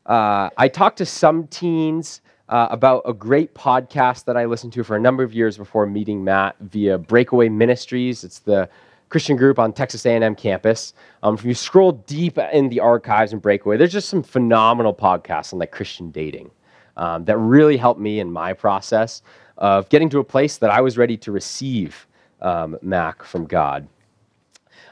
Uh, 0.06 0.48
I 0.56 0.66
talked 0.66 0.96
to 0.96 1.04
some 1.04 1.46
teens 1.48 2.22
uh, 2.48 2.68
about 2.70 3.02
a 3.04 3.12
great 3.12 3.52
podcast 3.54 4.24
that 4.24 4.38
I 4.38 4.46
listened 4.46 4.72
to 4.72 4.82
for 4.82 4.96
a 4.96 4.98
number 4.98 5.22
of 5.22 5.34
years 5.34 5.58
before 5.58 5.84
meeting 5.84 6.24
Mac 6.24 6.58
via 6.60 6.96
Breakaway 6.96 7.50
Ministries. 7.50 8.24
It's 8.24 8.38
the 8.38 8.70
Christian 9.10 9.36
group 9.36 9.58
on 9.58 9.74
Texas 9.74 10.06
A&M 10.06 10.34
campus. 10.36 10.94
Um, 11.22 11.34
if 11.34 11.44
you 11.44 11.52
scroll 11.52 11.92
deep 11.92 12.38
in 12.38 12.70
the 12.70 12.80
archives 12.80 13.34
and 13.34 13.42
Breakaway, 13.42 13.76
there's 13.76 13.92
just 13.92 14.08
some 14.08 14.22
phenomenal 14.22 14.94
podcasts 14.94 15.52
on 15.52 15.58
like 15.58 15.70
Christian 15.70 16.10
dating 16.10 16.50
um, 16.96 17.26
that 17.26 17.36
really 17.36 17.76
helped 17.76 18.00
me 18.00 18.20
in 18.20 18.32
my 18.32 18.54
process 18.54 19.20
of 19.58 19.86
getting 19.90 20.08
to 20.08 20.18
a 20.18 20.24
place 20.24 20.56
that 20.56 20.70
I 20.70 20.80
was 20.80 20.96
ready 20.96 21.18
to 21.18 21.30
receive 21.30 22.06
um, 22.40 22.78
Mac 22.80 23.22
from 23.22 23.44
God. 23.44 23.86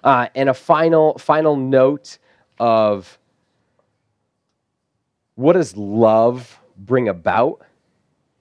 Uh, 0.05 0.29
and 0.35 0.49
a 0.49 0.55
final, 0.55 1.19
final 1.19 1.57
note 1.57 2.19
of 2.59 3.19
what 5.35 5.53
does 5.53 5.77
love 5.77 6.59
bring 6.77 7.09
about 7.09 7.63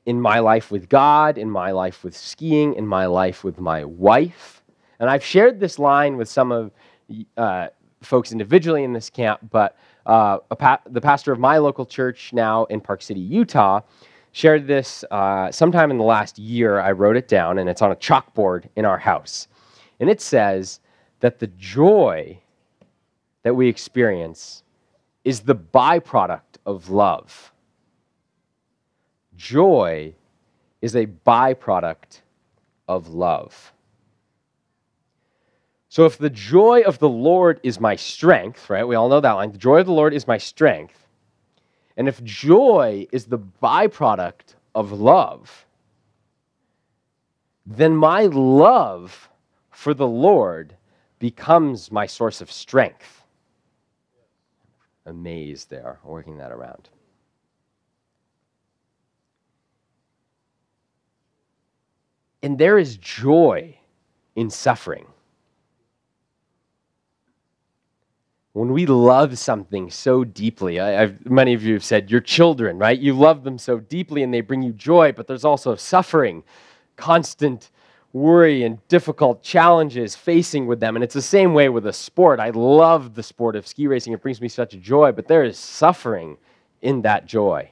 in 0.06 0.22
my 0.22 0.40
life 0.40 0.72
with 0.72 0.88
God, 0.90 1.38
in 1.38 1.50
my 1.50 1.72
life 1.72 2.04
with 2.04 2.16
skiing, 2.16 2.74
in 2.76 2.88
my 2.88 3.06
life 3.06 3.44
with 3.44 3.60
my 3.60 3.84
wife. 3.84 4.64
And 5.00 5.10
I've 5.10 5.24
shared 5.24 5.60
this 5.60 5.78
line 5.78 6.18
with 6.18 6.30
some 6.30 6.52
of 6.52 6.72
uh, 7.36 7.68
folks 8.02 8.32
individually 8.32 8.84
in 8.84 8.94
this 8.94 9.10
camp, 9.10 9.40
but 9.52 9.78
uh, 10.06 10.38
pa- 10.38 10.82
the 10.90 11.02
pastor 11.02 11.32
of 11.32 11.40
my 11.40 11.58
local 11.58 11.86
church 11.86 12.32
now 12.34 12.66
in 12.66 12.80
Park 12.80 13.02
City, 13.02 13.20
Utah, 13.20 13.82
shared 14.32 14.68
this 14.68 15.04
uh, 15.12 15.52
sometime 15.52 15.92
in 15.92 15.98
the 15.98 16.04
last 16.04 16.40
year. 16.40 16.80
I 16.80 16.92
wrote 16.94 17.18
it 17.18 17.28
down, 17.28 17.60
and 17.60 17.70
it's 17.70 17.82
on 17.82 17.92
a 17.92 17.96
chalkboard 17.96 18.70
in 18.76 18.86
our 18.86 18.98
house. 18.98 19.48
And 20.00 20.10
it 20.10 20.22
says, 20.22 20.80
that 21.20 21.40
the 21.40 21.48
joy 21.48 22.40
that 23.44 23.56
we 23.56 23.68
experience 23.68 24.64
is 25.24 25.42
the 25.42 25.56
byproduct 25.56 26.58
of 26.66 26.90
love. 26.90 27.52
Joy 29.36 30.14
is 30.82 30.96
a 30.96 31.06
byproduct 31.06 32.22
of 32.88 33.10
love. 33.10 33.74
So, 35.90 36.06
if 36.06 36.18
the 36.18 36.30
joy 36.30 36.82
of 36.86 37.00
the 37.00 37.10
Lord 37.10 37.60
is 37.64 37.80
my 37.80 37.96
strength, 37.96 38.70
right? 38.70 38.88
We 38.88 38.96
all 38.96 39.10
know 39.10 39.20
that 39.20 39.32
line. 39.32 39.52
The 39.52 39.58
joy 39.58 39.80
of 39.80 39.86
the 39.86 39.94
Lord 39.94 40.14
is 40.14 40.28
my 40.28 40.38
strength. 40.38 41.08
And 41.98 42.08
if 42.08 42.24
joy 42.24 43.08
is 43.12 43.26
the 43.26 43.40
byproduct 43.40 44.56
of 44.76 44.92
love, 44.92 45.66
then 47.66 47.96
my 47.96 48.28
love 48.28 49.30
for 49.72 49.94
the 49.94 50.08
Lord 50.08 50.77
becomes 51.20 51.92
my 51.92 52.06
source 52.06 52.42
of 52.42 52.52
strength. 52.52 53.24
Amazed 55.06 55.70
there, 55.70 56.00
working 56.04 56.38
that 56.38 56.52
around. 56.52 56.90
And 62.44 62.58
there 62.58 62.78
is 62.78 62.98
joy 62.98 63.78
in 64.36 64.50
suffering. 64.50 65.06
When 68.54 68.72
we 68.74 68.86
love 68.86 69.38
something 69.38 69.92
so 69.92 70.24
deeply, 70.24 70.80
I, 70.80 71.04
I've, 71.04 71.30
many 71.30 71.54
of 71.54 71.64
you 71.64 71.74
have 71.74 71.84
said 71.84 72.10
your 72.10 72.22
children, 72.22 72.78
right? 72.80 72.98
You 72.98 73.14
love 73.14 73.44
them 73.44 73.58
so 73.58 73.80
deeply 73.80 74.24
and 74.24 74.34
they 74.34 74.42
bring 74.42 74.62
you 74.62 74.74
joy, 74.74 75.12
but 75.12 75.28
there's 75.28 75.46
also 75.46 75.76
suffering, 75.76 76.44
constant 76.96 77.70
worry 78.14 78.64
and 78.64 78.86
difficult 78.88 79.44
challenges 79.44 80.16
facing 80.16 80.66
with 80.66 80.80
them. 80.80 80.96
And 80.96 81.04
it's 81.04 81.14
the 81.14 81.22
same 81.22 81.54
way 81.54 81.70
with 81.70 81.86
a 81.86 81.94
sport. 81.94 82.40
I 82.40 82.50
love 82.52 83.16
the 83.16 83.24
sport 83.24 83.56
of 83.56 83.68
ski 83.68 83.88
racing, 83.88 84.14
it 84.14 84.22
brings 84.22 84.42
me 84.42 84.48
such 84.48 84.78
joy, 84.80 85.12
but 85.12 85.28
there 85.28 85.44
is 85.44 85.58
suffering 85.58 86.38
in 86.82 87.02
that 87.02 87.26
joy. 87.26 87.72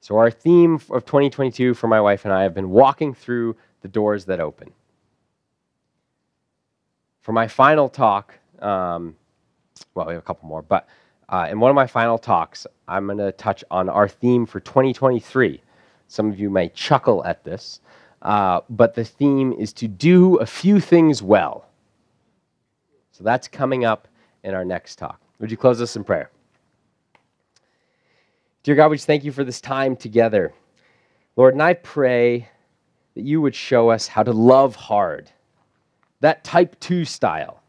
So, 0.00 0.16
our 0.16 0.30
theme 0.30 0.74
of 0.90 1.04
2022 1.04 1.74
for 1.74 1.86
my 1.86 2.00
wife 2.00 2.24
and 2.24 2.34
I 2.34 2.42
have 2.42 2.54
been 2.54 2.70
walking 2.70 3.14
through 3.14 3.54
the 3.82 3.88
doors 3.88 4.24
that 4.24 4.40
open. 4.40 4.72
For 7.20 7.32
my 7.32 7.46
final 7.46 7.88
talk, 7.88 8.34
um, 8.60 9.14
well, 9.94 10.06
we 10.06 10.14
have 10.14 10.22
a 10.22 10.26
couple 10.26 10.48
more, 10.48 10.62
but 10.62 10.88
uh, 11.30 11.46
in 11.48 11.60
one 11.60 11.70
of 11.70 11.76
my 11.76 11.86
final 11.86 12.18
talks, 12.18 12.66
I'm 12.88 13.06
going 13.06 13.18
to 13.18 13.30
touch 13.32 13.62
on 13.70 13.88
our 13.88 14.08
theme 14.08 14.46
for 14.46 14.58
2023. 14.58 15.62
Some 16.08 16.28
of 16.28 16.40
you 16.40 16.50
may 16.50 16.68
chuckle 16.70 17.24
at 17.24 17.44
this, 17.44 17.80
uh, 18.22 18.62
but 18.68 18.94
the 18.94 19.04
theme 19.04 19.52
is 19.52 19.72
to 19.74 19.86
do 19.86 20.36
a 20.36 20.46
few 20.46 20.80
things 20.80 21.22
well. 21.22 21.66
So 23.12 23.22
that's 23.22 23.46
coming 23.46 23.84
up 23.84 24.08
in 24.42 24.54
our 24.54 24.64
next 24.64 24.96
talk. 24.96 25.20
Would 25.38 25.52
you 25.52 25.56
close 25.56 25.80
us 25.80 25.94
in 25.94 26.02
prayer? 26.02 26.30
Dear 28.64 28.74
God, 28.74 28.88
we 28.88 28.96
just 28.96 29.06
thank 29.06 29.22
you 29.22 29.30
for 29.30 29.44
this 29.44 29.60
time 29.60 29.94
together. 29.94 30.52
Lord, 31.36 31.54
and 31.54 31.62
I 31.62 31.74
pray 31.74 32.48
that 33.14 33.22
you 33.22 33.40
would 33.40 33.54
show 33.54 33.88
us 33.88 34.08
how 34.08 34.24
to 34.24 34.32
love 34.32 34.74
hard, 34.74 35.30
that 36.20 36.42
type 36.42 36.78
2 36.80 37.04
style. 37.04 37.59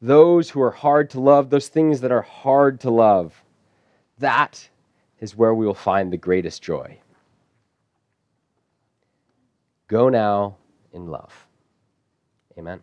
Those 0.00 0.50
who 0.50 0.62
are 0.62 0.70
hard 0.70 1.10
to 1.10 1.20
love, 1.20 1.50
those 1.50 1.68
things 1.68 2.00
that 2.00 2.12
are 2.12 2.22
hard 2.22 2.80
to 2.80 2.90
love, 2.90 3.42
that 4.18 4.68
is 5.20 5.36
where 5.36 5.54
we 5.54 5.66
will 5.66 5.74
find 5.74 6.12
the 6.12 6.16
greatest 6.16 6.62
joy. 6.62 6.98
Go 9.88 10.08
now 10.08 10.56
in 10.92 11.08
love. 11.08 11.46
Amen. 12.56 12.80